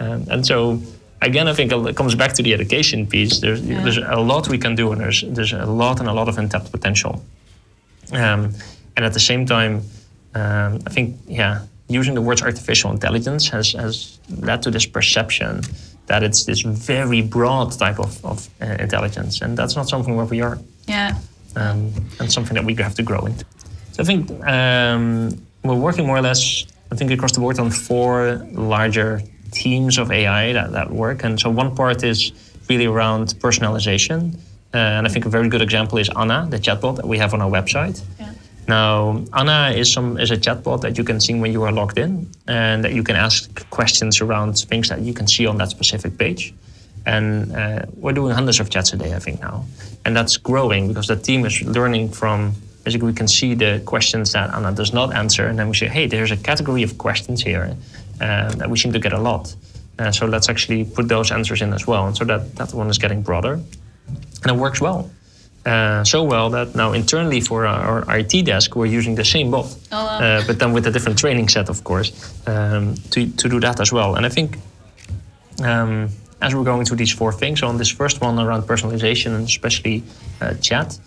Um, 0.00 0.26
and 0.30 0.46
so 0.46 0.80
again, 1.22 1.48
I 1.48 1.54
think 1.54 1.72
it 1.72 1.96
comes 1.96 2.14
back 2.14 2.32
to 2.34 2.42
the 2.42 2.54
education 2.54 3.06
piece. 3.06 3.40
There's, 3.40 3.60
yeah. 3.62 3.82
there's 3.82 3.98
a 3.98 4.20
lot 4.20 4.48
we 4.48 4.58
can 4.58 4.74
do, 4.74 4.92
and 4.92 5.00
there's 5.00 5.24
there's 5.26 5.52
a 5.52 5.66
lot 5.66 6.00
and 6.00 6.08
a 6.08 6.12
lot 6.12 6.28
of 6.28 6.38
untapped 6.38 6.70
potential. 6.70 7.22
Um, 8.12 8.54
and 8.96 9.04
at 9.04 9.12
the 9.12 9.20
same 9.20 9.46
time, 9.46 9.82
um, 10.34 10.80
I 10.86 10.90
think 10.90 11.16
yeah, 11.26 11.62
using 11.88 12.14
the 12.14 12.22
words 12.22 12.42
artificial 12.42 12.90
intelligence 12.90 13.48
has 13.48 13.72
has 13.72 14.18
led 14.28 14.62
to 14.62 14.70
this 14.70 14.86
perception 14.86 15.62
that 16.06 16.22
it's 16.22 16.44
this 16.44 16.62
very 16.62 17.22
broad 17.22 17.72
type 17.72 17.98
of, 17.98 18.24
of 18.24 18.48
uh, 18.62 18.76
intelligence, 18.78 19.42
and 19.42 19.56
that's 19.56 19.76
not 19.76 19.88
something 19.88 20.16
where 20.16 20.26
we 20.26 20.40
are. 20.40 20.58
Yeah. 20.86 21.18
Um, 21.56 21.92
and 22.20 22.32
something 22.32 22.54
that 22.54 22.64
we 22.64 22.74
have 22.74 22.94
to 22.94 23.02
grow 23.02 23.26
into. 23.26 23.44
So 23.92 24.02
I 24.02 24.06
think 24.06 24.30
um, 24.46 25.30
we're 25.64 25.74
working 25.74 26.06
more 26.06 26.16
or 26.16 26.22
less, 26.22 26.66
I 26.92 26.94
think, 26.94 27.10
across 27.10 27.32
the 27.32 27.40
board 27.40 27.58
on 27.58 27.70
four 27.70 28.46
larger 28.52 29.22
teams 29.50 29.98
of 29.98 30.10
AI 30.10 30.52
that, 30.52 30.72
that 30.72 30.90
work. 30.90 31.24
And 31.24 31.38
so 31.40 31.50
one 31.50 31.74
part 31.74 32.02
is 32.02 32.32
really 32.68 32.86
around 32.86 33.34
personalization. 33.40 34.34
Uh, 34.74 34.78
and 34.78 35.06
I 35.06 35.10
think 35.10 35.24
a 35.24 35.30
very 35.30 35.48
good 35.48 35.62
example 35.62 35.98
is 35.98 36.10
Anna, 36.10 36.46
the 36.48 36.58
chatbot 36.58 36.96
that 36.96 37.06
we 37.06 37.18
have 37.18 37.32
on 37.34 37.40
our 37.40 37.50
website. 37.50 38.02
Yeah. 38.18 38.32
Now, 38.68 39.24
Anna 39.32 39.72
is 39.74 39.90
some 39.90 40.18
is 40.18 40.30
a 40.30 40.36
chatbot 40.36 40.82
that 40.82 40.98
you 40.98 41.04
can 41.04 41.20
see 41.20 41.34
when 41.34 41.52
you 41.52 41.62
are 41.62 41.72
logged 41.72 41.98
in, 41.98 42.28
and 42.46 42.84
that 42.84 42.92
you 42.92 43.02
can 43.02 43.16
ask 43.16 43.68
questions 43.70 44.20
around 44.20 44.58
things 44.58 44.90
that 44.90 45.00
you 45.00 45.14
can 45.14 45.26
see 45.26 45.46
on 45.46 45.56
that 45.56 45.70
specific 45.70 46.18
page. 46.18 46.52
And 47.06 47.56
uh, 47.56 47.86
we're 47.94 48.12
doing 48.12 48.34
hundreds 48.34 48.60
of 48.60 48.68
chats 48.68 48.92
a 48.92 48.98
day, 48.98 49.14
I 49.14 49.20
think 49.20 49.40
now, 49.40 49.64
and 50.04 50.14
that's 50.14 50.36
growing 50.36 50.86
because 50.86 51.06
the 51.06 51.16
team 51.16 51.46
is 51.46 51.62
learning 51.62 52.10
from. 52.10 52.52
Basically, 52.84 53.08
we 53.08 53.14
can 53.14 53.28
see 53.28 53.54
the 53.54 53.82
questions 53.84 54.32
that 54.32 54.54
Anna 54.54 54.72
does 54.72 54.92
not 54.92 55.14
answer, 55.14 55.46
and 55.46 55.58
then 55.58 55.68
we 55.68 55.74
say, 55.74 55.88
"Hey, 55.88 56.06
there's 56.06 56.30
a 56.30 56.36
category 56.36 56.82
of 56.82 56.98
questions 56.98 57.42
here 57.42 57.74
we 58.68 58.78
seem 58.78 58.92
to 58.92 58.98
get 58.98 59.12
a 59.12 59.20
lot. 59.20 59.54
So 60.12 60.26
let's 60.26 60.48
actually 60.48 60.84
put 60.84 61.08
those 61.08 61.32
answers 61.32 61.60
in 61.60 61.72
as 61.72 61.86
well. 61.86 62.06
And 62.06 62.16
so 62.16 62.24
that, 62.24 62.54
that 62.56 62.72
one 62.72 62.88
is 62.88 62.98
getting 62.98 63.22
broader. 63.22 63.54
And 64.42 64.46
it 64.46 64.56
works 64.56 64.80
well. 64.80 65.10
Uh, 65.66 66.02
so 66.04 66.22
well 66.22 66.48
that 66.48 66.74
now 66.74 66.92
internally 66.92 67.40
for 67.40 67.66
our, 67.66 68.04
our, 68.06 68.18
IT 68.18 68.46
desk, 68.46 68.74
we're 68.76 68.86
using 68.86 69.14
the 69.16 69.24
same 69.24 69.50
bot, 69.50 69.76
oh, 69.92 70.04
wow. 70.04 70.18
uh, 70.18 70.46
but 70.46 70.58
then 70.58 70.72
with 70.72 70.86
a 70.86 70.90
different 70.90 71.18
training 71.18 71.48
set, 71.48 71.68
of 71.68 71.84
course, 71.84 72.10
um, 72.46 72.94
to, 73.10 73.30
to 73.32 73.48
do 73.48 73.60
that 73.60 73.78
as 73.80 73.92
well. 73.92 74.14
And 74.14 74.24
I 74.24 74.30
think 74.30 74.56
um, 75.62 76.08
as 76.40 76.54
we're 76.54 76.64
going 76.64 76.86
through 76.86 76.96
these 76.96 77.12
four 77.12 77.32
things, 77.32 77.62
on 77.62 77.76
this 77.76 77.90
first 77.90 78.20
one 78.22 78.38
around 78.38 78.62
personalization 78.62 79.34
and 79.34 79.44
especially 79.46 80.02
uh, 80.40 80.54
chat, 80.54 80.98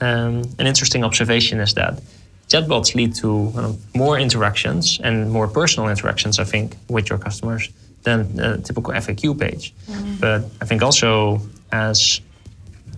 um, 0.00 0.44
an 0.58 0.66
interesting 0.66 1.04
observation 1.04 1.60
is 1.60 1.74
that 1.74 2.00
chatbots 2.48 2.94
lead 2.94 3.14
to 3.16 3.52
uh, 3.56 3.72
more 3.94 4.18
interactions 4.18 5.00
and 5.02 5.30
more 5.30 5.48
personal 5.48 5.88
interactions, 5.88 6.38
I 6.38 6.44
think, 6.44 6.76
with 6.88 7.10
your 7.10 7.18
customers 7.18 7.70
than 8.02 8.38
a 8.38 8.58
typical 8.58 8.92
FAQ 8.92 9.38
page. 9.38 9.74
Mm-hmm. 9.88 10.16
But 10.20 10.44
I 10.60 10.64
think 10.64 10.82
also 10.82 11.40
as 11.72 12.20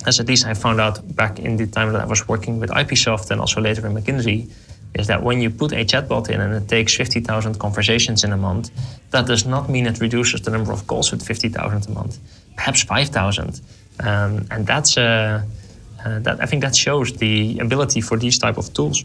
as 0.06 0.20
at 0.20 0.26
least 0.26 0.46
I 0.46 0.54
found 0.54 0.80
out 0.80 0.96
back 1.16 1.38
in 1.40 1.56
the 1.56 1.66
time 1.66 1.92
that 1.92 2.00
I 2.00 2.06
was 2.06 2.28
working 2.28 2.60
with 2.60 2.70
IPsoft 2.70 3.30
and 3.30 3.40
also 3.40 3.60
later 3.60 3.84
in 3.86 3.94
McKinsey, 3.94 4.48
is 4.94 5.06
that 5.08 5.22
when 5.22 5.40
you 5.40 5.50
put 5.50 5.72
a 5.72 5.84
chatbot 5.84 6.30
in 6.30 6.40
and 6.40 6.54
it 6.54 6.68
takes 6.68 6.94
50,000 6.94 7.58
conversations 7.58 8.22
in 8.22 8.32
a 8.32 8.36
month, 8.36 8.70
that 9.10 9.26
does 9.26 9.44
not 9.44 9.68
mean 9.68 9.86
it 9.86 10.00
reduces 10.00 10.40
the 10.42 10.50
number 10.50 10.72
of 10.72 10.86
calls 10.86 11.10
with 11.10 11.26
50,000 11.26 11.88
a 11.88 11.90
month, 11.90 12.18
perhaps 12.56 12.82
5,000. 12.82 13.60
Um, 14.00 14.46
and 14.50 14.66
that's 14.66 14.96
uh, 14.96 15.42
uh, 16.04 16.20
that 16.20 16.40
I 16.40 16.46
think 16.46 16.62
that 16.62 16.76
shows 16.76 17.12
the 17.14 17.58
ability 17.58 18.00
for 18.00 18.16
these 18.16 18.38
type 18.38 18.56
of 18.56 18.72
tools 18.72 19.04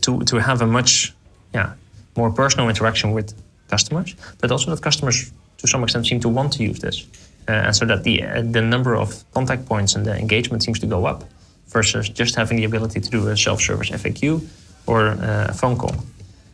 to 0.00 0.20
to 0.20 0.36
have 0.38 0.62
a 0.62 0.66
much 0.66 1.12
yeah 1.54 1.72
more 2.16 2.30
personal 2.30 2.68
interaction 2.68 3.12
with 3.12 3.34
customers, 3.68 4.14
but 4.40 4.50
also 4.50 4.70
that 4.70 4.82
customers 4.82 5.32
to 5.58 5.66
some 5.66 5.82
extent 5.82 6.06
seem 6.06 6.20
to 6.20 6.28
want 6.28 6.52
to 6.52 6.62
use 6.62 6.80
this. 6.80 7.06
Uh, 7.48 7.66
and 7.66 7.74
so 7.74 7.84
that 7.86 8.04
the 8.04 8.22
uh, 8.22 8.42
the 8.52 8.62
number 8.62 8.94
of 8.94 9.24
contact 9.34 9.66
points 9.66 9.96
and 9.96 10.04
the 10.04 10.14
engagement 10.18 10.62
seems 10.62 10.78
to 10.78 10.86
go 10.86 11.06
up 11.06 11.24
versus 11.68 12.08
just 12.08 12.34
having 12.36 12.56
the 12.56 12.64
ability 12.64 13.00
to 13.00 13.10
do 13.10 13.28
a 13.28 13.36
self-service 13.36 13.90
FAQ 13.90 14.46
or 14.86 15.00
uh, 15.08 15.46
a 15.48 15.54
phone 15.54 15.76
call. 15.76 15.94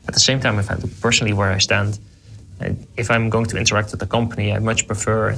At 0.07 0.15
the 0.15 0.21
same 0.21 0.41
time, 0.41 0.59
if 0.59 0.71
I 0.71 0.75
look 0.75 0.93
personally 1.01 1.35
where 1.35 1.53
I 1.53 1.59
stand, 1.59 1.99
if 2.97 3.11
I'm 3.11 3.29
going 3.29 3.47
to 3.47 3.57
interact 3.59 3.91
with 3.91 4.03
a 4.03 4.07
company, 4.07 4.53
I 4.53 4.59
much 4.59 4.87
prefer 4.87 5.37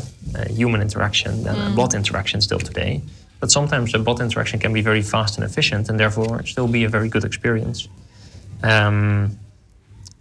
human 0.49 0.81
interaction 0.81 1.43
than 1.43 1.57
mm. 1.57 1.73
a 1.73 1.77
bot 1.77 1.95
interaction 1.95 2.41
still 2.41 2.61
today. 2.61 3.03
But 3.41 3.51
sometimes 3.51 3.95
a 3.95 3.99
bot 3.99 4.21
interaction 4.21 4.59
can 4.61 4.73
be 4.73 4.83
very 4.83 5.03
fast 5.03 5.37
and 5.39 5.45
efficient, 5.45 5.89
and 5.89 5.99
therefore 5.99 6.45
still 6.45 6.69
be 6.69 6.85
a 6.85 6.89
very 6.89 7.09
good 7.09 7.25
experience. 7.25 7.89
Um, 8.63 9.39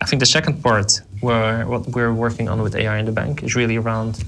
I 0.01 0.05
think 0.05 0.21
the 0.21 0.25
second 0.25 0.63
part, 0.63 1.01
where 1.19 1.67
what 1.67 1.87
we're 1.87 2.13
working 2.13 2.47
on 2.47 2.61
with 2.61 2.75
AI 2.75 2.97
in 2.97 3.05
the 3.05 3.11
bank, 3.11 3.43
is 3.43 3.55
really 3.55 3.75
around 3.75 4.23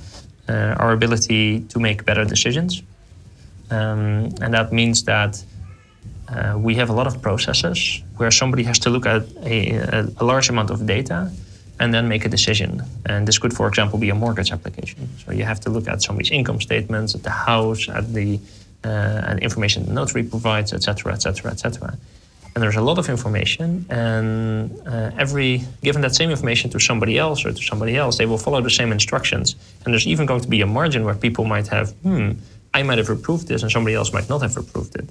uh, 0.49 0.75
our 0.77 0.91
ability 0.91 1.61
to 1.69 1.79
make 1.79 2.03
better 2.03 2.25
decisions. 2.25 2.83
Um, 3.69 4.35
and 4.41 4.53
that 4.53 4.73
means 4.73 5.05
that 5.05 5.41
uh, 6.27 6.57
we 6.57 6.75
have 6.75 6.89
a 6.89 6.93
lot 6.93 7.07
of 7.07 7.21
processes 7.21 8.01
where 8.17 8.31
somebody 8.31 8.63
has 8.63 8.79
to 8.79 8.89
look 8.89 9.05
at 9.05 9.23
a, 9.43 9.77
a, 9.77 10.07
a, 10.17 10.23
large 10.25 10.49
amount 10.49 10.69
of 10.69 10.85
data 10.85 11.31
and 11.79 11.93
then 11.93 12.07
make 12.07 12.25
a 12.25 12.29
decision. 12.29 12.81
And 13.05 13.27
this 13.27 13.37
could, 13.37 13.53
for 13.53 13.67
example, 13.67 13.97
be 13.97 14.09
a 14.09 14.15
mortgage 14.15 14.51
application. 14.51 15.09
So 15.25 15.31
you 15.31 15.43
have 15.43 15.59
to 15.61 15.69
look 15.69 15.87
at 15.87 16.01
somebody's 16.01 16.31
income 16.31 16.59
statements, 16.61 17.15
at 17.15 17.23
the 17.23 17.31
house, 17.31 17.89
at 17.89 18.13
the 18.13 18.39
and 18.83 19.39
information 19.39 19.85
the 19.85 19.93
notary 19.93 20.23
provides, 20.23 20.73
etc., 20.73 21.13
etc., 21.13 21.51
etc 21.51 21.97
and 22.53 22.61
there's 22.61 22.75
a 22.75 22.81
lot 22.81 22.97
of 22.97 23.09
information 23.09 23.85
and 23.89 24.77
uh, 24.85 25.11
every 25.17 25.63
given 25.83 26.01
that 26.01 26.13
same 26.13 26.29
information 26.29 26.69
to 26.69 26.79
somebody 26.79 27.17
else 27.17 27.45
or 27.45 27.51
to 27.51 27.61
somebody 27.61 27.95
else 27.95 28.17
they 28.17 28.25
will 28.25 28.37
follow 28.37 28.61
the 28.61 28.69
same 28.69 28.91
instructions 28.91 29.55
and 29.85 29.93
there's 29.93 30.07
even 30.07 30.25
going 30.25 30.41
to 30.41 30.47
be 30.47 30.61
a 30.61 30.65
margin 30.65 31.05
where 31.05 31.15
people 31.15 31.45
might 31.45 31.67
have 31.67 31.91
hmm 32.03 32.31
i 32.73 32.83
might 32.83 32.97
have 32.97 33.09
approved 33.09 33.47
this 33.47 33.61
and 33.63 33.71
somebody 33.71 33.95
else 33.95 34.11
might 34.13 34.27
not 34.29 34.41
have 34.41 34.57
approved 34.57 34.95
it 34.95 35.07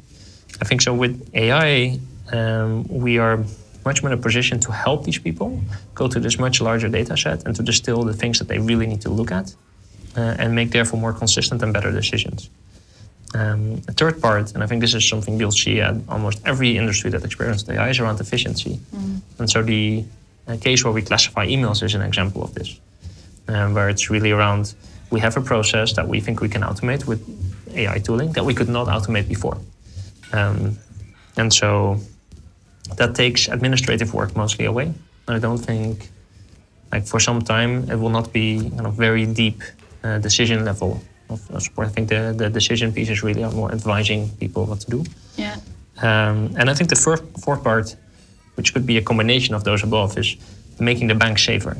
i 0.61 0.64
think 0.64 0.80
so 0.83 0.92
with 0.92 1.14
ai 1.35 1.98
um, 2.33 2.85
we 2.88 3.18
are 3.18 3.42
much 3.85 4.02
more 4.02 4.12
in 4.12 4.18
a 4.18 4.22
position 4.22 4.61
to 4.61 4.70
help 4.70 5.04
these 5.04 5.18
people 5.18 5.59
go 5.94 6.06
to 6.06 6.20
this 6.20 6.38
much 6.38 6.61
larger 6.61 6.88
data 6.88 7.16
set 7.16 7.44
and 7.46 7.56
to 7.56 7.62
distill 7.62 8.02
the 8.02 8.12
things 8.12 8.38
that 8.38 8.48
they 8.48 8.59
really 8.59 8.87
need 8.87 9.00
to 9.00 9.09
look 9.09 9.33
at 9.33 9.54
uh, 10.16 10.37
and 10.38 10.54
make 10.54 10.70
therefore 10.70 11.00
more 11.00 11.14
consistent 11.14 11.62
and 11.62 11.72
better 11.72 11.90
decisions 11.90 12.50
um, 13.34 13.80
a 13.86 13.92
third 13.92 14.20
part, 14.20 14.54
and 14.54 14.62
I 14.62 14.66
think 14.66 14.80
this 14.80 14.94
is 14.94 15.08
something 15.08 15.38
you'll 15.38 15.52
see 15.52 15.80
at 15.80 15.94
almost 16.08 16.40
every 16.44 16.76
industry 16.76 17.10
that 17.10 17.24
experiences 17.24 17.68
AI, 17.68 17.90
is 17.90 18.00
around 18.00 18.20
efficiency. 18.20 18.80
Mm. 18.94 19.20
And 19.38 19.50
so 19.50 19.62
the 19.62 20.04
uh, 20.48 20.56
case 20.60 20.84
where 20.84 20.92
we 20.92 21.02
classify 21.02 21.46
emails 21.46 21.82
is 21.82 21.94
an 21.94 22.02
example 22.02 22.42
of 22.42 22.54
this, 22.54 22.80
um, 23.48 23.74
where 23.74 23.88
it's 23.88 24.10
really 24.10 24.32
around 24.32 24.74
we 25.10 25.20
have 25.20 25.36
a 25.36 25.40
process 25.40 25.92
that 25.94 26.06
we 26.06 26.20
think 26.20 26.40
we 26.40 26.48
can 26.48 26.62
automate 26.62 27.06
with 27.06 27.20
AI 27.74 27.98
tooling 27.98 28.32
that 28.32 28.44
we 28.44 28.54
could 28.54 28.68
not 28.68 28.86
automate 28.86 29.28
before. 29.28 29.58
Um, 30.32 30.78
and 31.36 31.52
so 31.52 31.98
that 32.96 33.14
takes 33.14 33.48
administrative 33.48 34.14
work 34.14 34.36
mostly 34.36 34.64
away. 34.64 34.92
I 35.28 35.38
don't 35.38 35.58
think, 35.58 36.10
like 36.92 37.06
for 37.06 37.20
some 37.20 37.42
time, 37.42 37.90
it 37.90 37.96
will 37.96 38.10
not 38.10 38.32
be 38.32 38.70
kind 38.70 38.86
of 38.86 38.94
very 38.94 39.26
deep 39.26 39.62
uh, 40.02 40.18
decision 40.18 40.64
level 40.64 41.00
of, 41.30 41.62
support. 41.62 41.88
I 41.88 41.90
think 41.90 42.08
the, 42.08 42.34
the 42.36 42.50
decision 42.50 42.92
piece 42.92 43.08
is 43.08 43.22
really 43.22 43.42
more 43.54 43.72
advising 43.72 44.28
people 44.42 44.66
what 44.66 44.80
to 44.80 44.90
do. 44.90 45.04
Yeah. 45.36 45.56
Um, 46.02 46.54
and 46.58 46.70
I 46.70 46.74
think 46.74 46.90
the 46.90 46.96
first, 46.96 47.22
fourth 47.44 47.62
part, 47.62 47.96
which 48.56 48.72
could 48.72 48.86
be 48.86 48.96
a 48.96 49.02
combination 49.02 49.54
of 49.54 49.64
those 49.64 49.82
above, 49.82 50.18
is 50.18 50.36
making 50.78 51.08
the 51.08 51.14
bank 51.14 51.38
safer. 51.38 51.76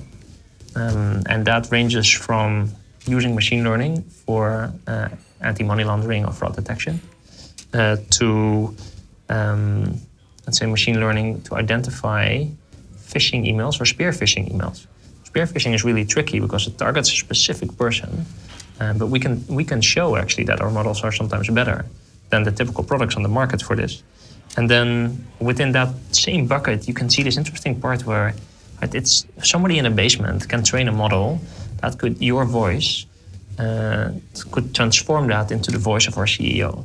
Um, 0.77 1.23
and 1.27 1.47
that 1.47 1.71
ranges 1.71 2.09
from 2.09 2.71
using 3.07 3.35
machine 3.35 3.65
learning 3.65 4.03
for 4.03 4.73
uh, 4.87 5.09
anti-money 5.41 5.85
laundering 5.85 6.25
or 6.25 6.33
fraud 6.33 6.55
detection 6.55 7.01
uh, 7.73 7.97
to, 8.11 8.75
um, 9.29 9.99
let's 10.47 10.59
say, 10.59 10.67
machine 10.67 11.01
learning 11.01 11.43
to 11.43 11.55
identify 11.57 12.45
phishing 12.97 13.51
emails 13.51 13.81
or 13.81 13.87
spear 13.87 14.11
phishing 14.13 14.53
emails. 14.53 14.87
Spear 15.25 15.47
phishing 15.47 15.75
is 15.75 15.85
really 15.85 16.05
tricky 16.05 16.41
because 16.41 16.67
it 16.67 16.77
targets 16.79 17.11
a 17.13 17.17
specific 17.17 17.77
person 17.77 18.27
uh, 18.81 18.95
but 18.95 19.09
we 19.09 19.21
can 19.21 19.45
we 19.49 19.65
can 19.65 19.81
show 19.81 20.17
actually 20.17 20.45
that 20.45 20.61
our 20.61 20.71
models 20.71 21.03
are 21.05 21.13
sometimes 21.13 21.49
better 21.51 21.85
than 22.31 22.43
the 22.45 22.53
typical 22.53 22.85
products 22.85 23.17
on 23.17 23.23
the 23.23 23.29
market 23.29 23.61
for 23.63 23.77
this. 23.77 24.03
And 24.57 24.69
then 24.69 25.25
within 25.39 25.73
that 25.73 25.91
same 26.13 26.47
bucket, 26.47 26.89
you 26.89 26.95
can 26.95 27.09
see 27.11 27.23
this 27.23 27.37
interesting 27.37 27.81
part 27.81 28.07
where 28.07 28.35
it's 28.83 29.27
somebody 29.43 29.79
in 29.79 29.87
a 29.87 29.91
basement 29.91 30.49
can 30.49 30.65
train 30.65 30.89
a 30.89 30.93
model 30.93 31.41
that 31.83 31.99
could 31.99 32.21
your 32.21 32.45
voice 32.45 33.07
uh, 33.59 34.13
could 34.51 34.75
transform 34.75 35.29
that 35.29 35.51
into 35.51 35.71
the 35.71 35.79
voice 35.79 36.09
of 36.09 36.17
our 36.17 36.25
CEO. 36.25 36.85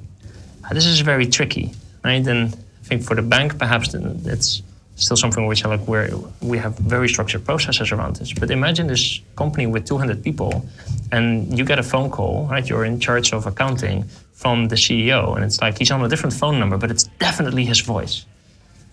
Uh, 0.64 0.74
this 0.74 0.86
is 0.86 1.00
very 1.00 1.26
tricky, 1.26 1.72
right? 2.04 2.26
And 2.28 2.54
I 2.54 2.88
think 2.88 3.04
for 3.04 3.16
the 3.16 3.22
bank, 3.22 3.58
perhaps 3.58 3.94
it's 3.94 4.62
still 4.96 5.18
something 5.18 5.46
which 5.46 5.66
I 5.66 5.70
like 5.70 5.88
where 5.88 6.10
we 6.42 6.58
have 6.58 6.78
very 6.78 7.10
structured 7.10 7.44
processes 7.46 7.92
around 7.92 8.16
this. 8.16 8.34
But 8.34 8.50
imagine 8.50 8.88
this 8.88 9.22
company 9.36 9.68
with 9.68 9.86
200 9.86 10.24
people, 10.24 10.66
and 11.12 11.58
you 11.58 11.66
get 11.66 11.80
a 11.80 11.84
phone 11.84 12.10
call, 12.10 12.48
right? 12.48 12.68
You're 12.68 12.86
in 12.86 13.00
charge 13.00 13.34
of 13.34 13.46
accounting 13.46 14.06
from 14.34 14.68
the 14.68 14.76
CEO, 14.76 15.36
and 15.36 15.44
it's 15.44 15.62
like 15.62 15.78
he's 15.78 15.92
on 15.92 16.04
a 16.04 16.08
different 16.08 16.34
phone 16.34 16.60
number, 16.60 16.78
but 16.78 16.92
it's 16.92 17.04
definitely 17.20 17.66
his 17.66 17.82
voice. 17.82 18.26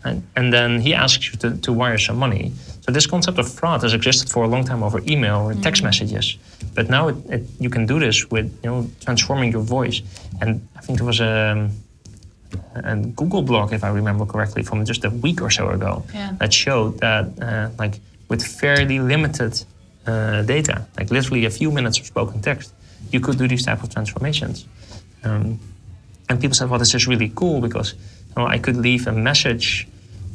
And, 0.05 0.27
and 0.35 0.53
then 0.53 0.81
he 0.81 0.95
asks 0.95 1.33
you 1.33 1.39
to, 1.39 1.57
to 1.59 1.73
wire 1.73 1.99
some 1.99 2.17
money. 2.17 2.53
So 2.81 2.91
this 2.91 3.07
concept 3.07 3.39
of 3.39 3.49
fraud 3.49 3.83
has 3.83 3.95
existed 3.95 4.29
for 4.29 4.43
a 4.43 4.49
long 4.49 4.65
time 4.65 4.83
over 4.83 5.01
email 5.09 5.49
or 5.49 5.55
text 5.55 5.83
mm-hmm. 5.83 5.87
messages, 5.87 6.37
but 6.75 6.89
now 6.89 7.09
it, 7.09 7.17
it, 7.29 7.43
you 7.61 7.71
can 7.71 7.87
do 7.87 8.01
this 8.01 8.29
with 8.31 8.53
you 8.65 8.71
know 8.71 8.91
transforming 9.01 9.53
your 9.53 9.63
voice. 9.63 10.03
And 10.41 10.67
I 10.77 10.81
think 10.81 10.99
there 10.99 11.07
was 11.07 11.21
a 11.21 11.71
a 12.75 12.97
Google 12.97 13.43
blog, 13.43 13.73
if 13.73 13.85
I 13.85 13.89
remember 13.89 14.25
correctly, 14.27 14.63
from 14.63 14.85
just 14.85 15.05
a 15.05 15.11
week 15.11 15.43
or 15.43 15.51
so 15.51 15.69
ago, 15.71 16.05
yeah. 16.15 16.33
that 16.39 16.53
showed 16.53 16.99
that 17.01 17.27
uh, 17.41 17.71
like 17.79 18.01
with 18.29 18.45
fairly 18.45 18.99
limited 18.99 19.63
uh, 20.07 20.43
data, 20.43 20.87
like 20.99 21.11
literally 21.11 21.45
a 21.45 21.51
few 21.51 21.71
minutes 21.71 21.99
of 21.99 22.07
spoken 22.07 22.41
text, 22.41 22.73
you 23.11 23.21
could 23.21 23.39
do 23.39 23.47
these 23.47 23.65
type 23.65 23.83
of 23.83 23.91
transformations. 23.91 24.67
Um, 25.25 25.61
and 26.29 26.41
people 26.41 26.55
said, 26.55 26.71
"Well, 26.71 26.79
this 26.79 26.95
is 26.95 27.07
really 27.07 27.31
cool 27.35 27.61
because 27.61 27.93
you 27.93 28.43
know, 28.43 28.47
I 28.47 28.59
could 28.59 28.77
leave 28.77 29.07
a 29.07 29.13
message 29.13 29.87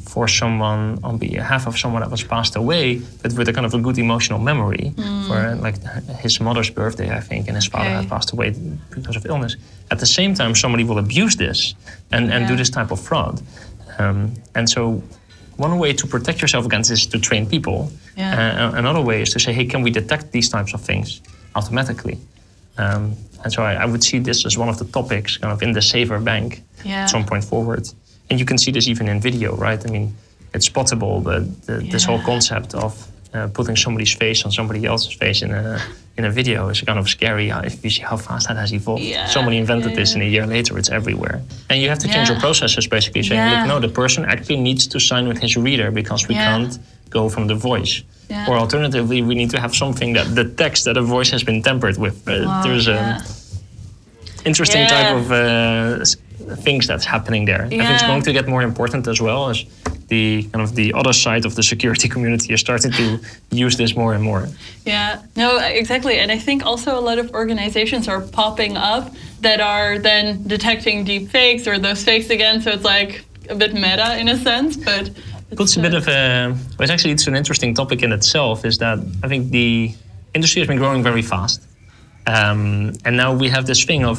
for 0.08 0.26
someone 0.26 0.98
on 1.04 1.18
behalf 1.18 1.66
of 1.66 1.78
someone 1.78 2.00
that 2.00 2.10
was 2.10 2.24
passed 2.24 2.56
away, 2.56 3.00
but 3.22 3.32
with 3.34 3.48
a 3.48 3.52
kind 3.52 3.66
of 3.66 3.74
a 3.74 3.78
good 3.78 3.98
emotional 3.98 4.38
memory 4.38 4.92
mm. 4.96 5.26
for 5.26 5.38
like 5.66 5.76
his 6.24 6.40
mother's 6.40 6.70
birthday, 6.70 7.10
I 7.14 7.20
think, 7.20 7.46
and 7.48 7.54
his 7.54 7.66
father 7.66 7.90
okay. 7.90 8.00
had 8.00 8.08
passed 8.08 8.32
away 8.32 8.48
because 8.90 9.16
of 9.16 9.26
illness. 9.26 9.56
At 9.90 9.98
the 9.98 10.06
same 10.06 10.32
time, 10.34 10.54
somebody 10.54 10.84
will 10.84 10.98
abuse 10.98 11.36
this 11.36 11.74
and, 12.10 12.32
and 12.32 12.42
yeah. 12.42 12.48
do 12.48 12.56
this 12.56 12.70
type 12.70 12.90
of 12.90 13.00
fraud. 13.00 13.42
Um, 13.98 14.32
and 14.54 14.68
so, 14.68 15.02
one 15.56 15.78
way 15.78 15.92
to 15.92 16.06
protect 16.06 16.40
yourself 16.40 16.64
against 16.64 16.88
this 16.90 17.00
is 17.00 17.06
to 17.08 17.18
train 17.18 17.44
people. 17.46 17.90
Yeah. 18.16 18.70
Uh, 18.74 18.78
another 18.78 19.02
way 19.02 19.22
is 19.22 19.30
to 19.34 19.40
say, 19.40 19.52
hey, 19.52 19.66
can 19.66 19.82
we 19.82 19.90
detect 19.90 20.32
these 20.32 20.48
types 20.48 20.72
of 20.72 20.80
things 20.80 21.20
automatically? 21.54 22.16
Um, 22.78 23.16
and 23.42 23.52
so 23.52 23.62
I, 23.62 23.74
I, 23.74 23.86
would 23.86 24.04
see 24.04 24.20
this 24.20 24.46
as 24.46 24.56
one 24.56 24.68
of 24.68 24.78
the 24.78 24.84
topics 24.84 25.36
kind 25.36 25.52
of 25.52 25.62
in 25.62 25.72
the 25.72 25.82
safer 25.82 26.20
bank 26.20 26.62
yeah. 26.84 27.02
at 27.02 27.10
some 27.10 27.24
point 27.24 27.44
forward 27.44 27.88
and 28.30 28.38
you 28.38 28.46
can 28.46 28.58
see 28.58 28.70
this 28.70 28.88
even 28.88 29.08
in 29.08 29.20
video, 29.20 29.56
right? 29.56 29.84
I 29.86 29.90
mean, 29.90 30.14
it's 30.54 30.68
spottable, 30.68 31.22
but 31.22 31.42
the, 31.66 31.84
yeah. 31.84 31.92
this 31.92 32.04
whole 32.04 32.20
concept 32.22 32.74
of 32.74 33.08
uh, 33.34 33.48
putting 33.48 33.76
somebody's 33.76 34.12
face 34.12 34.44
on 34.44 34.52
somebody 34.52 34.84
else's 34.86 35.12
face 35.12 35.42
in 35.42 35.52
a 35.52 35.80
in 36.16 36.24
a 36.24 36.30
video 36.30 36.68
is 36.68 36.80
kind 36.80 36.98
of 36.98 37.08
scary 37.08 37.48
if 37.50 37.84
you 37.84 37.90
see 37.90 38.02
how 38.02 38.16
fast 38.16 38.48
that 38.48 38.56
has 38.56 38.72
evolved. 38.72 39.02
Yeah, 39.02 39.26
Somebody 39.26 39.56
invented 39.56 39.90
yeah, 39.90 39.96
this, 39.96 40.14
and 40.14 40.22
a 40.22 40.26
year 40.26 40.46
later, 40.46 40.76
it's 40.76 40.90
everywhere. 40.90 41.40
And 41.70 41.80
you 41.80 41.88
have 41.88 42.00
to 42.00 42.08
change 42.08 42.28
your 42.28 42.40
processes, 42.40 42.88
basically 42.88 43.22
saying, 43.22 43.40
Yeah. 43.40 43.60
look, 43.60 43.68
no, 43.68 43.78
the 43.78 43.94
person 43.94 44.24
actually 44.24 44.60
needs 44.60 44.88
to 44.88 44.98
sign 44.98 45.28
with 45.28 45.38
his 45.38 45.56
reader 45.56 45.92
because 45.92 46.26
we 46.26 46.34
can't 46.34 46.76
go 47.10 47.28
from 47.28 47.46
the 47.46 47.54
voice. 47.54 48.02
Yeah. 48.28 48.48
Or 48.48 48.56
alternatively, 48.56 49.22
we 49.22 49.34
need 49.36 49.50
to 49.50 49.60
have 49.60 49.74
something 49.76 50.12
that 50.14 50.34
detects 50.34 50.82
that 50.84 50.96
a 50.96 51.02
voice 51.02 51.30
has 51.30 51.44
been 51.44 51.62
tampered 51.62 51.98
with. 51.98 52.26
Uh, 52.26 52.42
Wow, 52.46 52.62
there's 52.64 52.88
a 52.88 53.22
interesting 54.44 54.86
type 54.88 55.14
of 55.14 55.30
uh, 55.30 56.04
things 56.56 56.86
that's 56.86 57.04
happening 57.04 57.44
there. 57.44 57.62
I 57.62 57.68
think 57.68 57.82
it's 57.82 58.02
going 58.02 58.22
to 58.22 58.32
get 58.32 58.48
more 58.48 58.62
important 58.62 59.06
as 59.06 59.20
well 59.20 59.50
as 59.50 59.64
the 60.08 60.42
kind 60.52 60.62
of 60.62 60.74
the 60.74 60.92
other 60.94 61.12
side 61.12 61.44
of 61.44 61.54
the 61.54 61.62
security 61.62 62.08
community 62.14 62.52
is 62.52 62.60
starting 62.60 62.92
to 62.92 63.20
use 63.50 63.76
this 63.76 63.94
more 63.94 64.14
and 64.14 64.22
more. 64.22 64.48
Yeah, 64.84 65.22
no, 65.36 65.58
exactly. 65.58 66.18
And 66.18 66.32
I 66.32 66.38
think 66.38 66.64
also 66.64 66.98
a 66.98 67.00
lot 67.00 67.18
of 67.18 67.30
organizations 67.32 68.08
are 68.08 68.20
popping 68.20 68.76
up 68.76 69.14
that 69.40 69.60
are 69.60 69.98
then 69.98 70.42
detecting 70.46 71.04
deep 71.04 71.28
fakes 71.28 71.66
or 71.66 71.78
those 71.78 72.02
fakes 72.02 72.30
again. 72.30 72.60
So 72.60 72.70
it's 72.70 72.84
like 72.84 73.24
a 73.48 73.54
bit 73.54 73.74
meta 73.74 74.18
in 74.18 74.28
a 74.28 74.36
sense, 74.36 74.76
but. 74.76 75.10
it's 75.50 75.60
a 75.60 75.62
it's, 75.62 75.76
bit 75.76 75.94
uh, 75.94 75.98
of 75.98 76.08
a 76.08 76.56
well, 76.78 76.90
actually 76.90 77.12
it's 77.12 77.26
an 77.26 77.36
interesting 77.36 77.74
topic 77.74 78.02
in 78.02 78.12
itself 78.12 78.66
is 78.66 78.76
that 78.76 78.98
i 79.22 79.28
think 79.28 79.50
the 79.50 79.90
industry 80.34 80.60
has 80.60 80.68
been 80.68 80.76
growing 80.76 81.02
very 81.02 81.22
fast 81.22 81.62
um, 82.26 82.92
and 83.06 83.16
now 83.16 83.34
we 83.34 83.48
have 83.48 83.64
this 83.64 83.82
thing 83.82 84.04
of 84.04 84.18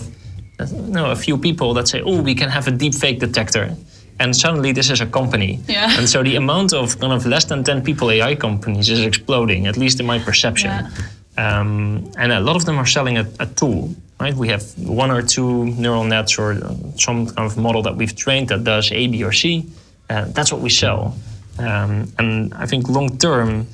you 0.59 0.91
know, 0.91 1.11
a 1.11 1.15
few 1.15 1.37
people 1.37 1.73
that 1.75 1.87
say 1.87 2.01
oh 2.01 2.21
we 2.21 2.35
can 2.35 2.49
have 2.49 2.67
a 2.67 2.71
deep 2.71 2.95
fake 2.95 3.19
detector. 3.19 3.75
And 4.21 4.35
suddenly 4.35 4.73
this 4.73 4.89
is 4.89 4.99
a 4.99 5.05
company. 5.05 5.59
Yeah. 5.67 5.97
and 5.97 6.07
so 6.09 6.23
the 6.23 6.35
amount 6.35 6.73
of 6.73 6.99
kind 6.99 7.13
of 7.13 7.25
less 7.25 7.45
than 7.45 7.63
10 7.63 7.83
people 7.83 8.11
ai 8.11 8.35
companies 8.35 8.89
is 8.89 8.99
exploding 8.99 9.67
at 9.67 9.77
least 9.77 9.99
in 9.99 10.05
my 10.05 10.19
perception. 10.19 10.71
Yeah. 10.71 10.89
um, 11.37 12.11
and 12.17 12.31
a 12.31 12.39
lot 12.39 12.55
of 12.55 12.65
them 12.65 12.77
are 12.77 12.85
selling 12.85 13.17
a, 13.17 13.25
a 13.39 13.45
tool 13.45 13.95
right? 14.19 14.35
We 14.35 14.49
have 14.49 14.63
one 14.77 15.11
or 15.11 15.21
two 15.21 15.65
neural 15.65 16.03
nets 16.03 16.37
or 16.37 16.57
some 16.97 17.27
kind 17.27 17.45
of 17.49 17.57
model 17.57 17.81
that 17.83 17.95
we've 17.95 18.13
trained 18.13 18.49
that 18.49 18.65
does 18.65 18.91
a 18.91 19.07
b 19.07 19.23
or 19.23 19.31
c. 19.31 19.65
Uh, 20.09 20.25
that's 20.25 20.51
what 20.51 20.61
we 20.61 20.69
sell. 20.69 21.15
Um, 21.57 22.11
and 22.17 22.53
i 22.53 22.65
think 22.65 22.87
long 22.87 23.17
term 23.17 23.67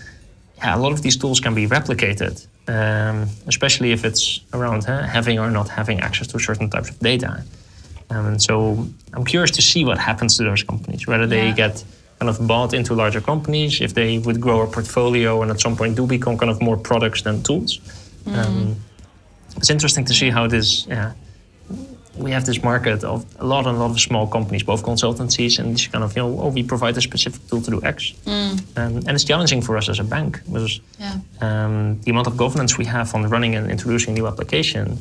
yeah, 0.58 0.76
a 0.76 0.80
lot 0.80 0.92
of 0.92 1.02
these 1.02 1.18
tools 1.18 1.40
can 1.40 1.54
be 1.54 1.68
replicated 1.68 2.46
um, 2.68 3.28
especially 3.48 3.92
if 3.92 4.04
it's 4.06 4.40
around 4.54 4.84
huh, 4.86 5.04
having 5.04 5.38
or 5.40 5.50
not 5.52 5.70
having 5.70 6.00
access 6.02 6.28
to 6.28 6.40
certain 6.40 6.70
types 6.70 6.90
of 6.90 7.00
data. 7.00 7.44
Um, 8.12 8.26
and 8.28 8.42
so 8.42 8.56
i'm 9.14 9.26
curious 9.26 9.50
to 9.52 9.62
see 9.64 9.84
what 9.84 9.98
happens 9.98 10.38
to 10.38 10.44
those 10.44 10.62
companies 10.64 11.08
whether 11.08 11.26
they 11.26 11.48
Yeah. 11.48 11.56
get 11.64 11.84
kind 12.20 12.30
of 12.30 12.38
bought 12.48 12.72
into 12.74 12.94
larger 12.94 13.20
companies 13.22 13.82
if 13.82 13.94
they 13.94 14.20
would 14.20 14.40
grow 14.40 14.62
a 14.62 14.68
portfolio 14.68 15.42
and 15.42 15.50
at 15.52 15.60
some 15.60 15.76
point 15.76 15.96
do 15.96 16.06
become 16.06 16.38
kind 16.38 16.52
of 16.52 16.62
more 16.62 16.78
products 16.78 17.22
than 17.24 17.42
tools. 17.44 17.80
Um, 18.28 18.76
it's 19.58 19.70
interesting 19.72 20.06
to 20.06 20.14
see 20.14 20.30
how 20.30 20.48
this 20.48 20.86
yeah 20.88 21.12
we 22.18 22.32
have 22.32 22.46
this 22.46 22.64
market 22.64 23.04
of 23.04 23.26
a 23.40 23.46
lot 23.46 23.66
and 23.68 23.76
a 23.78 23.80
lot 23.80 23.92
of 23.92 24.00
small 24.00 24.28
companies 24.28 24.64
both 24.64 24.84
consultancies 24.84 25.60
and 25.60 25.76
this 25.76 25.88
kind 25.88 26.04
of 26.04 26.16
you 26.16 26.22
know 26.24 26.40
oh 26.42 26.50
we 26.50 26.64
provide 26.64 26.98
a 26.98 27.02
specific 27.02 27.42
tool 27.50 27.62
to 27.62 27.72
do 27.72 27.82
x 27.84 28.14
um, 28.28 28.58
and 28.76 29.12
it's 29.12 29.24
challenging 29.24 29.62
for 29.62 29.78
us 29.78 29.90
as 29.90 30.00
a 30.00 30.04
bank 30.04 30.40
because 30.46 30.80
Yeah. 31.00 31.18
um, 31.42 32.00
the 32.04 32.12
amount 32.12 32.28
of 32.28 32.38
governance 32.38 32.78
we 32.78 32.86
have 32.86 33.14
on 33.16 33.30
running 33.30 33.56
and 33.56 33.70
introducing 33.70 34.14
new 34.14 34.28
application 34.28 34.98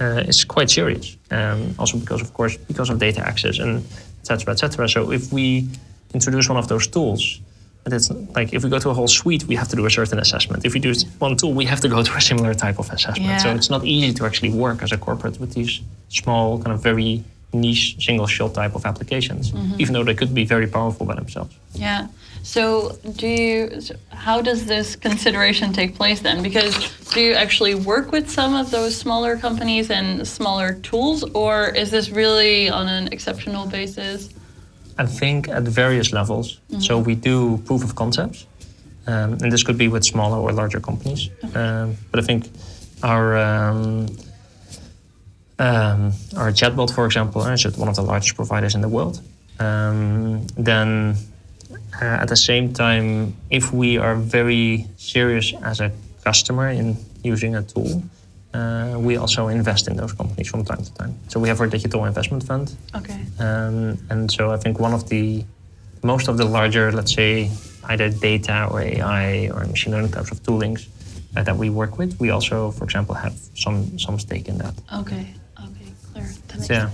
uh, 0.00 0.22
is 0.28 0.44
quite 0.44 0.70
serious. 0.70 1.16
Um, 1.32 1.74
also 1.78 1.98
because, 1.98 2.20
of 2.22 2.32
course, 2.32 2.56
because 2.56 2.88
of 2.92 2.98
data 3.00 3.20
access 3.26 3.58
and 3.58 3.78
et 4.20 4.26
cetera, 4.28 4.52
et 4.52 4.58
cetera. 4.58 4.88
So 4.88 5.10
if 5.10 5.32
we 5.32 5.66
introduce 6.14 6.48
one 6.48 6.56
of 6.58 6.68
those 6.68 6.86
tools, 6.86 7.40
and 7.84 7.94
it's 7.94 8.10
like 8.36 8.52
if 8.52 8.62
we 8.64 8.70
go 8.70 8.78
to 8.78 8.90
a 8.90 8.94
whole 8.94 9.08
suite, 9.08 9.44
we 9.44 9.56
have 9.56 9.68
to 9.68 9.76
do 9.76 9.86
a 9.86 9.90
certain 9.90 10.18
assessment. 10.18 10.64
If 10.64 10.74
we 10.74 10.80
do 10.80 10.92
one 11.18 11.36
tool, 11.36 11.54
we 11.54 11.64
have 11.64 11.80
to 11.80 11.88
go 11.88 12.02
to 12.08 12.12
a 12.14 12.20
similar 12.20 12.54
type 12.54 12.78
of 12.78 12.90
assessment. 12.90 13.40
So 13.40 13.50
it's 13.54 13.70
not 13.70 13.84
easy 13.84 14.12
to 14.14 14.26
actually 14.26 14.50
work 14.50 14.82
as 14.82 14.92
a 14.92 14.98
corporate 14.98 15.40
with 15.40 15.54
these 15.54 15.80
small, 16.08 16.58
kind 16.58 16.72
of 16.72 16.82
very 16.82 17.24
niche 17.52 17.96
single 18.04 18.26
shot 18.26 18.54
type 18.54 18.74
of 18.74 18.84
applications, 18.84 19.52
mm-hmm. 19.52 19.80
even 19.80 19.94
though 19.94 20.04
they 20.04 20.14
could 20.14 20.34
be 20.34 20.44
very 20.44 20.66
powerful 20.66 21.06
by 21.06 21.14
themselves. 21.14 21.54
Yeah. 21.74 22.08
So, 22.42 22.98
do 23.16 23.26
you? 23.26 23.80
so 23.80 23.94
How 24.10 24.40
does 24.40 24.66
this 24.66 24.96
consideration 24.96 25.72
take 25.72 25.94
place 25.94 26.20
then? 26.20 26.42
Because 26.42 26.74
do 27.12 27.20
you 27.20 27.32
actually 27.32 27.74
work 27.74 28.12
with 28.12 28.30
some 28.30 28.54
of 28.54 28.70
those 28.70 28.96
smaller 28.96 29.36
companies 29.36 29.90
and 29.90 30.26
smaller 30.26 30.74
tools, 30.74 31.24
or 31.34 31.68
is 31.68 31.90
this 31.90 32.10
really 32.10 32.68
on 32.68 32.86
an 32.88 33.08
exceptional 33.08 33.66
basis? 33.66 34.30
I 34.98 35.06
think 35.06 35.48
at 35.48 35.62
various 35.62 36.12
levels. 36.12 36.60
So 36.80 36.98
we 36.98 37.14
do 37.14 37.58
proof 37.58 37.84
of 37.84 37.94
concepts, 37.94 38.46
um, 39.06 39.38
and 39.40 39.52
this 39.52 39.62
could 39.62 39.78
be 39.78 39.88
with 39.88 40.04
smaller 40.04 40.38
or 40.38 40.52
larger 40.52 40.80
companies. 40.80 41.30
Um, 41.54 41.96
but 42.10 42.20
I 42.20 42.24
think 42.26 42.50
our 43.02 43.36
um, 43.38 44.06
um, 45.58 46.12
our 46.36 46.52
chatbot, 46.52 46.94
for 46.94 47.06
example, 47.06 47.46
is 47.46 47.64
one 47.76 47.88
of 47.88 47.96
the 47.96 48.02
largest 48.02 48.36
providers 48.36 48.74
in 48.74 48.80
the 48.80 48.88
world. 48.88 49.20
Um, 49.58 50.46
then 50.56 51.16
uh, 52.00 52.04
at 52.04 52.28
the 52.28 52.36
same 52.36 52.72
time, 52.72 53.34
if 53.50 53.72
we 53.72 53.98
are 53.98 54.14
very 54.14 54.86
serious 54.96 55.52
as 55.62 55.80
a 55.80 55.90
customer 56.24 56.68
in 56.68 56.96
using 57.22 57.56
a 57.56 57.62
tool, 57.62 57.90
uh, 57.96 58.17
we 58.98 59.16
also 59.16 59.48
invest 59.48 59.88
in 59.88 59.96
those 59.96 60.12
companies 60.12 60.48
from 60.48 60.64
time 60.64 60.82
to 60.82 60.92
time. 60.94 61.14
So 61.28 61.40
we 61.40 61.48
have 61.48 61.60
our 61.60 61.66
digital 61.66 62.04
investment 62.04 62.42
fund, 62.44 62.74
Okay. 62.94 63.20
um, 63.38 63.98
and 64.10 64.30
so 64.30 64.50
I 64.50 64.56
think 64.56 64.80
one 64.80 64.92
of 64.94 65.08
the 65.08 65.44
most 66.02 66.28
of 66.28 66.36
the 66.38 66.44
larger, 66.44 66.92
let's 66.92 67.14
say, 67.14 67.50
either 67.84 68.08
data 68.10 68.68
or 68.70 68.80
AI 68.82 69.48
or 69.54 69.64
machine 69.66 69.92
learning 69.92 70.12
types 70.12 70.30
of 70.30 70.42
toolings 70.42 70.86
uh, 71.36 71.42
that 71.42 71.56
we 71.56 71.70
work 71.70 71.98
with, 71.98 72.18
we 72.20 72.30
also, 72.30 72.70
for 72.70 72.84
example, 72.84 73.14
have 73.14 73.34
some 73.54 73.98
some 73.98 74.18
stake 74.18 74.48
in 74.48 74.58
that. 74.58 74.74
Okay. 75.00 75.26
Okay. 75.66 75.88
Clear. 76.12 76.28
That 76.48 76.56
makes 76.58 76.66
So, 76.68 76.74
yeah, 76.74 76.90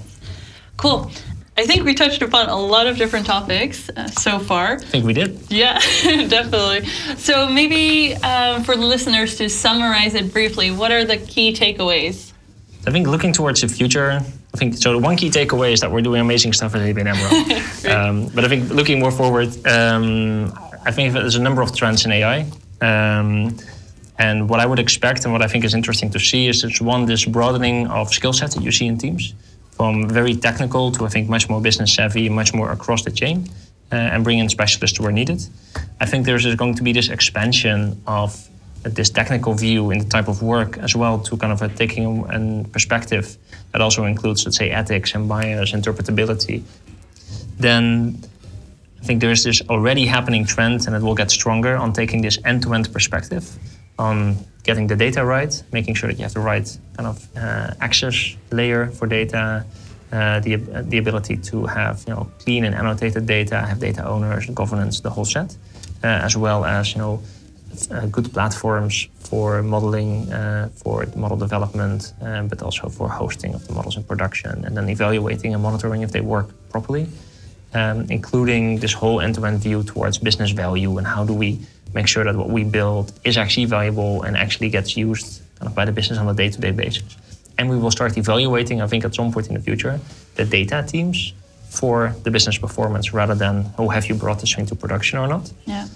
Cool. 0.77 1.11
I 1.57 1.67
think 1.67 1.85
we 1.85 1.95
touched 1.95 2.21
upon 2.21 2.49
a 2.49 2.57
lot 2.57 2.89
of 2.89 2.97
different 2.97 3.27
topics 3.27 3.89
uh, 3.91 4.09
so 4.09 4.41
far. 4.41 4.73
I 4.73 4.79
think 4.79 5.05
we 5.05 5.13
did. 5.13 5.41
Yeah, 5.51 5.79
definitely. 6.03 6.87
So 7.17 7.49
maybe 7.49 8.17
um, 8.17 8.65
for 8.65 8.75
the 8.75 8.85
listeners 8.85 9.37
to 9.37 9.49
summarize 9.49 10.15
it 10.15 10.33
briefly, 10.33 10.73
what 10.73 10.91
are 10.91 11.05
the 11.05 11.17
key 11.17 11.53
takeaways? 11.53 12.33
I 12.89 12.91
think 12.91 13.07
looking 13.07 13.33
towards 13.33 13.61
the 13.61 13.69
future, 13.69 14.21
I 14.55 14.57
think 14.57 14.75
so. 14.77 14.93
The 14.93 14.99
one 14.99 15.17
key 15.17 15.31
takeaway 15.31 15.73
is 15.73 15.81
that 15.81 15.91
we're 15.93 16.03
doing 16.03 16.21
amazing 16.21 16.53
stuff 16.55 16.75
at 16.75 16.81
ABN 16.81 17.07
AMRO. 17.15 17.95
um, 17.95 18.27
but 18.35 18.45
I 18.45 18.49
think 18.49 18.71
looking 18.71 18.99
more 18.99 19.13
forward, 19.13 19.49
um, 19.67 20.53
I 20.85 20.91
think 20.91 21.13
there's 21.13 21.37
a 21.37 21.43
number 21.43 21.63
of 21.63 21.75
trends 21.75 22.05
in 22.05 22.11
AI. 22.11 22.51
Um, 22.81 23.57
and 24.19 24.49
what 24.49 24.59
I 24.59 24.67
would 24.67 24.81
expect 24.81 25.25
and 25.25 25.33
what 25.33 25.43
I 25.43 25.47
think 25.47 25.65
is 25.65 25.73
interesting 25.73 26.11
to 26.11 26.21
see 26.21 26.49
is 26.49 26.65
it's 26.65 26.81
one, 26.81 27.07
this 27.07 27.25
broadening 27.25 27.87
of 27.87 28.13
skill 28.13 28.33
sets 28.33 28.57
that 28.57 28.63
you 28.63 28.73
see 28.73 28.87
in 28.87 28.99
teams 28.99 29.35
from 29.77 30.09
very 30.09 30.35
technical 30.35 30.93
to 30.93 31.05
I 31.05 31.09
think 31.09 31.29
much 31.29 31.49
more 31.49 31.61
business 31.61 31.95
savvy, 31.95 32.29
much 32.29 32.55
more 32.55 32.71
across 32.71 33.03
the 33.05 33.11
chain, 33.11 33.49
uh, 33.93 33.97
and 33.97 34.25
bring 34.25 34.39
in 34.39 34.49
specialists 34.49 35.01
where 35.01 35.13
needed. 35.13 35.41
I 36.01 36.07
think 36.07 36.27
there's 36.27 36.47
going 36.55 36.75
to 36.75 36.83
be 36.83 36.93
this 36.93 37.09
expansion 37.09 38.01
of 38.07 38.49
this 38.83 39.11
technical 39.11 39.55
view 39.55 39.91
in 39.91 39.99
the 39.99 40.05
type 40.05 40.29
of 40.29 40.43
work 40.43 40.79
as 40.79 40.95
well 40.95 41.19
to 41.19 41.37
kind 41.37 41.53
of 41.53 41.63
a 41.63 41.69
taking 41.69 42.05
a, 42.07 42.63
a 42.63 42.65
perspective 42.65 43.37
that 43.73 43.81
also 43.81 44.05
includes, 44.05 44.45
let's 44.45 44.59
say, 44.59 44.71
ethics 44.71 45.15
and 45.15 45.29
bias, 45.29 45.73
interpretability. 45.73 46.63
Then 47.59 48.19
I 49.01 49.05
think 49.05 49.21
there's 49.21 49.43
this 49.45 49.63
already 49.69 50.07
happening 50.07 50.45
trend, 50.45 50.87
and 50.87 50.95
it 50.95 51.03
will 51.03 51.15
get 51.15 51.31
stronger 51.31 51.77
on 51.77 51.93
taking 51.93 52.23
this 52.23 52.39
end-to-end 52.45 52.93
perspective 52.93 53.45
on 53.99 54.37
getting 54.63 54.87
the 54.87 54.97
data 54.97 55.25
right, 55.25 55.63
making 55.73 55.95
sure 55.95 56.09
that 56.09 56.19
you 56.19 56.25
have 56.25 56.35
the 56.35 56.41
right 56.41 56.79
kind 56.97 57.09
of 57.09 57.37
uh, 57.37 57.75
access 57.81 58.37
layer 58.51 58.89
for 58.89 59.07
data, 59.07 59.65
uh, 60.13 60.41
the 60.41 60.55
uh, 60.55 60.83
the 60.83 60.99
ability 60.99 61.37
to 61.37 61.67
have 61.67 62.05
you 62.07 62.15
know 62.15 62.31
clean 62.39 62.65
and 62.65 62.75
annotated 62.75 63.27
data, 63.27 63.61
have 63.61 63.81
data 63.81 64.07
owners, 64.07 64.47
and 64.47 64.57
governance, 64.57 65.01
the 65.01 65.11
whole 65.11 65.25
set, 65.25 65.57
uh, 66.03 66.07
as 66.07 66.37
well 66.37 66.65
as 66.65 66.93
you 66.93 66.99
know 66.99 67.23
uh, 67.91 68.07
good 68.07 68.33
platforms 68.33 69.09
for 69.19 69.63
modeling, 69.63 70.27
for 70.83 71.07
model 71.17 71.37
development, 71.37 72.13
um, 72.21 72.47
but 72.49 72.63
also 72.63 72.89
for 72.89 73.09
hosting 73.09 73.55
of 73.55 73.67
the 73.67 73.73
models 73.73 73.97
in 73.97 74.05
production, 74.05 74.65
and 74.65 74.77
then 74.77 74.89
evaluating 74.89 75.55
and 75.55 75.63
monitoring 75.63 76.03
if 76.03 76.13
they 76.13 76.21
work 76.21 76.49
properly 76.71 77.07
um, 77.75 78.07
including 78.09 78.79
this 78.79 78.93
whole 78.93 79.21
end-to-end 79.21 79.59
view 79.59 79.83
towards 79.83 80.19
business 80.19 80.51
value 80.53 80.97
and 80.97 81.07
how 81.07 81.25
do 81.25 81.35
we 81.35 81.59
make 81.95 82.09
sure 82.09 82.25
that 82.25 82.37
what 82.37 82.51
we 82.51 82.65
build 82.65 83.13
is 83.25 83.37
actually 83.37 83.67
valuable 83.67 84.23
and 84.23 84.37
actually 84.37 84.69
gets 84.69 84.97
used 84.97 85.43
kind 85.59 85.69
of 85.69 85.75
by 85.75 85.85
the 85.85 85.93
business 85.93 86.19
on 86.19 86.29
a 86.29 86.35
day-to-day 86.35 86.73
basis. 86.73 87.17
And 87.59 87.71
we 87.71 87.79
will 87.79 87.91
start 87.91 88.19
evaluating, 88.19 88.83
I 88.83 88.87
think, 88.87 89.05
at 89.05 89.15
some 89.15 89.33
point 89.33 89.47
in 89.49 89.55
the 89.55 89.61
future, 89.61 90.01
the 90.35 90.45
data 90.45 90.85
teams 90.87 91.33
for 91.69 92.15
the 92.25 92.31
business 92.31 92.59
performance 92.59 93.13
rather 93.13 93.35
than, 93.35 93.67
oh, 93.79 93.89
have 93.89 94.07
you 94.07 94.15
brought 94.15 94.41
this 94.41 94.57
into 94.59 94.75
production 94.75 95.19
or 95.19 95.29
not? 95.29 95.53
Yeah. 95.67 95.87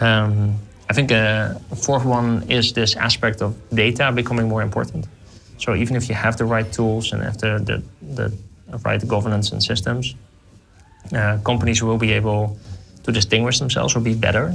Um, 0.00 0.56
I 0.88 0.92
think 0.92 1.10
uh, 1.10 1.54
a 1.70 1.76
fourth 1.76 2.04
one 2.04 2.44
is 2.50 2.72
this 2.72 2.96
aspect 2.96 3.42
of 3.42 3.54
data 3.70 4.12
becoming 4.12 4.48
more 4.48 4.62
important. 4.62 5.06
So 5.58 5.74
even 5.74 5.96
if 5.96 6.08
you 6.08 6.14
have 6.14 6.36
the 6.36 6.44
right 6.44 6.70
tools 6.70 7.12
and 7.12 7.22
have 7.22 7.38
the, 7.38 7.58
the, 7.58 7.82
the 8.14 8.78
right 8.84 9.06
governance 9.08 9.52
and 9.52 9.62
systems, 9.62 10.14
uh, 11.12 11.38
companies 11.44 11.82
will 11.82 11.98
be 11.98 12.12
able 12.12 12.58
to 13.04 13.12
distinguish 13.12 13.58
themselves 13.58 13.96
or 13.96 14.00
be 14.00 14.14
better 14.14 14.54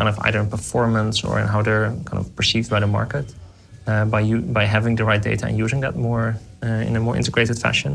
kind 0.00 0.08
of 0.08 0.18
either 0.26 0.40
in 0.40 0.48
performance 0.48 1.16
or 1.22 1.38
in 1.42 1.46
how 1.46 1.60
they're 1.60 1.90
kind 2.08 2.18
of 2.22 2.26
perceived 2.34 2.68
by 2.74 2.80
the 2.80 2.90
market 2.98 3.26
uh, 3.86 4.06
by 4.06 4.20
you, 4.28 4.36
by 4.58 4.64
having 4.64 4.94
the 4.96 5.04
right 5.04 5.22
data 5.30 5.44
and 5.48 5.58
using 5.58 5.80
that 5.80 5.94
more 5.94 6.26
uh, 6.62 6.88
in 6.88 6.96
a 6.96 7.00
more 7.06 7.16
integrated 7.20 7.58
fashion. 7.58 7.92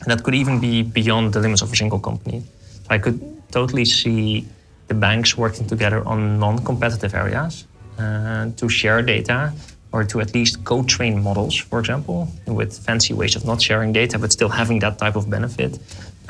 And 0.00 0.08
that 0.10 0.22
could 0.24 0.34
even 0.34 0.60
be 0.60 0.82
beyond 0.82 1.34
the 1.34 1.40
limits 1.40 1.60
of 1.60 1.70
a 1.74 1.76
single 1.76 1.98
company. 1.98 2.42
So 2.84 2.88
I 2.96 2.98
could 3.04 3.18
totally 3.52 3.84
see 3.84 4.46
the 4.88 4.94
banks 4.94 5.36
working 5.36 5.66
together 5.66 6.00
on 6.12 6.38
non-competitive 6.38 7.12
areas 7.14 7.66
uh, 7.98 8.48
to 8.56 8.68
share 8.70 9.02
data 9.02 9.52
or 9.92 10.04
to 10.04 10.20
at 10.20 10.32
least 10.34 10.64
co-train 10.64 11.22
models, 11.22 11.54
for 11.54 11.80
example, 11.80 12.28
with 12.46 12.72
fancy 12.86 13.12
ways 13.12 13.36
of 13.36 13.44
not 13.44 13.60
sharing 13.60 13.92
data 13.92 14.18
but 14.18 14.32
still 14.32 14.48
having 14.48 14.78
that 14.78 14.96
type 14.96 15.16
of 15.16 15.28
benefit. 15.28 15.78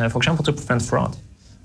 Uh, 0.01 0.09
for 0.09 0.19
example, 0.19 0.45
to 0.45 0.53
prevent 0.53 0.83
fraud. 0.83 1.17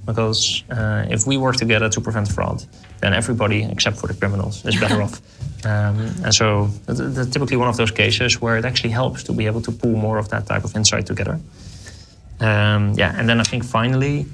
Because 0.05 0.63
uh, 0.69 1.05
if 1.09 1.25
we 1.25 1.37
work 1.37 1.55
together 1.55 1.89
to 1.89 2.01
prevent 2.01 2.27
fraud, 2.27 2.63
then 3.01 3.13
everybody 3.13 3.63
except 3.63 3.97
for 3.97 4.07
the 4.07 4.13
criminals 4.13 4.65
is 4.65 4.79
better 4.79 5.01
off. 5.05 5.21
Um, 5.65 5.97
and 6.23 6.33
so 6.33 6.67
that's 6.85 7.29
typically 7.31 7.57
one 7.57 7.67
of 7.67 7.77
those 7.77 7.91
cases 7.91 8.39
where 8.39 8.57
it 8.57 8.65
actually 8.65 8.91
helps 8.91 9.23
to 9.23 9.33
be 9.33 9.47
able 9.47 9.61
to 9.61 9.71
pull 9.71 9.95
more 9.95 10.17
of 10.17 10.29
that 10.29 10.45
type 10.45 10.63
of 10.63 10.75
insight 10.75 11.05
together. 11.07 11.39
Um, 12.39 12.93
yeah, 12.93 13.15
and 13.17 13.27
then 13.27 13.39
I 13.39 13.43
think 13.43 13.63
finally 13.63 14.25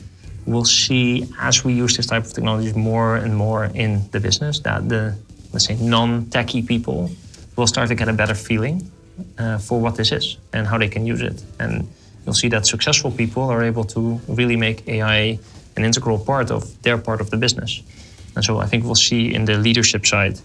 we'll 0.45 0.65
see 0.65 1.27
as 1.39 1.63
we 1.63 1.73
use 1.73 1.95
this 1.95 2.07
type 2.07 2.25
of 2.25 2.33
technologies 2.33 2.75
more 2.75 3.15
and 3.15 3.35
more 3.35 3.65
in 3.65 4.09
the 4.11 4.19
business 4.19 4.59
that 4.61 4.89
the 4.89 5.15
let's 5.53 5.65
say 5.65 5.75
non-techie 5.75 6.67
people 6.67 7.11
will 7.55 7.67
start 7.67 7.89
to 7.89 7.95
get 7.95 8.07
a 8.07 8.13
better 8.13 8.33
feeling 8.33 8.89
uh, 9.37 9.57
for 9.57 9.79
what 9.79 9.95
this 9.95 10.11
is 10.11 10.37
and 10.53 10.67
how 10.67 10.77
they 10.77 10.87
can 10.87 11.05
use 11.05 11.21
it. 11.21 11.43
And 11.59 11.87
you'll 12.25 12.33
see 12.33 12.49
that 12.49 12.65
successful 12.65 13.11
people 13.11 13.43
are 13.43 13.63
able 13.63 13.83
to 13.85 14.19
really 14.27 14.55
make 14.55 14.87
AI 14.87 15.39
an 15.77 15.83
integral 15.83 16.19
part 16.19 16.51
of 16.51 16.81
their 16.83 16.97
part 16.97 17.21
of 17.21 17.29
the 17.29 17.37
business. 17.37 17.81
And 18.35 18.43
so 18.43 18.59
I 18.59 18.65
think 18.65 18.83
we'll 18.85 18.95
see 18.95 19.33
in 19.33 19.45
the 19.45 19.57
leadership 19.57 20.05
side 20.05 20.39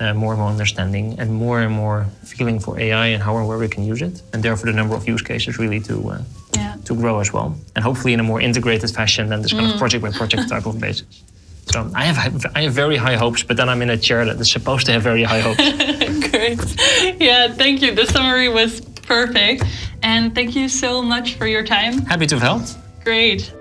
uh, 0.00 0.14
more 0.14 0.32
and 0.32 0.40
more 0.40 0.50
understanding 0.50 1.18
and 1.18 1.32
more 1.32 1.60
and 1.60 1.72
more 1.72 2.06
feeling 2.24 2.58
for 2.58 2.78
AI 2.80 3.06
and 3.08 3.22
how 3.22 3.36
and 3.36 3.46
where 3.46 3.58
we 3.58 3.68
can 3.68 3.84
use 3.84 4.02
it, 4.02 4.22
and 4.32 4.42
therefore 4.42 4.66
the 4.66 4.76
number 4.76 4.94
of 4.94 5.06
use 5.06 5.22
cases 5.22 5.58
really 5.58 5.80
to 5.80 6.10
uh, 6.10 6.22
yeah. 6.54 6.76
to 6.86 6.94
grow 6.94 7.20
as 7.20 7.32
well, 7.32 7.54
and 7.76 7.84
hopefully 7.84 8.14
in 8.14 8.20
a 8.20 8.22
more 8.22 8.40
integrated 8.40 8.90
fashion 8.90 9.28
than 9.28 9.42
this 9.42 9.52
kind 9.52 9.66
mm. 9.66 9.72
of 9.72 9.78
project 9.78 10.02
by 10.02 10.10
project 10.10 10.48
type 10.48 10.66
of 10.66 10.80
basis. 10.80 11.22
So 11.66 11.90
I 11.94 12.04
have 12.04 12.46
I 12.54 12.62
have 12.62 12.72
very 12.72 12.96
high 12.96 13.16
hopes, 13.16 13.42
but 13.42 13.56
then 13.56 13.68
I'm 13.68 13.82
in 13.82 13.90
a 13.90 13.96
chair 13.96 14.24
that 14.24 14.40
is 14.40 14.50
supposed 14.50 14.86
to 14.86 14.92
have 14.92 15.02
very 15.02 15.22
high 15.22 15.40
hopes. 15.40 15.58
Great, 16.30 16.58
yeah, 17.20 17.52
thank 17.52 17.82
you. 17.82 17.94
The 17.94 18.06
summary 18.06 18.48
was 18.48 18.80
perfect, 18.80 19.64
and 20.02 20.34
thank 20.34 20.56
you 20.56 20.68
so 20.68 21.02
much 21.02 21.34
for 21.34 21.46
your 21.46 21.64
time. 21.64 21.98
Happy 22.06 22.26
to 22.26 22.36
have 22.36 22.42
helped. 22.42 23.04
Great. 23.04 23.52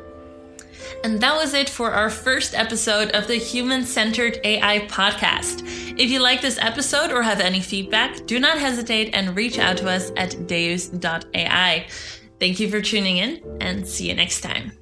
And 1.03 1.19
that 1.21 1.35
was 1.35 1.53
it 1.53 1.69
for 1.69 1.91
our 1.91 2.09
first 2.09 2.53
episode 2.53 3.11
of 3.11 3.27
the 3.27 3.37
Human 3.37 3.85
Centered 3.85 4.39
AI 4.43 4.79
podcast. 4.87 5.61
If 5.97 6.09
you 6.09 6.19
like 6.19 6.41
this 6.41 6.57
episode 6.59 7.11
or 7.11 7.21
have 7.21 7.39
any 7.39 7.61
feedback, 7.61 8.25
do 8.25 8.39
not 8.39 8.57
hesitate 8.59 9.13
and 9.13 9.35
reach 9.35 9.59
out 9.59 9.77
to 9.77 9.89
us 9.89 10.11
at 10.17 10.47
deus.ai. 10.47 11.87
Thank 12.39 12.59
you 12.59 12.69
for 12.69 12.81
tuning 12.81 13.17
in 13.17 13.41
and 13.61 13.87
see 13.87 14.09
you 14.09 14.15
next 14.15 14.41
time. 14.41 14.78